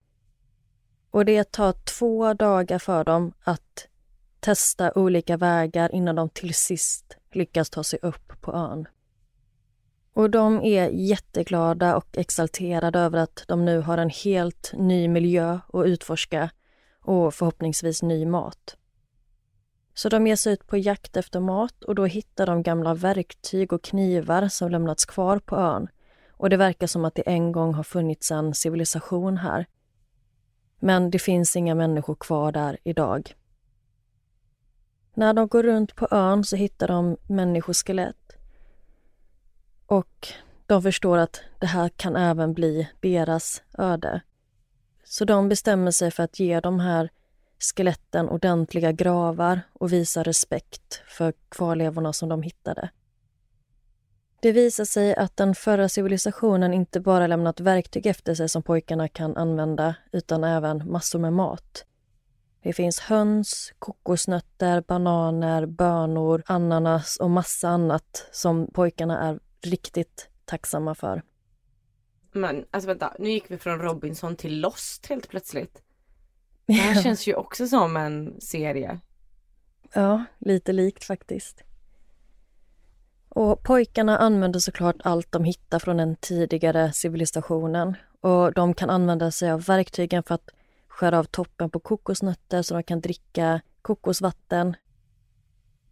Och 1.11 1.25
det 1.25 1.53
tar 1.53 1.73
två 1.73 2.35
dagar 2.35 2.79
för 2.79 3.05
dem 3.05 3.33
att 3.45 3.89
testa 4.41 4.93
olika 4.95 5.37
vägar 5.37 5.95
innan 5.95 6.17
de 6.17 6.29
till 6.29 6.55
sist 6.55 7.17
lyckas 7.33 7.71
ta 7.71 7.85
sig 7.85 7.99
upp 8.03 8.41
på 8.41 8.53
ön. 8.53 8.89
Och 10.15 10.31
de 10.31 10.63
är 10.63 10.89
jätteglada 10.89 11.97
och 11.97 12.19
exalterade 12.19 12.99
över 12.99 13.19
att 13.19 13.45
de 13.49 13.65
nu 13.65 13.81
har 13.81 13.99
en 13.99 14.11
helt 14.11 14.73
ny 14.75 15.09
miljö 15.09 15.59
att 15.73 15.87
utforska 15.87 16.51
och 17.03 17.35
förhoppningsvis 17.35 18.03
ny 18.03 18.27
mat. 18.27 18.77
Så 19.95 20.09
de 20.09 20.27
ger 20.27 20.37
sig 20.37 20.53
ut 20.53 20.67
på 20.67 20.77
jakt 20.77 21.17
efter 21.17 21.41
mat 21.41 21.85
och 21.85 21.95
då 21.95 22.05
hittar 22.05 22.47
de 22.47 22.63
gamla 22.63 22.95
verktyg 22.95 23.73
och 23.73 23.83
knivar 23.83 24.49
som 24.49 24.71
lämnats 24.71 25.05
kvar 25.05 25.39
på 25.39 25.57
ön. 25.57 25.89
Och 26.31 26.51
det 26.51 26.57
verkar 26.57 26.87
som 26.87 27.05
att 27.05 27.15
det 27.15 27.23
en 27.23 27.53
gång 27.53 27.75
har 27.75 27.83
funnits 27.83 28.31
en 28.31 28.55
civilisation 28.55 29.37
här. 29.37 29.67
Men 30.79 31.11
det 31.11 31.19
finns 31.19 31.57
inga 31.57 31.75
människor 31.75 32.15
kvar 32.15 32.53
där 32.53 32.79
idag. 32.85 33.35
När 35.15 35.35
de 35.35 35.49
går 35.49 35.63
runt 35.63 35.97
på 35.97 36.09
ön 36.11 36.45
så 36.45 36.57
hittar 36.57 36.89
de 36.89 37.17
människoskelett. 37.29 38.37
Och 39.87 40.29
de 40.67 40.83
förstår 40.83 41.19
att 41.19 41.41
det 41.59 41.67
här 41.67 41.89
kan 41.89 42.17
även 42.17 42.53
bli 42.53 42.89
deras 43.01 43.63
öde. 43.79 44.21
Så 45.05 45.25
de 45.25 45.49
bestämmer 45.49 45.91
sig 45.91 46.11
för 46.11 46.23
att 46.23 46.41
ge 46.41 46.61
de 46.61 46.81
här 46.81 47.11
skeletten 47.63 48.29
ordentliga 48.29 48.93
gravar 48.93 49.61
och 49.73 49.93
visa 49.93 50.23
respekt 50.23 51.03
för 51.07 51.33
kvarlevorna 51.49 52.13
som 52.13 52.29
de 52.29 52.43
hittade. 52.43 52.91
Det 54.41 54.53
visar 54.53 54.85
sig 54.85 55.15
att 55.15 55.37
den 55.37 55.55
förra 55.55 55.89
civilisationen 55.89 56.75
inte 56.75 57.01
bara 57.01 57.27
lämnat 57.27 57.61
verktyg 57.61 58.07
efter 58.07 58.35
sig 58.35 58.49
som 58.49 58.63
pojkarna 58.63 59.09
kan 59.09 59.37
använda 59.37 59.95
utan 60.13 60.45
även 60.45 60.91
massor 60.91 61.19
med 61.19 61.33
mat. 61.33 61.85
Det 62.63 62.73
finns 62.73 63.01
höns, 63.01 63.73
kokosnötter, 63.79 64.81
bananer, 64.81 65.67
bönor, 65.67 66.43
ananas 66.47 67.17
och 67.17 67.31
massa 67.31 67.69
annat 67.69 68.29
som 68.33 68.67
pojkarna 68.73 69.21
är 69.21 69.41
riktigt 69.61 70.29
tacksamma 70.45 70.95
för. 70.95 71.23
Men 72.33 72.65
alltså 72.71 72.89
vänta, 72.89 73.15
nu 73.19 73.31
gick 73.31 73.51
vi 73.51 73.59
från 73.59 73.79
Robinson 73.79 74.37
till 74.37 74.61
Lost 74.61 75.07
helt 75.07 75.29
plötsligt. 75.29 75.83
Det 76.77 76.83
här 76.83 77.03
känns 77.03 77.27
ju 77.27 77.35
också 77.35 77.67
som 77.67 77.97
en 77.97 78.41
serie. 78.41 79.01
Ja, 79.95 80.25
lite 80.39 80.73
likt 80.73 81.05
faktiskt. 81.05 81.63
Och 83.29 83.63
pojkarna 83.63 84.19
använder 84.19 84.61
såklart 84.61 84.97
allt 85.05 85.33
de 85.33 85.45
hittar 85.45 85.79
från 85.79 85.97
den 85.97 86.17
tidigare 86.17 86.93
civilisationen 86.93 87.97
och 88.21 88.53
de 88.53 88.75
kan 88.75 88.91
använda 88.91 89.31
sig 89.31 89.51
av 89.51 89.63
verktygen 89.65 90.23
för 90.23 90.35
att 90.35 90.51
skära 90.89 91.19
av 91.19 91.25
toppen 91.25 91.71
på 91.71 91.81
kokosnötter 91.81 92.63
så 92.63 92.75
de 92.75 92.83
kan 92.83 93.01
dricka 93.01 93.61
kokosvatten. 93.83 94.77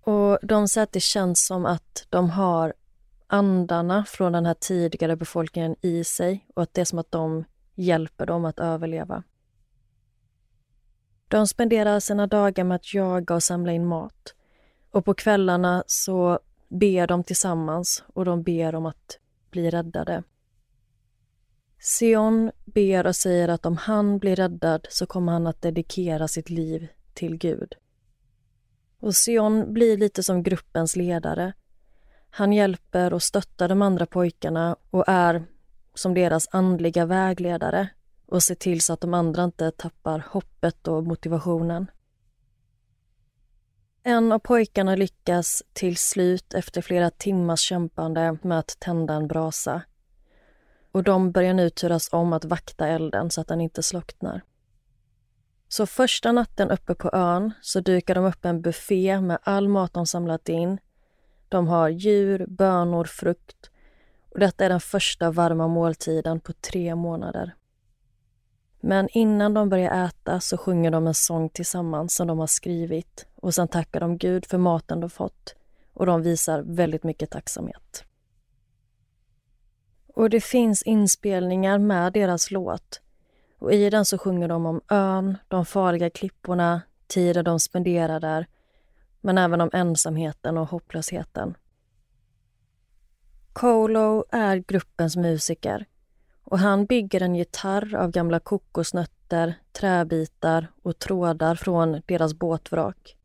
Och 0.01 0.39
de 0.43 0.69
säger 0.69 0.83
att 0.83 0.93
det 0.93 1.01
känns 1.01 1.47
som 1.47 1.67
att 1.67 2.07
de 2.11 2.31
har 2.31 2.75
andarna 3.27 4.05
från 4.05 4.33
den 4.33 4.47
här 4.47 4.55
tidigare 4.55 5.17
befolkningen 5.17 5.77
i 5.81 6.05
sig 6.05 6.47
och 6.55 6.63
att 6.63 6.75
det 6.75 6.81
är 6.81 6.85
som 6.85 6.99
att 6.99 7.13
de 7.13 7.45
hjälper 7.75 8.27
dem 8.27 8.45
att 8.45 8.59
överleva. 8.59 9.23
De 11.31 11.47
spenderar 11.47 12.01
sina 12.01 12.27
dagar 12.27 12.65
med 12.65 12.75
att 12.75 12.95
jaga 12.95 13.35
och 13.35 13.43
samla 13.43 13.73
in 13.73 13.87
mat. 13.87 14.35
Och 14.91 15.05
på 15.05 15.15
kvällarna 15.15 15.85
så 15.87 16.39
ber 16.69 17.07
de 17.07 17.25
tillsammans 17.25 18.05
och 18.15 18.25
de 18.25 18.43
ber 18.43 18.75
om 18.75 18.87
att 18.87 19.19
bli 19.51 19.71
räddade. 19.71 20.23
Sion 21.79 22.51
ber 22.65 23.07
och 23.07 23.17
säger 23.17 23.49
att 23.49 23.67
om 23.67 23.77
han 23.77 24.19
blir 24.19 24.37
räddad 24.37 24.87
så 24.91 25.07
kommer 25.07 25.33
han 25.33 25.47
att 25.47 25.63
dedikera 25.63 26.29
sitt 26.29 26.51
liv 26.51 26.89
till 27.15 27.37
Gud. 27.37 27.75
Och 29.01 29.17
Sion 29.17 29.73
blir 29.73 29.97
lite 29.97 30.23
som 30.23 30.43
gruppens 30.43 30.97
ledare. 30.97 31.53
Han 32.31 32.53
hjälper 32.53 33.13
och 33.13 33.23
stöttar 33.23 33.69
de 33.69 33.83
andra 33.83 34.07
pojkarna 34.07 34.77
och 34.91 35.05
är 35.07 35.45
som 35.95 36.15
deras 36.15 36.49
andliga 36.51 37.07
vägledare 37.07 37.89
och 38.31 38.43
ser 38.43 38.55
till 38.55 38.81
så 38.81 38.93
att 38.93 39.01
de 39.01 39.15
andra 39.15 39.45
inte 39.45 39.71
tappar 39.71 40.27
hoppet 40.31 40.89
och 40.89 41.05
motivationen. 41.05 41.91
En 44.03 44.33
av 44.33 44.39
pojkarna 44.39 44.97
lyckas 44.97 45.63
till 45.73 45.97
slut 45.97 46.55
efter 46.55 46.83
flera 46.83 47.11
timmars 47.11 47.61
kämpande 47.61 48.37
med 48.43 48.59
att 48.59 48.77
tända 48.81 49.15
en 49.15 49.29
brasa. 49.29 49.83
Och 50.93 51.03
de 51.03 51.33
börjar 51.33 51.55
nu 51.55 51.71
turas 51.71 52.13
om 52.13 52.33
att 52.33 52.45
vakta 52.45 52.89
elden 52.89 53.31
så 53.31 53.41
att 53.41 53.49
den 53.49 53.61
inte 53.61 53.83
slocknar. 53.83 54.43
Så 55.69 55.87
första 55.87 56.33
natten 56.33 56.71
uppe 56.71 56.95
på 56.95 57.11
ön 57.13 57.53
så 57.63 57.81
dukar 57.81 58.15
de 58.15 58.25
upp 58.25 58.45
en 58.45 58.63
buffé 58.63 59.21
med 59.21 59.39
all 59.43 59.69
mat 59.69 59.93
de 59.93 60.07
samlat 60.07 60.49
in. 60.49 60.79
De 61.49 61.69
har 61.69 61.89
djur, 61.89 62.47
bönor, 62.49 63.05
frukt 63.05 63.71
och 64.31 64.39
detta 64.39 64.65
är 64.65 64.69
den 64.69 64.81
första 64.81 65.31
varma 65.31 65.69
måltiden 65.69 66.41
på 66.41 66.53
tre 66.53 66.95
månader. 66.95 67.55
Men 68.81 69.09
innan 69.09 69.55
de 69.55 69.69
börjar 69.69 70.07
äta 70.07 70.41
så 70.41 70.57
sjunger 70.57 70.91
de 70.91 71.07
en 71.07 71.15
sång 71.15 71.49
tillsammans 71.49 72.15
som 72.15 72.27
de 72.27 72.39
har 72.39 72.47
skrivit. 72.47 73.27
Och 73.35 73.55
sen 73.55 73.69
tackar 73.69 74.01
de 74.01 74.19
Gud 74.19 74.47
för 74.47 74.59
maten 74.59 75.01
de 75.01 75.11
fått. 75.11 75.55
Och 75.93 76.07
de 76.07 76.23
visar 76.23 76.63
väldigt 76.63 77.05
mycket 77.05 77.31
tacksamhet. 77.31 78.05
Och 80.15 80.31
det 80.31 80.41
finns 80.41 80.83
inspelningar 80.83 81.79
med 81.79 82.13
deras 82.13 82.51
låt. 82.51 83.01
Och 83.59 83.73
i 83.73 83.91
den 83.91 84.05
så 84.05 84.19
sjunger 84.19 84.49
de 84.49 84.67
om 84.67 84.81
ön, 84.89 85.37
de 85.49 85.67
farliga 85.67 86.11
klipporna, 86.11 86.83
tiden 87.07 87.45
de 87.45 87.61
spenderar 87.61 88.21
där. 88.21 88.47
Men 89.21 89.39
även 89.39 89.61
om 89.61 89.71
ensamheten 89.73 90.59
och 90.59 90.69
hopplösheten. 90.69 91.55
Colo 93.53 94.25
är 94.31 94.57
gruppens 94.57 95.17
musiker 95.17 95.87
och 96.51 96.59
han 96.59 96.87
bygger 96.87 97.23
en 97.23 97.35
gitarr 97.35 97.95
av 97.95 98.11
gamla 98.11 98.41
kokosnötter, 98.41 99.55
träbitar 99.73 100.67
och 100.83 100.99
trådar 100.99 101.55
från 101.55 102.03
deras 102.07 102.35
båtvrak. 102.35 103.17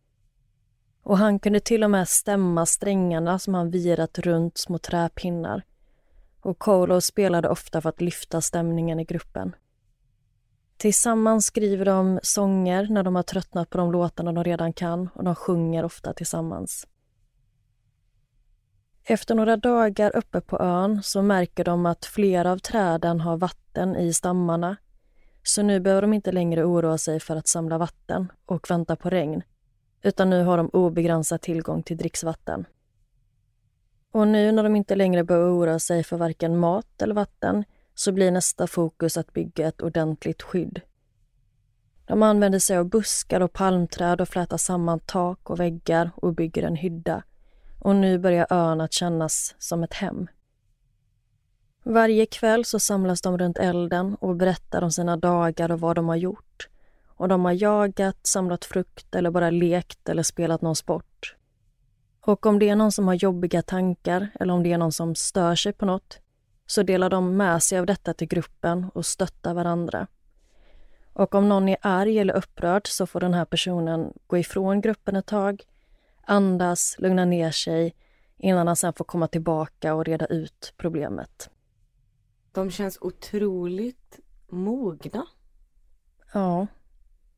Och 1.03 1.17
han 1.17 1.39
kunde 1.39 1.59
till 1.59 1.84
och 1.84 1.91
med 1.91 2.09
stämma 2.09 2.65
strängarna 2.65 3.39
som 3.39 3.53
han 3.53 3.71
virat 3.71 4.19
runt 4.19 4.57
små 4.57 4.78
träpinnar. 4.78 5.63
Och 6.41 6.59
Kolo 6.59 7.01
spelade 7.01 7.49
ofta 7.49 7.82
för 7.82 7.89
att 7.89 8.01
lyfta 8.01 8.41
stämningen 8.41 8.99
i 8.99 9.05
gruppen. 9.05 9.55
Tillsammans 10.78 11.45
skriver 11.45 11.86
de 11.86 12.19
sånger 12.23 12.88
när 12.89 13.03
de 13.03 13.15
har 13.15 13.23
tröttnat 13.23 13.69
på 13.69 13.78
de 13.78 13.91
låtarna 13.91 14.32
de 14.34 14.43
redan 14.43 14.73
kan 14.73 15.09
och 15.15 15.23
de 15.23 15.36
sjunger 15.36 15.86
ofta 15.86 16.13
tillsammans. 16.13 16.88
Efter 19.08 19.36
några 19.36 19.58
dagar 19.58 20.16
uppe 20.16 20.41
på 20.41 20.60
ön 20.60 21.03
så 21.03 21.22
märker 21.22 21.64
de 21.64 21.86
att 21.86 22.06
flera 22.06 22.51
av 22.51 22.58
träden 22.58 23.20
har 23.20 23.38
vatten 23.38 23.95
i 23.95 24.14
stammarna. 24.14 24.78
Så 25.43 25.62
nu 25.62 25.80
behöver 25.80 26.01
de 26.01 26.14
inte 26.14 26.32
längre 26.32 26.64
oroa 26.64 26.97
sig 26.97 27.20
för 27.20 27.36
att 27.36 27.47
samla 27.47 27.78
vatten 27.78 28.32
och 28.45 28.72
vänta 28.72 28.95
på 28.95 29.10
regn. 29.10 29.43
Utan 30.01 30.30
nu 30.30 30.43
har 30.43 30.58
de 30.58 30.70
obegränsad 30.70 31.41
tillgång 31.41 31.84
till 31.84 31.97
dricksvatten. 31.97 32.66
Och 34.12 34.28
nu 34.28 34.51
när 34.51 34.64
de 34.64 34.76
inte 34.76 34.95
längre 34.95 35.24
behöver 35.24 35.49
oroa 35.49 35.80
sig 35.80 36.03
för 36.03 36.18
varken 36.18 36.58
mat 36.58 37.01
eller 37.01 37.16
vatten 37.16 37.64
så 37.95 38.12
blir 38.12 38.32
nästa 38.32 38.68
fokus 38.68 39.18
att 39.18 39.34
bygga 39.34 39.68
ett 39.68 39.82
ordentligt 39.82 40.41
skydd. 40.41 40.82
De 42.06 42.24
använder 42.24 42.60
sig 42.60 42.78
av 42.78 42.86
buskar 42.86 43.41
och 43.41 43.53
palmträd 43.53 44.22
och 44.22 44.30
flätar 44.30 44.58
samman 44.58 44.99
tak 44.99 45.49
och 45.49 45.60
väggar 45.60 46.12
och 46.16 46.34
bygger 46.34 46.64
en 46.64 46.76
hydda 46.76 47.24
och 47.86 47.96
nu 47.96 48.18
börjar 48.18 48.48
ön 48.50 48.82
att 48.82 48.94
kännas 48.94 49.56
som 49.60 49.84
ett 49.84 49.94
hem. 49.94 50.28
Varje 51.84 52.26
kväll 52.26 52.66
så 52.66 52.80
samlas 52.80 53.22
de 53.22 53.38
runt 53.38 53.58
elden 53.58 54.16
och 54.16 54.36
berättar 54.36 54.82
om 54.82 54.92
sina 54.92 55.18
dagar 55.18 55.72
och 55.72 55.80
vad 55.80 55.96
de 55.96 56.08
har 56.08 56.16
gjort. 56.16 56.70
och 57.08 57.28
de 57.28 57.46
har 57.46 57.52
jagat, 57.52 58.28
samlat 58.28 58.66
frukt 58.66 59.16
eller 59.16 59.32
bara 59.32 59.50
lekt 59.50 60.10
eller 60.10 60.24
spelat 60.24 60.62
någon 60.62 60.76
sport. 60.76 61.36
Och 62.22 62.46
om 62.46 62.60
det 62.60 62.70
är 62.70 62.76
någon 62.76 62.92
som 62.92 63.08
har 63.08 63.14
jobbiga 63.14 63.62
tankar 63.62 64.30
eller 64.40 64.54
om 64.54 64.64
det 64.64 64.72
är 64.72 64.78
någon 64.78 64.92
som 64.92 65.16
stör 65.16 65.56
sig 65.56 65.74
på 65.74 65.86
något 65.86 66.20
så 66.66 66.84
delar 66.84 67.10
de 67.10 67.38
med 67.38 67.64
sig 67.64 67.80
av 67.80 67.86
detta 67.86 68.14
till 68.14 68.28
gruppen 68.28 68.86
och 68.94 69.06
stöttar 69.06 69.54
varandra. 69.54 70.08
Och 71.14 71.36
om 71.36 71.50
någon 71.50 71.70
är 71.70 71.78
arg 71.82 72.20
eller 72.20 72.34
upprörd 72.34 72.88
så 72.88 73.08
får 73.08 73.20
den 73.20 73.34
här 73.34 73.46
personen 73.46 74.14
gå 74.28 74.38
ifrån 74.38 74.82
gruppen 74.82 75.16
ett 75.16 75.26
tag, 75.26 75.64
andas, 76.26 76.95
lugna 76.99 77.26
ner 77.26 77.51
sig 77.51 77.95
innan 78.38 78.67
han 78.67 78.76
sen 78.76 78.93
får 78.93 79.05
komma 79.05 79.28
tillbaka 79.28 79.93
och 79.93 80.05
reda 80.05 80.26
ut 80.26 80.73
problemet. 80.78 81.49
De 82.51 82.71
känns 82.71 82.97
otroligt 83.01 84.19
mogna. 84.47 85.26
Ja. 86.34 86.67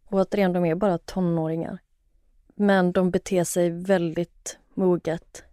Och 0.05 0.19
återigen, 0.19 0.53
de 0.53 0.65
är 0.65 0.75
bara 0.75 0.97
tonåringar. 0.97 1.79
Men 2.55 2.91
de 2.91 3.11
beter 3.11 3.43
sig 3.43 3.69
väldigt 3.69 4.57
moget 4.73 5.43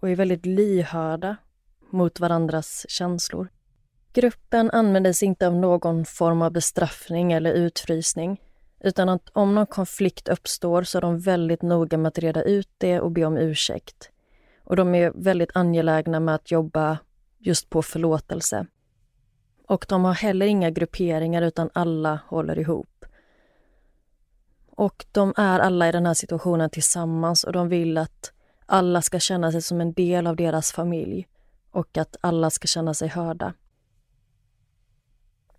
och 0.00 0.10
är 0.10 0.16
väldigt 0.16 0.46
lyhörda 0.46 1.36
mot 1.90 2.20
varandras 2.20 2.86
känslor. 2.88 3.48
Gruppen 4.12 4.70
använder 4.70 5.12
sig 5.12 5.28
inte 5.28 5.46
av 5.46 5.56
någon 5.56 6.04
form 6.04 6.42
av 6.42 6.52
bestraffning 6.52 7.32
eller 7.32 7.52
utfrysning 7.52 8.40
utan 8.82 9.08
att 9.08 9.28
om 9.32 9.54
någon 9.54 9.66
konflikt 9.66 10.28
uppstår 10.28 10.82
så 10.82 10.98
är 10.98 11.02
de 11.02 11.18
väldigt 11.18 11.62
noga 11.62 11.98
med 11.98 12.08
att 12.08 12.18
reda 12.18 12.42
ut 12.42 12.68
det 12.78 13.00
och 13.00 13.10
be 13.10 13.24
om 13.24 13.36
ursäkt. 13.36 14.10
Och 14.64 14.76
de 14.76 14.94
är 14.94 15.12
väldigt 15.14 15.50
angelägna 15.54 16.20
med 16.20 16.34
att 16.34 16.50
jobba 16.50 16.98
just 17.38 17.70
på 17.70 17.82
förlåtelse. 17.82 18.66
Och 19.68 19.86
de 19.88 20.04
har 20.04 20.14
heller 20.14 20.46
inga 20.46 20.70
grupperingar 20.70 21.42
utan 21.42 21.70
alla 21.72 22.20
håller 22.26 22.58
ihop. 22.58 23.04
Och 24.76 25.06
de 25.12 25.34
är 25.36 25.58
alla 25.58 25.88
i 25.88 25.92
den 25.92 26.06
här 26.06 26.14
situationen 26.14 26.70
tillsammans 26.70 27.44
och 27.44 27.52
de 27.52 27.68
vill 27.68 27.98
att 27.98 28.32
alla 28.66 29.02
ska 29.02 29.18
känna 29.18 29.52
sig 29.52 29.62
som 29.62 29.80
en 29.80 29.92
del 29.92 30.26
av 30.26 30.36
deras 30.36 30.72
familj 30.72 31.28
och 31.70 31.98
att 31.98 32.16
alla 32.20 32.50
ska 32.50 32.66
känna 32.66 32.94
sig 32.94 33.08
hörda. 33.08 33.54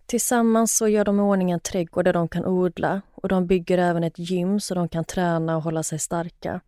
Tillsammans 0.06 0.78
så 0.78 0.88
gör 0.88 1.06
de 1.06 1.20
i 1.20 1.22
ordning 1.22 1.51
en 1.51 1.60
trädgård 1.60 2.06
där 2.06 2.14
de 2.14 2.28
kan 2.28 2.45
odla 2.45 3.01
och 3.16 3.30
de 3.30 3.47
bygger 3.47 3.78
även 3.78 4.04
ett 4.04 4.20
gym 4.20 4.60
så 4.60 4.76
de 4.76 4.89
kan 4.89 5.06
träna 5.06 5.58
och 5.58 5.64
hålla 5.64 5.84
sig 5.84 5.99
starka. 5.99 6.62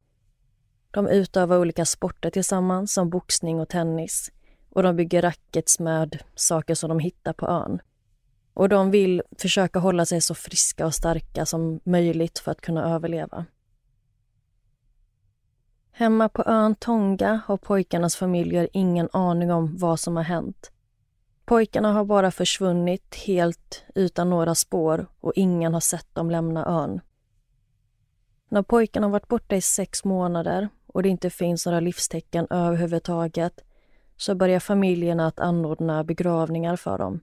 De 0.91 1.07
utövar 1.07 1.57
olika 1.57 1.86
sporter 1.86 2.29
tillsammans 2.29 2.93
som 2.93 3.09
boxning 3.09 3.59
och 3.59 3.69
tennis 3.69 4.31
och 4.69 4.83
de 4.83 4.95
bygger 4.95 5.21
rackets 5.21 5.79
med 5.79 6.23
saker 6.36 6.75
som 6.75 6.89
de 6.89 6.99
hittar 6.99 7.33
på 7.33 7.47
ön. 7.47 7.79
Och 8.53 8.69
de 8.69 8.91
vill 8.91 9.21
försöka 9.38 9.79
hålla 9.79 10.05
sig 10.05 10.21
så 10.21 10.36
friska 10.36 10.86
och 10.86 10.93
starka 10.95 11.45
som 11.45 11.79
möjligt 11.83 12.39
för 12.39 12.51
att 12.51 12.61
kunna 12.61 12.95
överleva. 12.95 13.45
Hemma 15.91 16.29
på 16.29 16.43
ön 16.45 16.75
Tonga 16.75 17.41
har 17.45 17.57
pojkarnas 17.57 18.15
familjer 18.15 18.69
ingen 18.73 19.09
aning 19.13 19.51
om 19.51 19.77
vad 19.77 19.99
som 19.99 20.15
har 20.15 20.23
hänt. 20.23 20.71
Pojkarna 21.45 21.93
har 21.93 22.05
bara 22.05 22.31
försvunnit 22.31 23.15
helt 23.15 23.83
utan 23.95 24.29
några 24.29 24.55
spår 24.55 25.07
och 25.19 25.33
ingen 25.35 25.73
har 25.73 25.79
sett 25.79 26.15
dem 26.15 26.31
lämna 26.31 26.65
ön. 26.65 27.01
När 28.49 28.61
pojkarna 28.61 29.07
har 29.07 29.11
varit 29.11 29.27
borta 29.27 29.55
i 29.55 29.61
sex 29.61 30.03
månader 30.03 30.69
och 30.87 31.03
det 31.03 31.09
inte 31.09 31.29
finns 31.29 31.65
några 31.65 31.79
livstecken 31.79 32.47
överhuvudtaget 32.49 33.61
så 34.17 34.35
börjar 34.35 34.59
familjerna 34.59 35.27
att 35.27 35.39
anordna 35.39 36.03
begravningar 36.03 36.75
för 36.75 36.97
dem. 36.97 37.19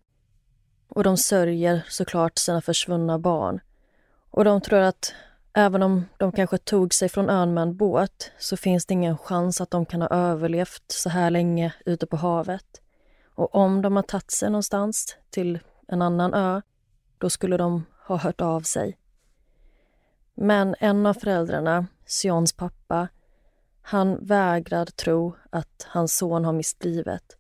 Och 0.89 1.05
de 1.05 1.17
sörjer 1.17 1.85
såklart 1.89 2.39
sina 2.39 2.61
försvunna 2.61 3.19
barn. 3.19 3.61
Och 4.31 4.45
de 4.45 4.61
tror 4.61 4.79
att 4.79 5.15
även 5.53 5.83
om 5.83 6.05
de 6.17 6.33
kanske 6.33 6.59
tog 6.59 6.95
sig 6.95 7.09
från 7.09 7.31
ön 7.31 7.55
med 7.55 7.63
en 7.63 7.77
båt 7.77 8.33
så 8.39 8.57
finns 8.57 8.87
det 8.87 8.95
ingen 8.95 9.19
chans 9.19 9.61
att 9.61 9.71
de 9.71 9.87
kan 9.87 10.03
ha 10.03 10.09
överlevt 10.09 10.85
så 10.87 11.09
här 11.09 11.31
länge 11.31 11.73
ute 11.87 12.07
på 12.07 12.17
havet. 12.17 12.82
Och 13.35 13.55
om 13.55 13.83
de 13.83 13.97
har 13.97 14.03
tagit 14.03 14.31
sig 14.31 14.51
någonstans 14.51 15.17
till 15.31 15.59
en 15.89 16.03
annan 16.03 16.35
ö, 16.35 16.63
då 17.19 17.31
skulle 17.31 17.57
de 17.57 17.85
ha 18.07 18.17
hört 18.17 18.41
av 18.41 18.61
sig. 18.61 18.99
Men 20.35 20.75
en 20.79 21.07
av 21.07 21.15
föräldrarna, 21.15 21.87
Sions 22.07 22.53
pappa, 22.53 23.09
han 23.83 24.27
vägrar 24.27 24.85
tro 24.85 25.37
att 25.51 25.87
hans 25.89 26.17
son 26.17 26.45
har 26.45 26.53
mist 26.53 26.85
livet. 26.85 27.37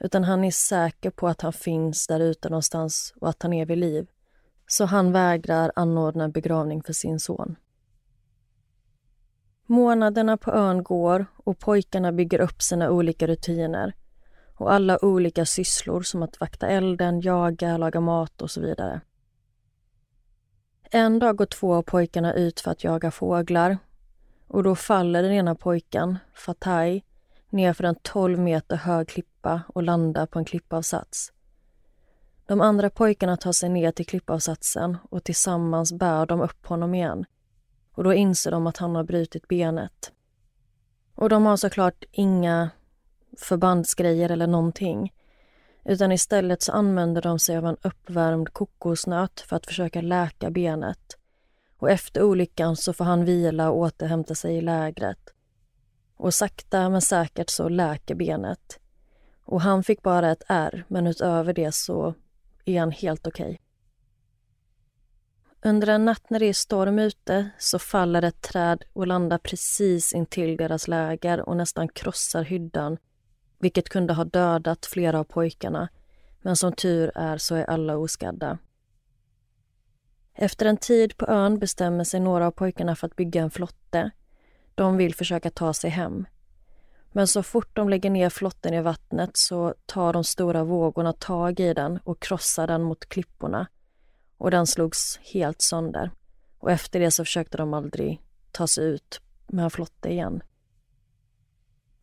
Utan 0.00 0.24
han 0.24 0.44
är 0.44 0.50
säker 0.50 1.10
på 1.10 1.28
att 1.28 1.40
han 1.40 1.52
finns 1.52 2.06
där 2.06 2.20
ute 2.20 2.48
någonstans 2.48 3.14
och 3.20 3.28
att 3.28 3.42
han 3.42 3.52
är 3.52 3.66
vid 3.66 3.78
liv. 3.78 4.06
Så 4.66 4.84
han 4.84 5.12
vägrar 5.12 5.72
anordna 5.76 6.28
begravning 6.28 6.82
för 6.82 6.92
sin 6.92 7.20
son. 7.20 7.56
Månaderna 9.66 10.36
på 10.36 10.52
ön 10.52 10.82
går 10.82 11.26
och 11.36 11.58
pojkarna 11.58 12.12
bygger 12.12 12.40
upp 12.40 12.62
sina 12.62 12.90
olika 12.90 13.26
rutiner 13.26 13.94
och 14.54 14.72
alla 14.72 15.04
olika 15.04 15.46
sysslor 15.46 16.02
som 16.02 16.22
att 16.22 16.40
vakta 16.40 16.68
elden, 16.68 17.20
jaga, 17.20 17.76
laga 17.76 18.00
mat 18.00 18.42
och 18.42 18.50
så 18.50 18.60
vidare. 18.60 19.00
En 20.90 21.18
dag 21.18 21.36
går 21.36 21.46
två 21.46 21.74
av 21.74 21.82
pojkarna 21.82 22.34
ut 22.34 22.60
för 22.60 22.70
att 22.70 22.84
jaga 22.84 23.10
fåglar 23.10 23.78
och 24.48 24.62
då 24.62 24.74
faller 24.74 25.22
den 25.22 25.32
ena 25.32 25.54
pojken, 25.54 26.18
Fatai, 26.34 27.02
nerför 27.50 27.84
en 27.84 27.94
12 27.94 28.38
meter 28.38 28.76
hög 28.76 29.08
klippa 29.08 29.62
och 29.68 29.82
landar 29.82 30.26
på 30.26 30.38
en 30.38 30.44
klippavsats. 30.44 31.32
De 32.46 32.60
andra 32.60 32.90
pojkarna 32.90 33.36
tar 33.36 33.52
sig 33.52 33.68
ner 33.68 33.92
till 33.92 34.06
klippavsatsen 34.06 34.96
och 35.10 35.24
tillsammans 35.24 35.92
bär 35.92 36.26
de 36.26 36.40
upp 36.40 36.66
honom 36.66 36.94
igen. 36.94 37.24
Och 37.92 38.04
då 38.04 38.12
inser 38.12 38.50
de 38.50 38.66
att 38.66 38.76
han 38.76 38.96
har 38.96 39.04
brutit 39.04 39.48
benet. 39.48 40.12
Och 41.14 41.28
de 41.28 41.46
har 41.46 41.56
såklart 41.56 42.04
inga 42.10 42.70
förbandsgrejer 43.38 44.30
eller 44.30 44.46
någonting. 44.46 45.12
Utan 45.84 46.12
istället 46.12 46.62
så 46.62 46.72
använder 46.72 47.22
de 47.22 47.38
sig 47.38 47.56
av 47.56 47.66
en 47.66 47.76
uppvärmd 47.82 48.52
kokosnöt 48.52 49.40
för 49.40 49.56
att 49.56 49.66
försöka 49.66 50.00
läka 50.00 50.50
benet. 50.50 51.18
Och 51.78 51.90
efter 51.90 52.22
olyckan 52.22 52.76
så 52.76 52.92
får 52.92 53.04
han 53.04 53.24
vila 53.24 53.70
och 53.70 53.78
återhämta 53.78 54.34
sig 54.34 54.56
i 54.56 54.60
lägret. 54.60 55.34
Och 56.16 56.34
sakta 56.34 56.88
men 56.88 57.00
säkert 57.00 57.50
så 57.50 57.68
läker 57.68 58.14
benet. 58.14 58.78
Och 59.44 59.60
han 59.60 59.84
fick 59.84 60.02
bara 60.02 60.30
ett 60.30 60.42
ärr, 60.48 60.84
men 60.88 61.06
utöver 61.06 61.52
det 61.52 61.74
så 61.74 62.14
är 62.64 62.80
han 62.80 62.90
helt 62.90 63.26
okej. 63.26 63.44
Okay. 63.44 63.58
Under 65.70 65.88
en 65.88 66.04
natt 66.04 66.30
när 66.30 66.38
det 66.38 66.46
är 66.46 66.52
storm 66.52 66.98
ute 66.98 67.50
så 67.58 67.78
faller 67.78 68.22
ett 68.22 68.42
träd 68.42 68.84
och 68.92 69.06
landar 69.06 69.38
precis 69.38 70.12
intill 70.12 70.56
deras 70.56 70.88
läger 70.88 71.48
och 71.48 71.56
nästan 71.56 71.88
krossar 71.88 72.42
hyddan 72.42 72.96
vilket 73.64 73.88
kunde 73.88 74.14
ha 74.14 74.24
dödat 74.24 74.86
flera 74.86 75.18
av 75.20 75.24
pojkarna. 75.24 75.88
Men 76.42 76.56
som 76.56 76.72
tur 76.72 77.12
är 77.14 77.38
så 77.38 77.54
är 77.54 77.64
alla 77.64 77.96
oskadda. 77.96 78.58
Efter 80.34 80.66
en 80.66 80.76
tid 80.76 81.16
på 81.16 81.26
ön 81.26 81.58
bestämmer 81.58 82.04
sig 82.04 82.20
några 82.20 82.46
av 82.46 82.50
pojkarna 82.50 82.96
för 82.96 83.06
att 83.06 83.16
bygga 83.16 83.42
en 83.42 83.50
flotte. 83.50 84.10
De 84.74 84.96
vill 84.96 85.14
försöka 85.14 85.50
ta 85.50 85.74
sig 85.74 85.90
hem. 85.90 86.26
Men 87.12 87.26
så 87.26 87.42
fort 87.42 87.76
de 87.76 87.88
lägger 87.88 88.10
ner 88.10 88.30
flotten 88.30 88.74
i 88.74 88.80
vattnet 88.80 89.36
så 89.36 89.74
tar 89.86 90.12
de 90.12 90.24
stora 90.24 90.64
vågorna 90.64 91.12
tag 91.12 91.60
i 91.60 91.74
den 91.74 91.98
och 92.04 92.20
krossar 92.20 92.66
den 92.66 92.82
mot 92.82 93.06
klipporna. 93.06 93.66
Och 94.38 94.50
den 94.50 94.66
slogs 94.66 95.18
helt 95.32 95.62
sönder. 95.62 96.10
Och 96.58 96.70
efter 96.70 97.00
det 97.00 97.10
så 97.10 97.24
försökte 97.24 97.56
de 97.56 97.74
aldrig 97.74 98.20
ta 98.50 98.66
sig 98.66 98.84
ut 98.84 99.20
med 99.46 99.64
en 99.64 99.70
flotte 99.70 100.08
igen. 100.08 100.42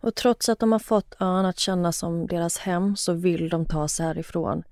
Och 0.01 0.15
trots 0.15 0.49
att 0.49 0.59
de 0.59 0.71
har 0.71 0.79
fått 0.79 1.15
ön 1.19 1.45
att 1.45 1.59
kännas 1.59 1.97
som 1.97 2.27
deras 2.27 2.57
hem 2.57 2.95
så 2.95 3.13
vill 3.13 3.49
de 3.49 3.65
ta 3.65 3.87
sig 3.87 4.05
härifrån. 4.05 4.63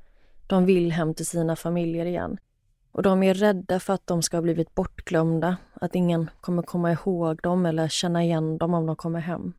De 0.47 0.65
vill 0.65 0.91
hem 0.91 1.13
till 1.13 1.25
sina 1.25 1.55
familjer 1.55 2.05
igen. 2.05 2.37
Och 2.91 3.03
de 3.03 3.23
är 3.23 3.33
rädda 3.33 3.79
för 3.79 3.93
att 3.93 4.07
de 4.07 4.21
ska 4.21 4.37
ha 4.37 4.41
blivit 4.41 4.75
bortglömda, 4.75 5.57
att 5.73 5.95
ingen 5.95 6.29
kommer 6.41 6.63
komma 6.63 6.91
ihåg 6.91 7.41
dem 7.41 7.65
eller 7.65 7.87
känna 7.87 8.23
igen 8.23 8.57
dem 8.57 8.73
om 8.73 8.85
de 8.85 8.95
kommer 8.95 9.19
hem. 9.19 9.53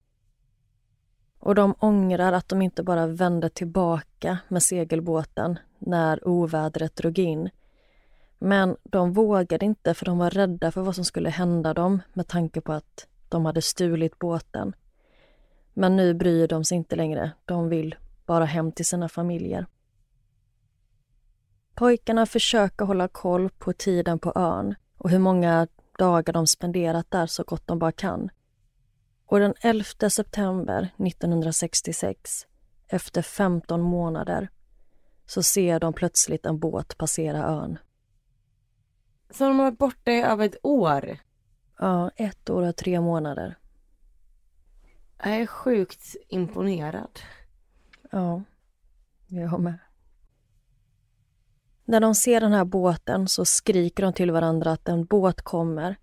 Och 1.39 1.55
de 1.55 1.75
ångrar 1.79 2.33
att 2.33 2.49
de 2.49 2.62
inte 2.62 2.83
bara 2.83 3.07
vände 3.07 3.49
tillbaka 3.49 4.39
med 4.49 4.62
segelbåten 4.62 5.59
när 5.79 6.29
ovädret 6.29 6.97
drog 6.97 7.18
in. 7.18 7.51
Men 8.39 8.77
de 8.83 9.12
vågade 9.12 9.66
inte 9.66 9.95
för 9.95 10.07
de 10.07 10.18
var 10.18 10.31
rädda 10.31 10.71
för 10.71 10.83
vad 10.83 10.95
som 10.95 11.05
skulle 11.05 11.31
hända 11.31 11.75
dem 11.75 12.03
med 12.12 12.29
tanke 12.29 12.61
på 12.61 12.73
att 12.73 13.07
de 13.29 13.47
hade 13.47 13.62
stulit 13.62 14.18
båten. 14.18 14.73
Men 15.75 15.97
nu 15.97 16.14
bryr 16.14 16.49
de 16.49 16.64
sig 16.64 16.77
inte 16.77 16.97
längre. 16.97 17.33
De 17.45 17.68
vill 17.68 17.95
bara 18.27 18.45
hem 18.45 18.73
till 18.73 18.87
sina 18.87 19.09
familjer. 19.09 19.66
Pojkarna 21.75 22.27
försöker 22.27 22.85
hålla 22.85 23.09
koll 23.09 23.51
på 23.51 23.73
tiden 23.73 24.18
på 24.18 24.33
ön 24.35 24.75
och 24.97 25.11
hur 25.11 25.18
många 25.18 25.66
dagar 25.99 26.33
de 26.33 26.47
spenderat 26.47 27.11
där 27.11 27.27
så 27.27 27.43
gott 27.45 27.66
de 27.66 27.79
bara 27.79 27.93
kan. 27.93 28.31
Och 29.27 29.39
den 29.39 29.55
11 29.61 30.11
september 30.11 30.89
1966, 31.07 32.47
efter 32.89 33.23
15 33.23 33.81
månader, 33.81 34.51
så 35.27 35.43
ser 35.43 35.81
de 35.81 35.93
plötsligt 35.93 36.47
en 36.47 36.59
båt 36.59 36.99
passera 36.99 37.45
ön. 37.45 37.79
Så 39.31 39.45
de 39.45 39.59
har 39.59 39.64
varit 39.64 39.79
borta 39.79 40.12
i 40.12 40.23
över 40.23 40.47
ett 40.47 40.57
år? 40.62 41.18
Ja, 41.79 42.11
ett 42.16 42.51
år 42.51 42.62
och 42.62 42.77
tre 42.77 43.01
månader. 43.01 43.59
Jag 45.23 45.33
är 45.41 45.47
sjukt 45.47 46.16
imponerad. 46.29 47.21
Ja, 48.11 48.43
jag 49.27 49.61
med. 49.61 49.79
När 51.85 52.01
de 52.01 52.14
ser 52.14 52.41
den 52.41 52.53
här 52.53 52.64
båten 52.64 53.29
så 53.29 53.45
skriker 53.45 54.03
de 54.03 54.12
till 54.12 54.31
varandra 54.31 54.73
att 54.73 54.89
en 54.89 55.05
båt 55.05 55.43
kommer 55.43 55.97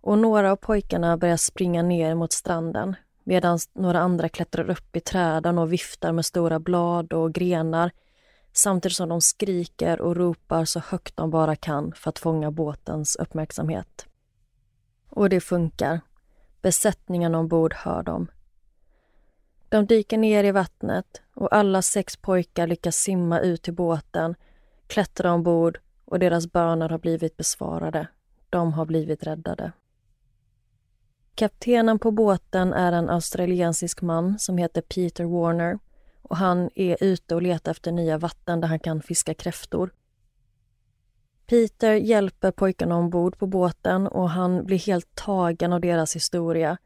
och 0.00 0.18
några 0.18 0.52
av 0.52 0.56
pojkarna 0.56 1.16
börjar 1.16 1.36
springa 1.36 1.82
ner 1.82 2.14
mot 2.14 2.32
stranden 2.32 2.96
medan 3.24 3.58
några 3.72 4.00
andra 4.00 4.28
klättrar 4.28 4.70
upp 4.70 4.96
i 4.96 5.00
träden 5.00 5.58
och 5.58 5.72
viftar 5.72 6.12
med 6.12 6.26
stora 6.26 6.60
blad 6.60 7.12
och 7.12 7.32
grenar 7.32 7.90
samtidigt 8.52 8.96
som 8.96 9.08
de 9.08 9.20
skriker 9.20 10.00
och 10.00 10.16
ropar 10.16 10.64
så 10.64 10.80
högt 10.80 11.16
de 11.16 11.30
bara 11.30 11.56
kan 11.56 11.92
för 11.92 12.08
att 12.08 12.18
fånga 12.18 12.50
båtens 12.50 13.16
uppmärksamhet. 13.16 14.06
Och 15.08 15.28
det 15.28 15.40
funkar. 15.40 16.00
Besättningen 16.62 17.34
ombord 17.34 17.74
hör 17.74 18.02
dem. 18.02 18.26
De 19.70 19.86
dyker 19.86 20.18
ner 20.18 20.44
i 20.44 20.52
vattnet 20.52 21.22
och 21.34 21.54
alla 21.54 21.82
sex 21.82 22.16
pojkar 22.16 22.66
lyckas 22.66 22.96
simma 22.96 23.40
ut 23.40 23.62
till 23.62 23.74
båten, 23.74 24.34
klättra 24.86 25.32
ombord 25.32 25.80
och 26.04 26.18
deras 26.18 26.52
böner 26.52 26.88
har 26.88 26.98
blivit 26.98 27.36
besvarade. 27.36 28.06
De 28.50 28.72
har 28.72 28.86
blivit 28.86 29.22
räddade. 29.22 29.72
Kaptenen 31.34 31.98
på 31.98 32.10
båten 32.10 32.72
är 32.72 32.92
en 32.92 33.10
australiensisk 33.10 34.02
man 34.02 34.38
som 34.38 34.58
heter 34.58 34.82
Peter 34.82 35.24
Warner 35.24 35.78
och 36.22 36.36
han 36.36 36.70
är 36.74 36.96
ute 37.00 37.34
och 37.34 37.42
letar 37.42 37.70
efter 37.70 37.92
nya 37.92 38.18
vatten 38.18 38.60
där 38.60 38.68
han 38.68 38.78
kan 38.78 39.02
fiska 39.02 39.34
kräftor. 39.34 39.90
Peter 41.46 41.94
hjälper 41.94 42.50
pojkarna 42.50 42.96
ombord 42.96 43.38
på 43.38 43.46
båten 43.46 44.06
och 44.06 44.30
han 44.30 44.64
blir 44.64 44.78
helt 44.78 45.14
tagen 45.14 45.72
av 45.72 45.80
deras 45.80 46.16
historia 46.16 46.78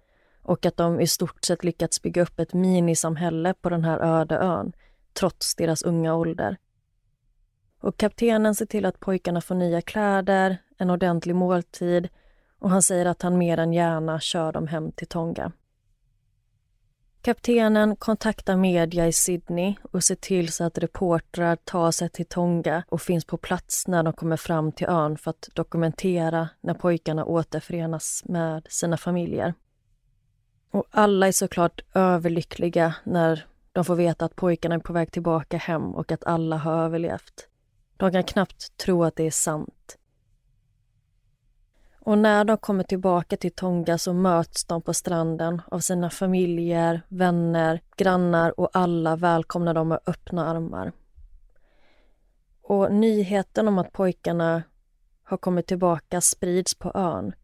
och 0.45 0.67
att 0.67 0.77
de 0.77 1.01
i 1.01 1.07
stort 1.07 1.45
sett 1.45 1.65
lyckats 1.65 2.03
bygga 2.03 2.23
upp 2.23 2.41
ett 2.41 2.55
minisamhälle 2.55 3.55
på 3.55 3.69
den 3.69 3.85
här 3.85 3.99
öde 3.99 4.37
ön, 4.39 4.73
trots 5.13 5.55
deras 5.55 5.83
unga 5.83 6.15
ålder. 6.15 6.57
Och 7.81 7.97
kaptenen 7.97 8.55
ser 8.55 8.67
till 8.67 8.87
att 8.87 9.01
pojkarna 9.01 9.41
får 9.41 9.55
nya 9.55 9.81
kläder, 9.81 10.59
en 10.79 10.91
ordentlig 10.91 11.35
måltid 11.35 12.09
och 12.59 12.71
han 12.71 12.83
säger 12.83 13.07
att 13.07 13.23
han 13.23 13.39
mer 13.39 13.59
än 13.59 13.73
gärna 13.73 14.21
kör 14.21 14.53
dem 14.53 14.67
hem 14.67 14.93
till 14.93 15.07
Tonga. 15.07 15.53
Kaptenen 17.23 17.97
kontaktar 17.97 18.57
media 18.57 19.07
i 19.07 19.13
Sydney 19.13 19.75
och 19.93 20.05
ser 20.05 20.15
till 20.15 20.53
så 20.53 20.65
att 20.65 20.79
reportrar 20.79 21.57
tar 21.57 21.91
sig 21.91 22.09
till 22.09 22.27
Tonga 22.27 22.85
och 22.89 23.03
finns 23.03 23.25
på 23.25 23.37
plats 23.37 23.89
när 23.89 24.03
de 24.03 24.13
kommer 24.13 24.37
fram 24.37 24.73
till 24.73 24.87
ön 24.87 25.19
för 25.19 25.31
att 25.31 25.49
dokumentera 25.55 26.49
när 26.61 26.75
pojkarna 26.75 27.25
återförenas 27.25 28.23
med 28.25 28.67
sina 28.71 28.97
familjer. 28.97 29.55
Och 30.75 30.87
alla 30.91 31.29
är 31.29 31.33
såklart 31.33 31.81
överlyckliga 31.95 32.95
när 33.05 33.47
de 33.73 33.85
får 33.85 33.95
veta 33.95 34.25
att 34.25 34.37
pojkarna 34.37 34.75
är 34.75 34.79
på 34.79 34.93
väg 34.93 35.13
tillbaka 35.13 35.57
hem 35.57 35.95
och 35.95 36.13
att 36.13 36.25
alla 36.25 36.57
har 36.57 36.73
överlevt. 36.73 37.49
De 37.97 38.13
kan 38.13 38.25
knappt 38.25 38.77
tro 38.77 39.05
att 39.05 39.17
det 39.17 39.27
är 39.27 39.31
sant. 39.31 39.99
Och 42.01 42.19
när 42.19 42.45
de 42.45 42.57
kommer 42.57 42.85
tillbaka 42.85 43.37
till 43.37 43.55
Tonga 43.55 43.99
så 43.99 44.13
möts 44.13 44.65
de 44.65 44.83
på 44.83 44.95
stranden 44.95 45.63
av 45.67 45.81
sina 45.81 46.11
familjer, 46.11 47.03
vänner, 47.09 47.81
grannar 47.97 48.61
och 48.61 48.71
alla 48.73 49.17
välkomnar 49.17 49.75
dem 49.75 49.89
med 49.89 50.01
öppna 50.07 50.47
armar. 50.47 50.93
Och 52.63 52.93
nyheten 52.93 53.69
om 53.69 53.79
att 53.79 53.93
pojkarna 53.93 54.63
har 55.23 55.37
kommit 55.37 55.67
tillbaka 55.67 56.21
sprids 56.21 56.75
på 56.75 56.93
ön. 56.95 57.35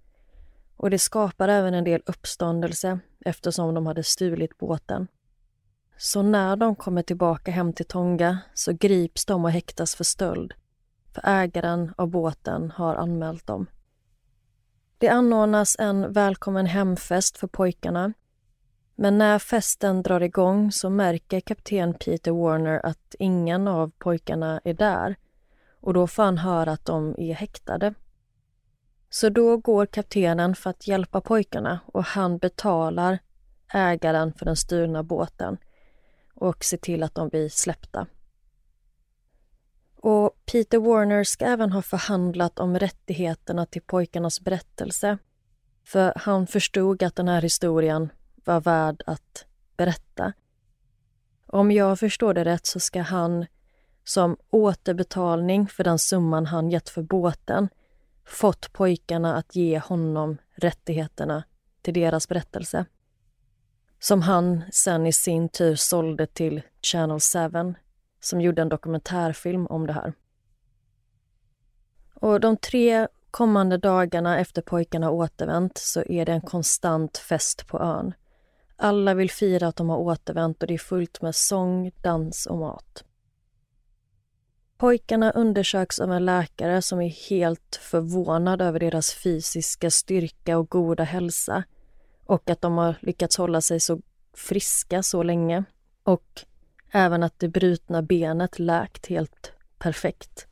Och 0.81 0.91
det 0.91 0.99
skapar 0.99 1.49
även 1.49 1.75
en 1.75 1.85
del 1.85 2.03
uppståndelse 2.07 2.99
eftersom 3.25 3.75
de 3.75 3.87
hade 3.87 4.03
stulit 4.03 4.59
båten. 4.59 5.09
Så 5.97 6.23
när 6.23 6.57
de 6.57 6.77
kommer 6.77 7.03
tillbaka 7.03 7.51
hem 7.51 7.73
till 7.73 7.87
Tonga 7.87 8.39
så 8.55 8.73
grips 8.73 9.27
de 9.27 9.45
och 9.45 9.51
häktas 9.51 9.95
för 9.95 10.05
stöld. 10.05 10.55
För 11.15 11.23
ägaren 11.25 11.95
av 11.97 12.09
båten 12.09 12.71
har 12.71 12.95
anmält 12.95 13.47
dem. 13.47 13.67
Det 14.99 15.09
anordnas 15.09 15.77
en 15.79 16.13
välkommen 16.13 16.67
hemfest 16.67 17.37
för 17.39 17.47
pojkarna. 17.47 18.13
Men 18.95 19.19
när 19.19 19.39
festen 19.39 20.03
drar 20.03 20.21
igång 20.21 20.73
så 20.73 20.91
märker 20.91 21.41
kapten 21.41 21.95
Peter 21.95 22.33
Warner 22.33 22.87
att 22.87 23.15
ingen 23.19 23.69
av 23.69 23.91
pojkarna 23.99 24.61
är 24.65 24.75
där 24.75 25.17
och 25.81 25.95
då 25.95 26.07
får 26.07 26.23
han 26.23 26.39
höra 26.39 26.73
att 26.73 26.85
de 26.85 27.15
är 27.19 27.35
häktade. 27.35 27.95
Så 29.11 29.29
då 29.29 29.57
går 29.57 29.87
kaptenen 29.87 30.55
för 30.55 30.71
att 30.71 30.87
hjälpa 30.87 31.21
pojkarna 31.21 31.81
och 31.87 32.05
han 32.05 32.39
betalar 32.39 33.19
ägaren 33.73 34.33
för 34.33 34.45
den 34.45 34.57
stulna 34.57 35.03
båten 35.03 35.57
och 36.35 36.65
ser 36.65 36.77
till 36.77 37.03
att 37.03 37.15
de 37.15 37.29
blir 37.29 37.49
släppta. 37.49 38.07
Och 39.97 40.41
Peter 40.53 40.79
Warner 40.79 41.25
ska 41.25 41.45
även 41.45 41.73
ha 41.73 41.83
förhandlat 41.83 42.59
om 42.59 42.79
rättigheterna 42.79 43.67
till 43.67 43.83
pojkarnas 43.83 44.41
berättelse. 44.41 45.19
För 45.85 46.13
han 46.17 46.47
förstod 46.47 47.03
att 47.03 47.17
den 47.17 47.29
här 47.29 47.43
historien 47.43 48.13
var 48.45 48.61
värd 48.61 49.03
att 49.07 49.45
berätta. 49.77 50.33
Om 51.47 51.71
jag 51.73 51.99
förstår 51.99 52.35
det 52.35 52.45
rätt 52.45 52.67
så 52.67 52.81
ska 52.81 53.03
han 53.03 53.47
som 54.05 54.37
återbetalning 54.51 55.69
för 55.69 55.85
den 55.85 55.99
summan 55.99 56.47
han 56.47 56.71
gett 56.71 56.89
för 56.89 57.03
båten 57.03 57.69
fått 58.25 58.73
pojkarna 58.73 59.37
att 59.37 59.57
ge 59.57 59.79
honom 59.79 60.37
rättigheterna 60.55 61.45
till 61.83 61.95
deras 61.95 62.29
berättelse. 62.29 62.85
Som 63.99 64.23
han 64.23 64.63
sen 64.73 65.07
i 65.07 65.13
sin 65.13 65.49
tur 65.49 65.75
sålde 65.75 66.27
till 66.27 66.63
Channel 66.83 67.21
7 67.21 67.75
som 68.21 68.41
gjorde 68.41 68.63
en 68.63 68.69
dokumentärfilm 68.69 69.67
om 69.67 69.87
det 69.87 69.93
här. 69.93 70.13
Och 72.15 72.41
de 72.41 72.57
tre 72.57 73.09
kommande 73.31 73.79
dagarna 73.79 74.39
efter 74.39 74.63
pojkarna 74.63 75.11
återvänt 75.11 75.79
så 75.79 76.03
är 76.03 76.27
det 76.27 76.33
en 76.33 76.41
konstant 76.41 77.19
fest 77.19 77.67
på 77.67 77.81
ön. 77.81 78.15
Alla 78.77 79.15
vill 79.15 79.31
fira 79.31 79.67
att 79.67 79.77
de 79.77 79.89
har 79.89 79.97
återvänt 79.97 80.63
och 80.63 80.67
det 80.69 80.75
är 80.75 80.79
fullt 80.79 81.23
med 81.23 81.35
sång, 81.35 81.93
dans 82.03 82.47
och 82.47 82.59
mat. 82.59 83.05
Pojkarna 84.81 85.31
undersöks 85.31 86.01
av 86.01 86.13
en 86.13 86.25
läkare 86.25 86.83
som 86.83 87.01
är 87.01 87.31
helt 87.31 87.81
förvånad 87.83 88.63
över 88.63 88.81
deras 88.81 89.15
fysiska 89.15 89.91
styrka 89.91 90.59
och 90.59 90.71
goda 90.71 91.05
hälsa 91.05 91.65
och 92.25 92.51
att 92.51 92.61
de 92.61 92.79
har 92.79 92.95
lyckats 93.01 93.37
hålla 93.37 93.61
sig 93.61 93.81
så 93.81 94.01
friska 94.35 95.03
så 95.03 95.23
länge. 95.23 95.65
Och 96.03 96.45
Även 96.93 97.23
att 97.23 97.39
det 97.39 97.49
brutna 97.49 98.03
benet 98.03 98.59
läkt 98.59 99.07
helt 99.07 99.53
perfekt. 99.79 100.47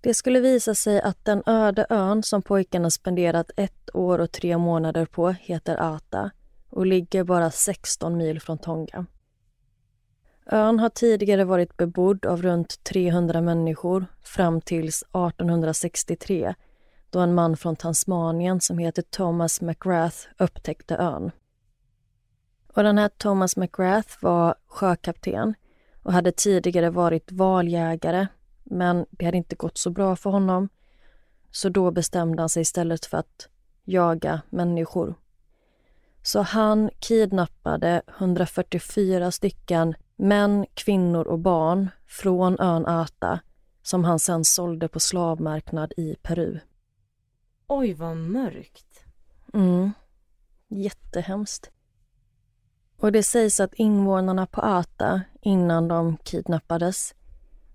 Det 0.00 0.14
skulle 0.14 0.40
visa 0.40 0.74
sig 0.74 1.00
att 1.00 1.24
den 1.24 1.42
öde 1.46 1.86
ön 1.90 2.22
som 2.22 2.42
pojkarna 2.42 2.90
spenderat 2.90 3.50
ett 3.56 3.94
år 3.94 4.18
och 4.18 4.32
tre 4.32 4.58
månader 4.58 5.06
på 5.06 5.30
heter 5.30 5.76
Ata 5.80 6.30
och 6.68 6.86
ligger 6.86 7.24
bara 7.24 7.50
16 7.50 8.16
mil 8.16 8.40
från 8.40 8.58
Tonga. 8.58 9.06
Ön 10.46 10.78
har 10.78 10.88
tidigare 10.88 11.44
varit 11.44 11.76
bebodd 11.76 12.26
av 12.26 12.42
runt 12.42 12.84
300 12.84 13.40
människor 13.40 14.06
fram 14.22 14.60
tills 14.60 15.02
1863 15.02 16.54
då 17.10 17.20
en 17.20 17.34
man 17.34 17.56
från 17.56 17.76
Tasmanien 17.76 18.60
som 18.60 18.78
heter 18.78 19.02
Thomas 19.02 19.60
McGrath 19.60 20.16
upptäckte 20.38 20.96
ön. 20.96 21.30
Och 22.74 22.82
den 22.82 22.98
här 22.98 23.08
Thomas 23.08 23.56
McGrath 23.56 24.08
var 24.20 24.54
sjökapten 24.66 25.54
och 26.02 26.12
hade 26.12 26.32
tidigare 26.32 26.90
varit 26.90 27.32
valjägare 27.32 28.26
men 28.64 29.06
det 29.10 29.24
hade 29.24 29.36
inte 29.36 29.56
gått 29.56 29.78
så 29.78 29.90
bra 29.90 30.16
för 30.16 30.30
honom. 30.30 30.68
Så 31.50 31.68
då 31.68 31.90
bestämde 31.90 32.42
han 32.42 32.48
sig 32.48 32.62
istället 32.62 33.06
för 33.06 33.18
att 33.18 33.48
jaga 33.84 34.40
människor. 34.50 35.14
Så 36.22 36.40
han 36.40 36.90
kidnappade 36.98 38.02
144 38.18 39.30
stycken 39.30 39.94
män, 40.22 40.66
kvinnor 40.74 41.26
och 41.26 41.38
barn 41.38 41.90
från 42.06 42.60
ön 42.60 42.86
Ata 42.86 43.40
som 43.82 44.04
han 44.04 44.18
sen 44.18 44.44
sålde 44.44 44.88
på 44.88 45.00
slavmarknad 45.00 45.92
i 45.96 46.16
Peru. 46.22 46.58
Oj, 47.66 47.92
vad 47.92 48.16
mörkt. 48.16 49.04
Mm. 49.54 49.92
Jättehemskt. 50.68 51.70
Och 52.98 53.12
det 53.12 53.22
sägs 53.22 53.60
att 53.60 53.74
invånarna 53.74 54.46
på 54.46 54.60
Ata, 54.60 55.20
innan 55.40 55.88
de 55.88 56.16
kidnappades, 56.16 57.14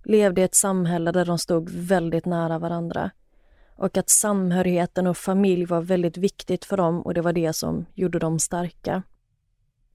levde 0.03 0.41
i 0.41 0.43
ett 0.43 0.55
samhälle 0.55 1.11
där 1.11 1.25
de 1.25 1.37
stod 1.37 1.69
väldigt 1.69 2.25
nära 2.25 2.59
varandra. 2.59 3.11
Och 3.75 3.97
att 3.97 4.09
samhörigheten 4.09 5.07
och 5.07 5.17
familj 5.17 5.65
var 5.65 5.81
väldigt 5.81 6.17
viktigt 6.17 6.65
för 6.65 6.77
dem 6.77 7.01
och 7.01 7.13
det 7.13 7.21
var 7.21 7.33
det 7.33 7.53
som 7.53 7.85
gjorde 7.93 8.19
dem 8.19 8.39
starka. 8.39 9.03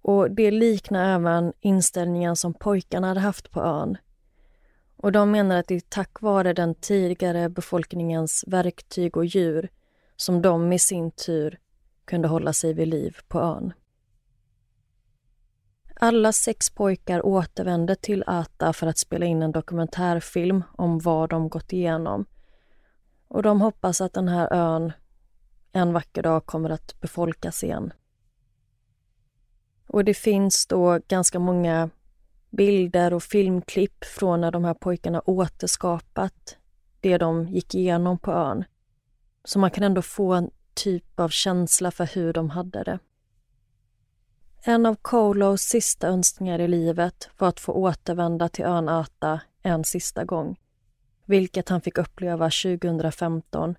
Och 0.02 0.30
det 0.30 0.50
liknar 0.50 1.14
även 1.14 1.52
inställningen 1.60 2.36
som 2.36 2.54
pojkarna 2.54 3.08
hade 3.08 3.20
haft 3.20 3.50
på 3.50 3.60
ön. 3.60 3.96
Och 4.96 5.12
de 5.12 5.30
menar 5.30 5.56
att 5.58 5.66
det 5.66 5.74
är 5.74 5.80
tack 5.80 6.20
vare 6.20 6.52
den 6.52 6.74
tidigare 6.74 7.48
befolkningens 7.48 8.44
verktyg 8.46 9.16
och 9.16 9.24
djur 9.24 9.68
som 10.16 10.42
de 10.42 10.72
i 10.72 10.78
sin 10.78 11.10
tur 11.10 11.58
kunde 12.04 12.28
hålla 12.28 12.52
sig 12.52 12.74
vid 12.74 12.88
liv 12.88 13.16
på 13.28 13.40
ön. 13.40 13.72
Alla 16.00 16.32
sex 16.32 16.70
pojkar 16.70 17.26
återvände 17.26 17.96
till 17.96 18.24
Ata 18.26 18.72
för 18.72 18.86
att 18.86 18.98
spela 18.98 19.26
in 19.26 19.42
en 19.42 19.52
dokumentärfilm 19.52 20.64
om 20.72 20.98
vad 20.98 21.30
de 21.30 21.48
gått 21.48 21.72
igenom. 21.72 22.26
Och 23.28 23.42
de 23.42 23.60
hoppas 23.60 24.00
att 24.00 24.12
den 24.12 24.28
här 24.28 24.52
ön 24.52 24.92
en 25.72 25.92
vacker 25.92 26.22
dag 26.22 26.46
kommer 26.46 26.70
att 26.70 27.00
befolkas 27.00 27.64
igen. 27.64 27.92
Och 29.92 30.04
det 30.04 30.14
finns 30.14 30.66
då 30.66 31.00
ganska 31.08 31.38
många 31.38 31.90
bilder 32.50 33.14
och 33.14 33.22
filmklipp 33.22 34.04
från 34.04 34.40
när 34.40 34.50
de 34.50 34.64
här 34.64 34.74
pojkarna 34.74 35.22
återskapat 35.26 36.56
det 37.00 37.18
de 37.18 37.48
gick 37.48 37.74
igenom 37.74 38.18
på 38.18 38.32
ön. 38.32 38.64
Så 39.44 39.58
man 39.58 39.70
kan 39.70 39.84
ändå 39.84 40.02
få 40.02 40.32
en 40.32 40.50
typ 40.74 41.20
av 41.20 41.28
känsla 41.28 41.90
för 41.90 42.06
hur 42.14 42.32
de 42.32 42.50
hade 42.50 42.84
det. 42.84 42.98
En 44.62 44.86
av 44.86 44.94
Kolos 45.02 45.60
sista 45.60 46.08
önskningar 46.08 46.58
i 46.58 46.68
livet 46.68 47.30
var 47.38 47.48
att 47.48 47.60
få 47.60 47.72
återvända 47.72 48.48
till 48.48 48.64
ön 48.64 48.88
Ata 48.88 49.40
en 49.62 49.84
sista 49.84 50.24
gång. 50.24 50.60
Vilket 51.26 51.68
han 51.68 51.80
fick 51.80 51.98
uppleva 51.98 52.44
2015 52.44 53.74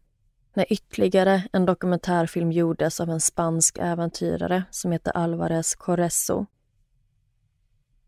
när 0.54 0.74
ytterligare 0.74 1.44
en 1.54 1.66
dokumentärfilm 1.66 2.52
gjordes 2.52 3.00
av 3.00 3.10
en 3.10 3.22
spansk 3.22 3.78
äventyrare 3.78 4.64
som 4.72 4.92
heter 4.92 5.18
Alvarez 5.18 5.76
Corresso. 5.76 6.46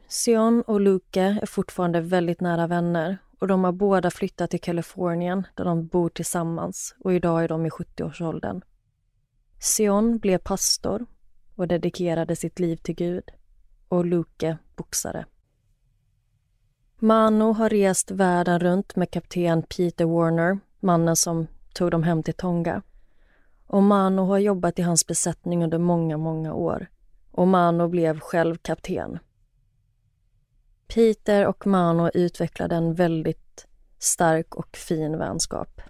Sion 0.07 0.61
och 0.61 0.81
Luke 0.81 1.21
är 1.41 1.45
fortfarande 1.45 2.01
väldigt 2.01 2.41
nära 2.41 2.67
vänner 2.67 3.17
och 3.39 3.47
de 3.47 3.63
har 3.63 3.71
båda 3.71 4.11
flyttat 4.11 4.49
till 4.49 4.61
Kalifornien 4.61 5.47
där 5.55 5.65
de 5.65 5.87
bor 5.87 6.09
tillsammans 6.09 6.95
och 6.99 7.13
idag 7.13 7.43
är 7.43 7.47
de 7.47 7.65
i 7.65 7.69
70-årsåldern. 7.69 8.61
Sion 9.59 10.17
blev 10.17 10.37
pastor 10.37 11.05
och 11.55 11.67
dedikerade 11.67 12.35
sitt 12.35 12.59
liv 12.59 12.75
till 12.75 12.95
Gud 12.95 13.23
och 13.87 14.05
Luke 14.05 14.57
boxare. 14.75 15.25
Mano 16.99 17.51
har 17.51 17.69
rest 17.69 18.11
världen 18.11 18.59
runt 18.59 18.95
med 18.95 19.11
kapten 19.11 19.63
Peter 19.63 20.05
Warner, 20.05 20.59
mannen 20.79 21.15
som 21.15 21.47
tog 21.76 21.91
de 21.91 22.03
hem 22.03 22.23
till 22.23 22.34
Tonga. 22.34 22.82
Omano 23.67 24.21
Mano 24.21 24.32
har 24.32 24.38
jobbat 24.38 24.80
i 24.80 24.82
hans 24.82 25.07
besättning 25.07 25.63
under 25.63 25.78
många, 25.78 26.17
många 26.17 26.53
år. 26.53 26.88
Omano 27.32 27.78
Mano 27.78 27.88
blev 27.88 28.19
själv 28.19 28.57
kapten. 28.57 29.19
Peter 30.88 31.45
och 31.45 31.67
Mano 31.67 32.09
utvecklade 32.13 32.76
en 32.76 32.93
väldigt 32.93 33.67
stark 33.99 34.55
och 34.55 34.78
fin 34.78 35.17
vänskap. 35.17 35.82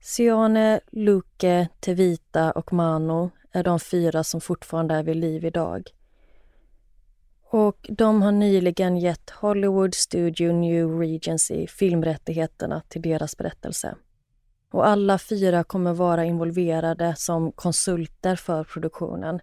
Sione, 0.00 0.80
Luke, 0.90 1.68
Tevita 1.80 2.52
och 2.52 2.72
Mano 2.72 3.30
är 3.52 3.64
de 3.64 3.80
fyra 3.80 4.24
som 4.24 4.40
fortfarande 4.40 4.94
är 4.94 5.02
vid 5.02 5.16
liv 5.16 5.44
idag. 5.44 5.82
Och 7.50 7.86
de 7.88 8.22
har 8.22 8.32
nyligen 8.32 8.96
gett 8.96 9.30
Hollywood 9.30 9.94
Studio 9.94 10.52
New 10.52 10.98
Regency 10.98 11.66
filmrättigheterna 11.66 12.82
till 12.88 13.02
deras 13.02 13.36
berättelse. 13.36 13.96
Och 14.70 14.86
alla 14.86 15.18
fyra 15.18 15.64
kommer 15.64 15.92
vara 15.92 16.24
involverade 16.24 17.14
som 17.16 17.52
konsulter 17.52 18.36
för 18.36 18.64
produktionen 18.64 19.40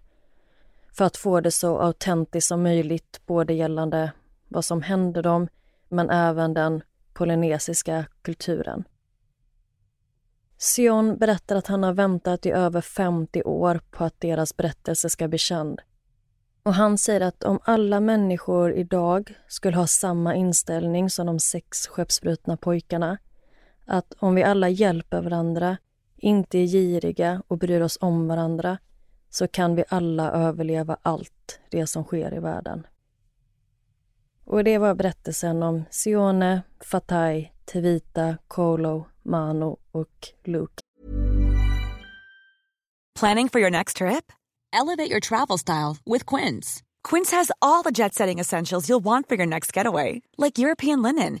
för 0.92 1.04
att 1.04 1.16
få 1.16 1.40
det 1.40 1.50
så 1.50 1.78
autentiskt 1.78 2.48
som 2.48 2.62
möjligt 2.62 3.20
både 3.26 3.54
gällande 3.54 4.12
vad 4.48 4.64
som 4.64 4.82
hände 4.82 5.22
dem 5.22 5.48
men 5.88 6.10
även 6.10 6.54
den 6.54 6.82
polynesiska 7.14 8.04
kulturen. 8.22 8.84
Sion 10.58 11.16
berättar 11.16 11.56
att 11.56 11.66
han 11.66 11.82
har 11.82 11.92
väntat 11.92 12.46
i 12.46 12.50
över 12.50 12.80
50 12.80 13.42
år 13.42 13.80
på 13.90 14.04
att 14.04 14.20
deras 14.20 14.56
berättelse 14.56 15.10
ska 15.10 15.28
bli 15.28 15.38
känd. 15.38 15.80
Och 16.62 16.74
han 16.74 16.98
säger 16.98 17.20
att 17.20 17.44
om 17.44 17.58
alla 17.62 18.00
människor 18.00 18.72
idag 18.72 19.34
skulle 19.48 19.76
ha 19.76 19.86
samma 19.86 20.34
inställning 20.34 21.10
som 21.10 21.26
de 21.26 21.40
sex 21.40 21.86
skeppsbrutna 21.86 22.56
pojkarna 22.56 23.18
att 23.86 24.14
om 24.18 24.34
vi 24.34 24.42
alla 24.42 24.68
hjälper 24.68 25.20
varandra, 25.20 25.76
inte 26.16 26.58
är 26.58 26.66
giriga 26.66 27.42
och 27.48 27.58
bryr 27.58 27.80
oss 27.80 27.98
om 28.00 28.28
varandra 28.28 28.78
så 29.30 29.48
kan 29.48 29.74
vi 29.74 29.84
alla 29.88 30.30
överleva 30.32 30.96
allt 31.02 31.60
det 31.70 31.86
som 31.86 32.04
sker 32.04 32.34
i 32.34 32.38
världen. 32.38 32.86
Och 34.44 34.64
det 34.64 34.78
var 34.78 34.94
berättelsen 34.94 35.62
om 35.62 35.84
Sione, 35.90 36.62
Fatai, 36.80 37.52
Tevita, 37.64 38.36
Kolo, 38.48 39.06
Mano 39.22 39.78
och 39.90 40.28
Luke. 40.44 40.82
Planning 43.20 43.48
for 43.48 43.60
your 43.60 43.70
next 43.70 43.96
trip? 43.96 44.32
Elevate 44.72 45.10
your 45.10 45.20
travel 45.20 45.58
style 45.58 45.96
with 46.06 46.26
Quince. 46.26 46.82
Quince 47.10 47.36
has 47.36 47.50
all 47.60 47.82
the 47.82 47.90
jet-setting 47.90 48.40
essentials 48.40 48.88
you'll 48.88 49.04
want 49.04 49.28
for 49.28 49.36
your 49.36 49.46
next 49.46 49.76
getaway, 49.76 50.22
like 50.36 50.58
European 50.58 51.02
linen 51.02 51.40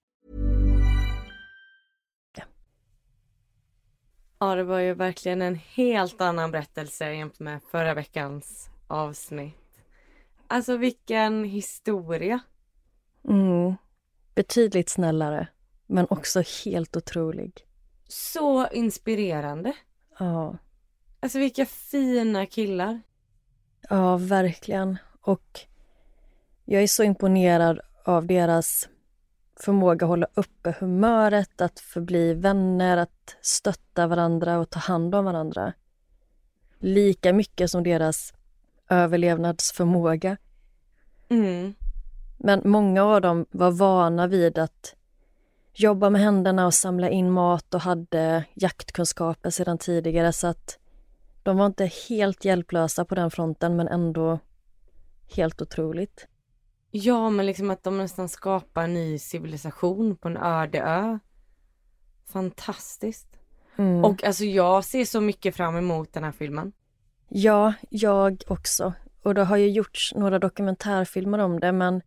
Ja, 4.43 4.55
det 4.55 4.63
var 4.63 4.79
ju 4.79 4.93
verkligen 4.93 5.41
en 5.41 5.55
helt 5.55 6.21
annan 6.21 6.51
berättelse 6.51 7.13
jämfört 7.13 7.39
med 7.39 7.59
förra 7.71 7.93
veckans 7.93 8.69
avsnitt. 8.87 9.83
Alltså 10.47 10.77
vilken 10.77 11.43
historia. 11.43 12.39
Mm. 13.27 13.75
Betydligt 14.35 14.89
snällare, 14.89 15.47
men 15.87 16.07
också 16.09 16.43
helt 16.65 16.97
otrolig. 16.97 17.65
Så 18.07 18.67
inspirerande. 18.67 19.73
Ja. 20.19 20.57
Alltså 21.19 21.39
vilka 21.39 21.65
fina 21.65 22.45
killar. 22.45 23.01
Ja, 23.89 24.17
verkligen. 24.17 24.97
Och 25.21 25.59
jag 26.65 26.83
är 26.83 26.87
så 26.87 27.03
imponerad 27.03 27.79
av 28.05 28.25
deras 28.25 28.89
förmåga 29.63 30.05
att 30.05 30.09
hålla 30.09 30.27
uppe 30.33 30.75
humöret, 30.79 31.61
att 31.61 31.79
förbli 31.79 32.33
vänner, 32.33 32.97
att 32.97 33.35
stötta 33.41 34.07
varandra 34.07 34.59
och 34.59 34.69
ta 34.69 34.79
hand 34.79 35.15
om 35.15 35.25
varandra. 35.25 35.73
Lika 36.79 37.33
mycket 37.33 37.71
som 37.71 37.83
deras 37.83 38.33
överlevnadsförmåga. 38.89 40.37
Mm. 41.29 41.73
Men 42.37 42.61
många 42.65 43.03
av 43.03 43.21
dem 43.21 43.45
var 43.51 43.71
vana 43.71 44.27
vid 44.27 44.57
att 44.57 44.95
jobba 45.73 46.09
med 46.09 46.21
händerna 46.21 46.65
och 46.65 46.73
samla 46.73 47.09
in 47.09 47.31
mat 47.31 47.73
och 47.73 47.81
hade 47.81 48.43
jaktkunskaper 48.53 49.49
sedan 49.49 49.77
tidigare 49.77 50.33
så 50.33 50.47
att 50.47 50.79
de 51.43 51.57
var 51.57 51.65
inte 51.65 51.91
helt 52.09 52.45
hjälplösa 52.45 53.05
på 53.05 53.15
den 53.15 53.31
fronten 53.31 53.75
men 53.75 53.87
ändå 53.87 54.39
helt 55.35 55.61
otroligt. 55.61 56.27
Ja, 56.91 57.29
men 57.29 57.45
liksom 57.45 57.69
att 57.69 57.83
de 57.83 57.97
nästan 57.97 58.29
skapar 58.29 58.83
en 58.83 58.93
ny 58.93 59.19
civilisation 59.19 60.17
på 60.17 60.27
en 60.27 60.37
öde 60.37 60.79
ö. 60.79 61.19
Fantastiskt. 62.25 63.39
Mm. 63.77 64.05
Och 64.05 64.23
alltså 64.23 64.43
jag 64.43 64.85
ser 64.85 65.05
så 65.05 65.21
mycket 65.21 65.55
fram 65.55 65.75
emot 65.75 66.13
den 66.13 66.23
här 66.23 66.31
filmen. 66.31 66.73
Ja, 67.29 67.73
jag 67.89 68.43
också. 68.47 68.93
Och 69.23 69.35
det 69.35 69.43
har 69.43 69.57
ju 69.57 69.69
gjorts 69.69 70.13
några 70.15 70.39
dokumentärfilmer 70.39 71.39
om 71.39 71.59
det 71.59 71.71
men, 71.71 72.01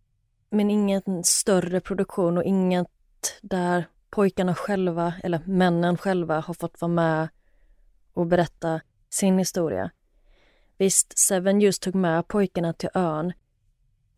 men 0.51 0.71
ingen 0.71 1.25
större 1.25 1.81
produktion 1.81 2.39
och 2.39 2.45
inget 2.45 2.89
där 3.43 3.85
pojkarna 4.11 4.55
själva, 4.55 5.15
eller 5.23 5.41
männen 5.45 5.97
själva, 5.97 6.41
har 6.41 6.55
fått 6.55 6.81
vara 6.81 6.93
med 6.93 7.29
och 8.15 8.27
berätta 8.27 8.81
sin 9.11 9.39
historia. 9.39 9.91
Visst, 10.79 11.19
Seven 11.19 11.61
just 11.61 11.83
tog 11.83 11.95
med 11.95 12.29
pojkarna 12.29 12.73
till 12.73 12.89
ön 12.95 13.33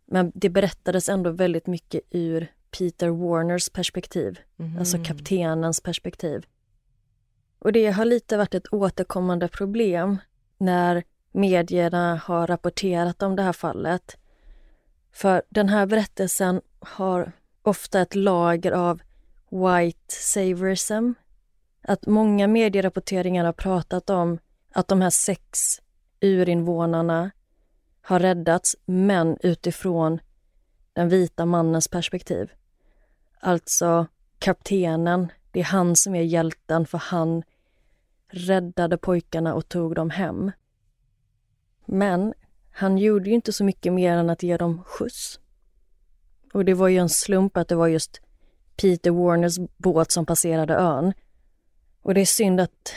men 0.07 0.33
det 0.35 0.49
berättades 0.49 1.09
ändå 1.09 1.31
väldigt 1.31 1.67
mycket 1.67 2.01
ur 2.11 2.53
Peter 2.79 3.09
Warners 3.09 3.69
perspektiv, 3.71 4.39
Mm. 4.59 4.79
alltså 4.79 5.05
kaptenens 5.05 5.81
perspektiv. 5.81 6.47
Och 7.59 7.73
det 7.73 7.91
har 7.91 8.05
lite 8.05 8.37
varit 8.37 8.55
ett 8.55 8.73
återkommande 8.73 9.49
problem 9.49 10.19
när 10.59 11.05
medierna 11.33 12.21
har 12.25 12.47
rapporterat 12.47 13.23
om 13.23 13.37
det 13.37 13.43
här 13.43 13.53
fallet. 13.53 14.17
För 15.13 15.43
den 15.49 15.69
här 15.69 15.87
berättelsen 15.87 16.61
har 16.79 17.33
ofta 17.63 18.01
ett 18.01 18.15
lager 18.15 18.73
av 18.73 19.01
white 19.51 20.15
saviorism. 20.15 21.13
Att 21.83 22.07
många 22.07 22.47
medierapporteringar 22.47 23.45
har 23.45 23.53
pratat 23.53 24.11
om 24.11 24.39
att 24.73 24.89
de 24.89 25.01
här 25.01 25.11
sex 25.11 25.81
urinvånarna 26.21 27.31
har 28.09 28.19
räddats, 28.19 28.77
men 28.85 29.37
utifrån 29.41 30.21
den 30.93 31.09
vita 31.09 31.47
mannens 31.47 31.89
perspektiv. 31.89 32.53
Alltså 33.41 34.07
kaptenen, 34.39 35.33
det 35.51 35.61
är 35.61 35.65
han 35.65 35.97
som 35.97 36.15
är 36.15 36.23
hjälten 36.23 36.87
för 36.87 36.99
han 36.99 37.43
räddade 38.29 38.99
pojkarna 38.99 39.55
och 39.55 39.69
tog 39.69 39.95
dem 39.95 40.11
hem. 40.11 40.53
Men 41.87 42.35
han 42.71 42.99
gjorde 42.99 43.29
ju 43.29 43.35
inte 43.35 43.53
så 43.53 43.65
mycket 43.65 43.93
mer 43.93 44.17
än 44.17 44.31
att 44.31 44.43
ge 44.43 44.57
dem 44.57 44.85
skjuts. 44.85 45.41
Och 46.53 46.65
det 46.65 46.75
var 46.75 46.89
ju 46.89 46.99
en 46.99 47.09
slump 47.09 47.57
att 47.57 47.69
det 47.69 47.77
var 47.77 47.87
just 47.89 48.21
Peter 48.77 49.11
Warners 49.11 49.59
båt 49.77 50.11
som 50.11 50.27
passerade 50.27 50.75
ön. 50.75 51.13
Och 52.03 52.15
det 52.15 52.21
är 52.21 52.27
synd 52.27 52.61
att 52.61 52.93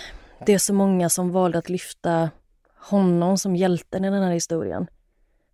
det 0.45 0.53
är 0.53 0.59
så 0.59 0.73
många 0.73 1.09
som 1.09 1.31
valde 1.31 1.57
att 1.57 1.69
lyfta 1.69 2.29
honom 2.75 3.37
som 3.37 3.55
hjälten 3.55 4.05
i 4.05 4.09
den 4.09 4.23
här 4.23 4.31
historien. 4.31 4.87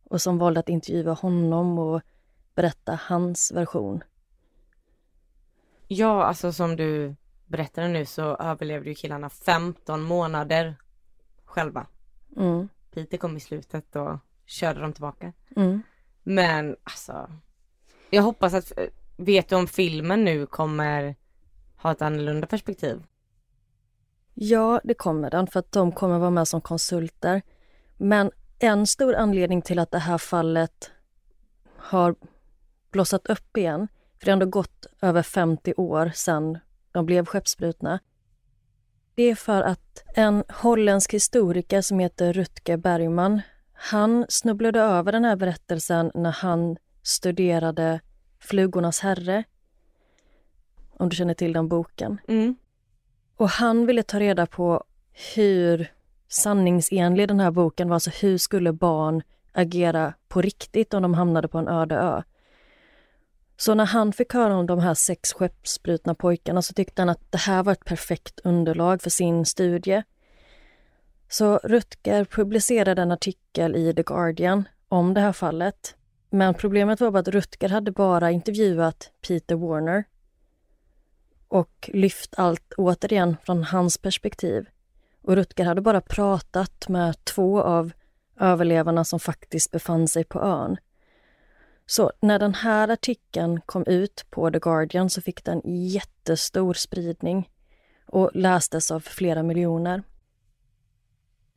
Och 0.09 0.21
som 0.21 0.37
valde 0.37 0.59
att 0.59 0.69
intervjua 0.69 1.13
honom 1.13 1.79
och 1.79 2.01
berätta 2.55 2.99
hans 3.01 3.51
version. 3.51 4.03
Ja, 5.87 6.23
alltså 6.23 6.51
som 6.51 6.75
du 6.75 7.15
berättade 7.45 7.87
nu 7.87 8.05
så 8.05 8.35
överlevde 8.35 8.89
ju 8.89 8.95
killarna 8.95 9.29
15 9.29 10.01
månader 10.01 10.75
själva. 11.45 11.87
Mm. 12.37 12.69
Peter 12.91 13.17
kom 13.17 13.37
i 13.37 13.39
slutet 13.39 13.95
och 13.95 14.17
körde 14.45 14.79
dem 14.79 14.93
tillbaka. 14.93 15.33
Mm. 15.55 15.81
Men 16.23 16.75
alltså, 16.83 17.31
jag 18.09 18.23
hoppas 18.23 18.53
att, 18.53 18.71
vet 19.17 19.49
du 19.49 19.55
om 19.55 19.67
filmen 19.67 20.23
nu 20.23 20.45
kommer 20.45 21.15
ha 21.75 21.91
ett 21.91 22.01
annorlunda 22.01 22.47
perspektiv? 22.47 23.03
Ja, 24.33 24.81
det 24.83 24.93
kommer 24.93 25.29
den 25.31 25.47
för 25.47 25.59
att 25.59 25.71
de 25.71 25.91
kommer 25.91 26.19
vara 26.19 26.29
med 26.29 26.47
som 26.47 26.61
konsulter. 26.61 27.41
Men 27.97 28.31
en 28.59 28.87
stor 28.87 29.15
anledning 29.15 29.61
till 29.61 29.79
att 29.79 29.91
det 29.91 29.99
här 29.99 30.17
fallet 30.17 30.91
har 31.77 32.15
blossat 32.91 33.27
upp 33.27 33.57
igen, 33.57 33.87
för 34.19 34.25
det 34.25 34.31
har 34.31 34.33
ändå 34.33 34.45
gått 34.45 34.85
över 35.01 35.21
50 35.21 35.73
år 35.77 36.11
sedan 36.15 36.57
de 36.91 37.05
blev 37.05 37.25
skeppsbrutna. 37.25 37.99
Det 39.15 39.23
är 39.23 39.35
för 39.35 39.61
att 39.61 40.03
en 40.15 40.43
holländsk 40.49 41.13
historiker 41.13 41.81
som 41.81 41.99
heter 41.99 42.33
Rutger 42.33 42.77
Bergman, 42.77 43.41
han 43.73 44.25
snubblade 44.29 44.79
över 44.79 45.11
den 45.11 45.25
här 45.25 45.35
berättelsen 45.35 46.11
när 46.13 46.31
han 46.31 46.77
studerade 47.03 47.99
Flugornas 48.39 48.99
herre. 48.99 49.43
Om 50.97 51.09
du 51.09 51.15
känner 51.15 51.33
till 51.33 51.53
den 51.53 51.67
boken. 51.67 52.17
Mm. 52.27 52.55
Och 53.35 53.49
han 53.49 53.85
ville 53.85 54.03
ta 54.03 54.19
reda 54.19 54.45
på 54.45 54.83
hur 55.35 55.94
sanningsenlig 56.27 57.27
den 57.27 57.39
här 57.39 57.51
boken 57.51 57.89
var. 57.89 57.95
Alltså 57.95 58.09
hur 58.09 58.37
skulle 58.37 58.73
barn 58.73 59.21
agera 59.51 60.13
på 60.27 60.41
riktigt 60.41 60.93
om 60.93 61.01
de 61.01 61.13
hamnade 61.13 61.47
på 61.47 61.57
en 61.57 61.67
öde 61.67 61.95
ö? 61.95 62.21
Så 63.57 63.73
när 63.73 63.85
han 63.85 64.13
fick 64.13 64.33
höra 64.33 64.55
om 64.57 64.65
de 64.65 64.79
här 64.79 64.93
sex 64.93 65.33
skeppsbrutna 65.33 66.15
pojkarna 66.15 66.61
så 66.61 66.73
tyckte 66.73 67.01
han 67.01 67.09
att 67.09 67.31
det 67.31 67.37
här 67.37 67.63
var 67.63 67.71
ett 67.71 67.85
perfekt 67.85 68.39
underlag 68.43 69.01
för 69.01 69.09
sin 69.09 69.45
studie. 69.45 70.03
Så 71.29 71.59
Rutger 71.63 72.25
publicerade 72.25 73.01
en 73.01 73.11
artikel 73.11 73.75
i 73.75 73.93
The 73.93 74.03
Guardian 74.03 74.63
om 74.87 75.13
det 75.13 75.21
här 75.21 75.33
fallet. 75.33 75.95
Men 76.29 76.53
problemet 76.53 77.01
var 77.01 77.11
bara 77.11 77.19
att 77.19 77.27
Rutger 77.27 77.69
hade 77.69 77.91
bara 77.91 78.31
intervjuat 78.31 79.11
Peter 79.27 79.55
Warner 79.55 80.03
och 81.47 81.89
lyft 81.93 82.33
allt 82.37 82.73
återigen 82.77 83.37
från 83.43 83.63
hans 83.63 83.97
perspektiv. 83.97 84.65
Och 85.25 85.35
Rutger 85.35 85.65
hade 85.65 85.81
bara 85.81 86.01
pratat 86.01 86.89
med 86.89 87.25
två 87.25 87.61
av 87.61 87.91
överlevarna 88.39 89.03
som 89.03 89.19
faktiskt 89.19 89.71
befann 89.71 90.07
sig 90.07 90.23
på 90.23 90.41
ön. 90.41 90.77
Så 91.85 92.11
när 92.19 92.39
den 92.39 92.53
här 92.53 92.87
artikeln 92.87 93.61
kom 93.61 93.83
ut 93.87 94.25
på 94.29 94.51
The 94.51 94.59
Guardian 94.59 95.09
så 95.09 95.21
fick 95.21 95.43
den 95.43 95.61
jättestor 95.65 96.73
spridning 96.73 97.49
och 98.05 98.31
lästes 98.33 98.91
av 98.91 98.99
flera 98.99 99.43
miljoner. 99.43 100.03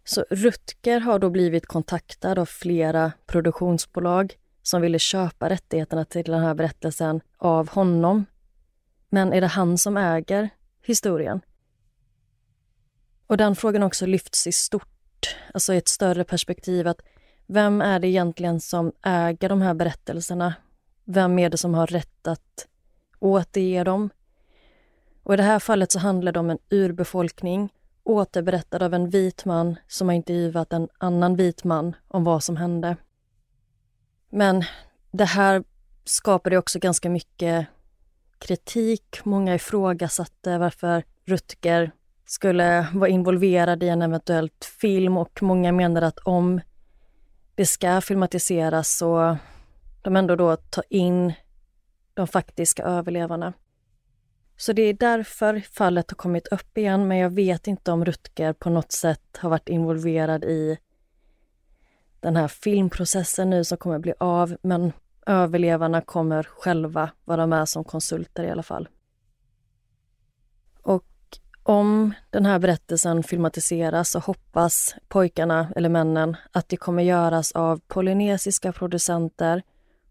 Så 0.04 0.24
Rutger 0.30 1.00
har 1.00 1.18
då 1.18 1.30
blivit 1.30 1.66
kontaktad 1.66 2.38
av 2.38 2.46
flera 2.46 3.12
produktionsbolag 3.26 4.38
som 4.62 4.82
ville 4.82 4.98
köpa 4.98 5.50
rättigheterna 5.50 6.04
till 6.04 6.24
den 6.24 6.42
här 6.42 6.54
berättelsen 6.54 7.20
av 7.36 7.68
honom. 7.68 8.24
Men 9.08 9.32
är 9.32 9.40
det 9.40 9.46
han 9.46 9.78
som 9.78 9.96
äger 9.96 10.50
historien? 10.82 11.40
Och 13.28 13.36
den 13.36 13.56
frågan 13.56 13.82
också 13.82 14.06
lyfts 14.06 14.46
i 14.46 14.52
stort, 14.52 15.36
alltså 15.54 15.74
i 15.74 15.76
ett 15.76 15.88
större 15.88 16.24
perspektiv 16.24 16.88
att 16.88 17.00
vem 17.46 17.80
är 17.80 17.98
det 17.98 18.08
egentligen 18.08 18.60
som 18.60 18.92
äger 19.02 19.48
de 19.48 19.62
här 19.62 19.74
berättelserna? 19.74 20.54
Vem 21.04 21.38
är 21.38 21.50
det 21.50 21.56
som 21.56 21.74
har 21.74 21.86
rätt 21.86 22.26
att 22.26 22.66
återge 23.18 23.84
dem? 23.84 24.10
Och 25.22 25.34
I 25.34 25.36
det 25.36 25.42
här 25.42 25.58
fallet 25.58 25.92
så 25.92 25.98
handlar 25.98 26.32
det 26.32 26.40
om 26.40 26.50
en 26.50 26.58
urbefolkning 26.70 27.72
återberättad 28.04 28.82
av 28.82 28.94
en 28.94 29.10
vit 29.10 29.44
man 29.44 29.76
som 29.88 30.08
har 30.08 30.14
intervjuat 30.14 30.72
en 30.72 30.88
annan 30.98 31.36
vit 31.36 31.64
man 31.64 31.96
om 32.08 32.24
vad 32.24 32.44
som 32.44 32.56
hände. 32.56 32.96
Men 34.30 34.64
det 35.10 35.24
här 35.24 35.64
skapade 36.04 36.58
också 36.58 36.78
ganska 36.78 37.10
mycket 37.10 37.66
kritik. 38.38 39.20
Många 39.24 39.54
ifrågasatte 39.54 40.58
varför 40.58 41.04
Rutger 41.24 41.92
skulle 42.30 42.86
vara 42.94 43.10
involverad 43.10 43.82
i 43.82 43.88
en 43.88 44.02
eventuellt 44.02 44.64
film 44.80 45.16
och 45.16 45.42
många 45.42 45.72
menar 45.72 46.02
att 46.02 46.18
om 46.18 46.60
det 47.54 47.66
ska 47.66 48.00
filmatiseras 48.00 48.96
så 48.96 49.36
de 50.02 50.16
ändå 50.16 50.36
då 50.36 50.56
tar 50.56 50.84
in 50.88 51.32
de 52.14 52.26
faktiska 52.26 52.82
överlevarna. 52.82 53.52
Så 54.56 54.72
det 54.72 54.82
är 54.82 54.94
därför 54.94 55.60
fallet 55.60 56.10
har 56.10 56.16
kommit 56.16 56.48
upp 56.48 56.78
igen, 56.78 57.08
men 57.08 57.18
jag 57.18 57.30
vet 57.30 57.66
inte 57.66 57.92
om 57.92 58.04
Rutger 58.04 58.52
på 58.52 58.70
något 58.70 58.92
sätt 58.92 59.36
har 59.38 59.50
varit 59.50 59.68
involverad 59.68 60.44
i 60.44 60.78
den 62.20 62.36
här 62.36 62.48
filmprocessen 62.48 63.50
nu 63.50 63.64
som 63.64 63.78
kommer 63.78 63.98
bli 63.98 64.14
av, 64.18 64.56
men 64.62 64.92
överlevarna 65.26 66.00
kommer 66.00 66.42
själva 66.42 67.10
vara 67.24 67.46
med 67.46 67.68
som 67.68 67.84
konsulter 67.84 68.44
i 68.44 68.50
alla 68.50 68.62
fall. 68.62 68.88
Om 71.70 72.14
den 72.30 72.46
här 72.46 72.58
berättelsen 72.58 73.22
filmatiseras 73.22 74.10
så 74.10 74.18
hoppas 74.18 74.94
pojkarna, 75.08 75.72
eller 75.76 75.88
männen, 75.88 76.36
att 76.52 76.68
det 76.68 76.76
kommer 76.76 77.02
göras 77.02 77.52
av 77.52 77.80
polynesiska 77.86 78.72
producenter 78.72 79.62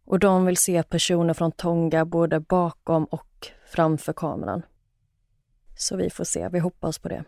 och 0.05 0.19
de 0.19 0.45
vill 0.45 0.57
se 0.57 0.83
personer 0.83 1.33
från 1.33 1.51
Tonga 1.51 2.05
både 2.05 2.39
bakom 2.39 3.05
och 3.05 3.47
framför 3.65 4.13
kameran. 4.13 4.61
Så 5.75 5.95
vi 5.95 6.09
får 6.09 6.23
se, 6.23 6.49
vi 6.49 6.59
hoppas 6.59 6.99
på 6.99 7.09
det. 7.09 7.23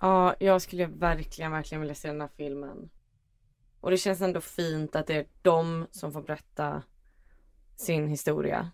Ja, 0.00 0.34
jag 0.38 0.62
skulle 0.62 0.86
verkligen, 0.86 1.52
verkligen 1.52 1.80
vilja 1.80 1.94
se 1.94 2.08
den 2.08 2.20
här 2.20 2.30
filmen. 2.36 2.90
Och 3.80 3.90
det 3.90 3.96
känns 3.96 4.20
ändå 4.20 4.40
fint 4.40 4.96
att 4.96 5.06
det 5.06 5.14
är 5.14 5.26
de 5.42 5.86
som 5.90 6.12
får 6.12 6.22
berätta 6.22 6.82
sin 7.76 8.08
historia. 8.08 8.70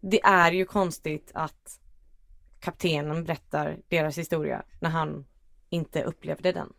Det 0.00 0.22
är 0.22 0.52
ju 0.52 0.64
konstigt 0.64 1.30
att 1.34 1.80
kaptenen 2.64 3.24
berättar 3.24 3.78
deras 3.88 4.18
historia 4.18 4.62
när 4.80 4.90
han 4.90 5.24
inte 5.68 6.02
upplevde 6.02 6.52
den. 6.52 6.72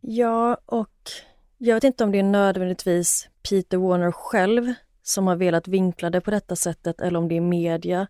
Ja, 0.00 0.58
och 0.66 1.10
jag 1.58 1.74
vet 1.74 1.84
inte 1.84 2.04
om 2.04 2.12
det 2.12 2.18
är 2.18 2.22
nödvändigtvis 2.22 3.28
Peter 3.48 3.78
Warner 3.78 4.12
själv 4.12 4.74
som 5.02 5.26
har 5.26 5.36
velat 5.36 5.68
vinkla 5.68 6.10
det 6.10 6.20
på 6.20 6.30
detta 6.30 6.56
sättet 6.56 7.00
eller 7.00 7.18
om 7.18 7.28
det 7.28 7.36
är 7.36 7.40
media 7.40 8.06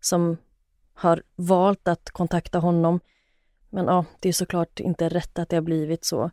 som 0.00 0.36
har 0.94 1.22
valt 1.34 1.88
att 1.88 2.10
kontakta 2.10 2.58
honom. 2.58 3.00
Men 3.70 3.84
ja, 3.86 4.04
det 4.20 4.28
är 4.28 4.32
såklart 4.32 4.80
inte 4.80 5.08
rätt 5.08 5.38
att 5.38 5.48
det 5.48 5.56
har 5.56 5.62
blivit 5.62 6.04
så. 6.04 6.30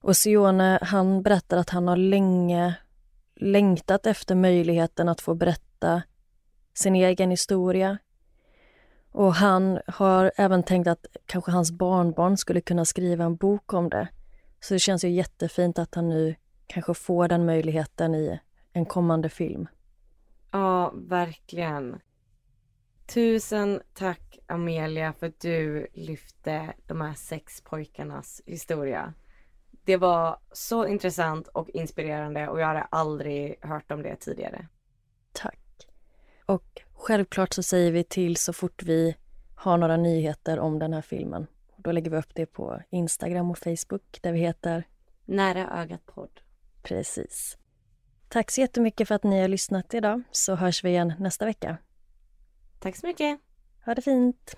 Och 0.00 0.16
Sione, 0.16 0.78
han 0.82 1.22
berättar 1.22 1.56
att 1.56 1.70
han 1.70 1.88
har 1.88 1.96
länge 1.96 2.74
längtat 3.36 4.06
efter 4.06 4.34
möjligheten 4.34 5.08
att 5.08 5.20
få 5.20 5.34
berätta 5.34 6.02
sin 6.74 6.94
egen 6.94 7.30
historia. 7.30 7.98
Och 9.12 9.34
han 9.34 9.80
har 9.86 10.32
även 10.36 10.62
tänkt 10.62 10.88
att 10.88 11.06
kanske 11.26 11.50
hans 11.50 11.72
barnbarn 11.72 12.36
skulle 12.36 12.60
kunna 12.60 12.84
skriva 12.84 13.24
en 13.24 13.36
bok 13.36 13.72
om 13.72 13.90
det. 13.90 14.08
Så 14.60 14.74
det 14.74 14.78
känns 14.80 15.04
ju 15.04 15.08
jättefint 15.08 15.78
att 15.78 15.94
han 15.94 16.08
nu 16.08 16.34
kanske 16.66 16.94
får 16.94 17.28
den 17.28 17.46
möjligheten 17.46 18.14
i 18.14 18.40
en 18.72 18.86
kommande 18.86 19.28
film. 19.28 19.68
Ja, 20.50 20.92
verkligen. 20.94 22.00
Tusen 23.06 23.82
tack 23.94 24.38
Amelia 24.46 25.12
för 25.12 25.26
att 25.26 25.40
du 25.40 25.86
lyfte 25.92 26.74
de 26.86 27.00
här 27.00 27.14
sex 27.14 27.60
pojkarnas 27.60 28.42
historia. 28.46 29.14
Det 29.84 29.96
var 29.96 30.38
så 30.52 30.86
intressant 30.86 31.48
och 31.48 31.70
inspirerande 31.70 32.48
och 32.48 32.60
jag 32.60 32.66
hade 32.66 32.82
aldrig 32.82 33.58
hört 33.62 33.92
om 33.92 34.02
det 34.02 34.16
tidigare. 34.16 34.68
Tack. 35.32 35.86
Och 36.46 36.81
självklart 37.02 37.52
så 37.52 37.62
säger 37.62 37.92
vi 37.92 38.04
till 38.04 38.36
så 38.36 38.52
fort 38.52 38.82
vi 38.82 39.16
har 39.54 39.78
några 39.78 39.96
nyheter 39.96 40.58
om 40.58 40.78
den 40.78 40.92
här 40.92 41.02
filmen. 41.02 41.46
Då 41.76 41.92
lägger 41.92 42.10
vi 42.10 42.16
upp 42.16 42.34
det 42.34 42.46
på 42.46 42.82
Instagram 42.90 43.50
och 43.50 43.58
Facebook 43.58 44.18
där 44.22 44.32
vi 44.32 44.38
heter 44.38 44.84
Nära 45.24 45.82
ögat 45.82 46.06
podd. 46.06 46.40
Precis. 46.82 47.58
Tack 48.28 48.50
så 48.50 48.60
jättemycket 48.60 49.08
för 49.08 49.14
att 49.14 49.24
ni 49.24 49.40
har 49.40 49.48
lyssnat 49.48 49.94
idag 49.94 50.22
så 50.30 50.54
hörs 50.54 50.84
vi 50.84 50.88
igen 50.88 51.12
nästa 51.18 51.46
vecka. 51.46 51.76
Tack 52.80 52.96
så 52.96 53.06
mycket. 53.06 53.40
Ha 53.84 53.94
det 53.94 54.02
fint! 54.02 54.56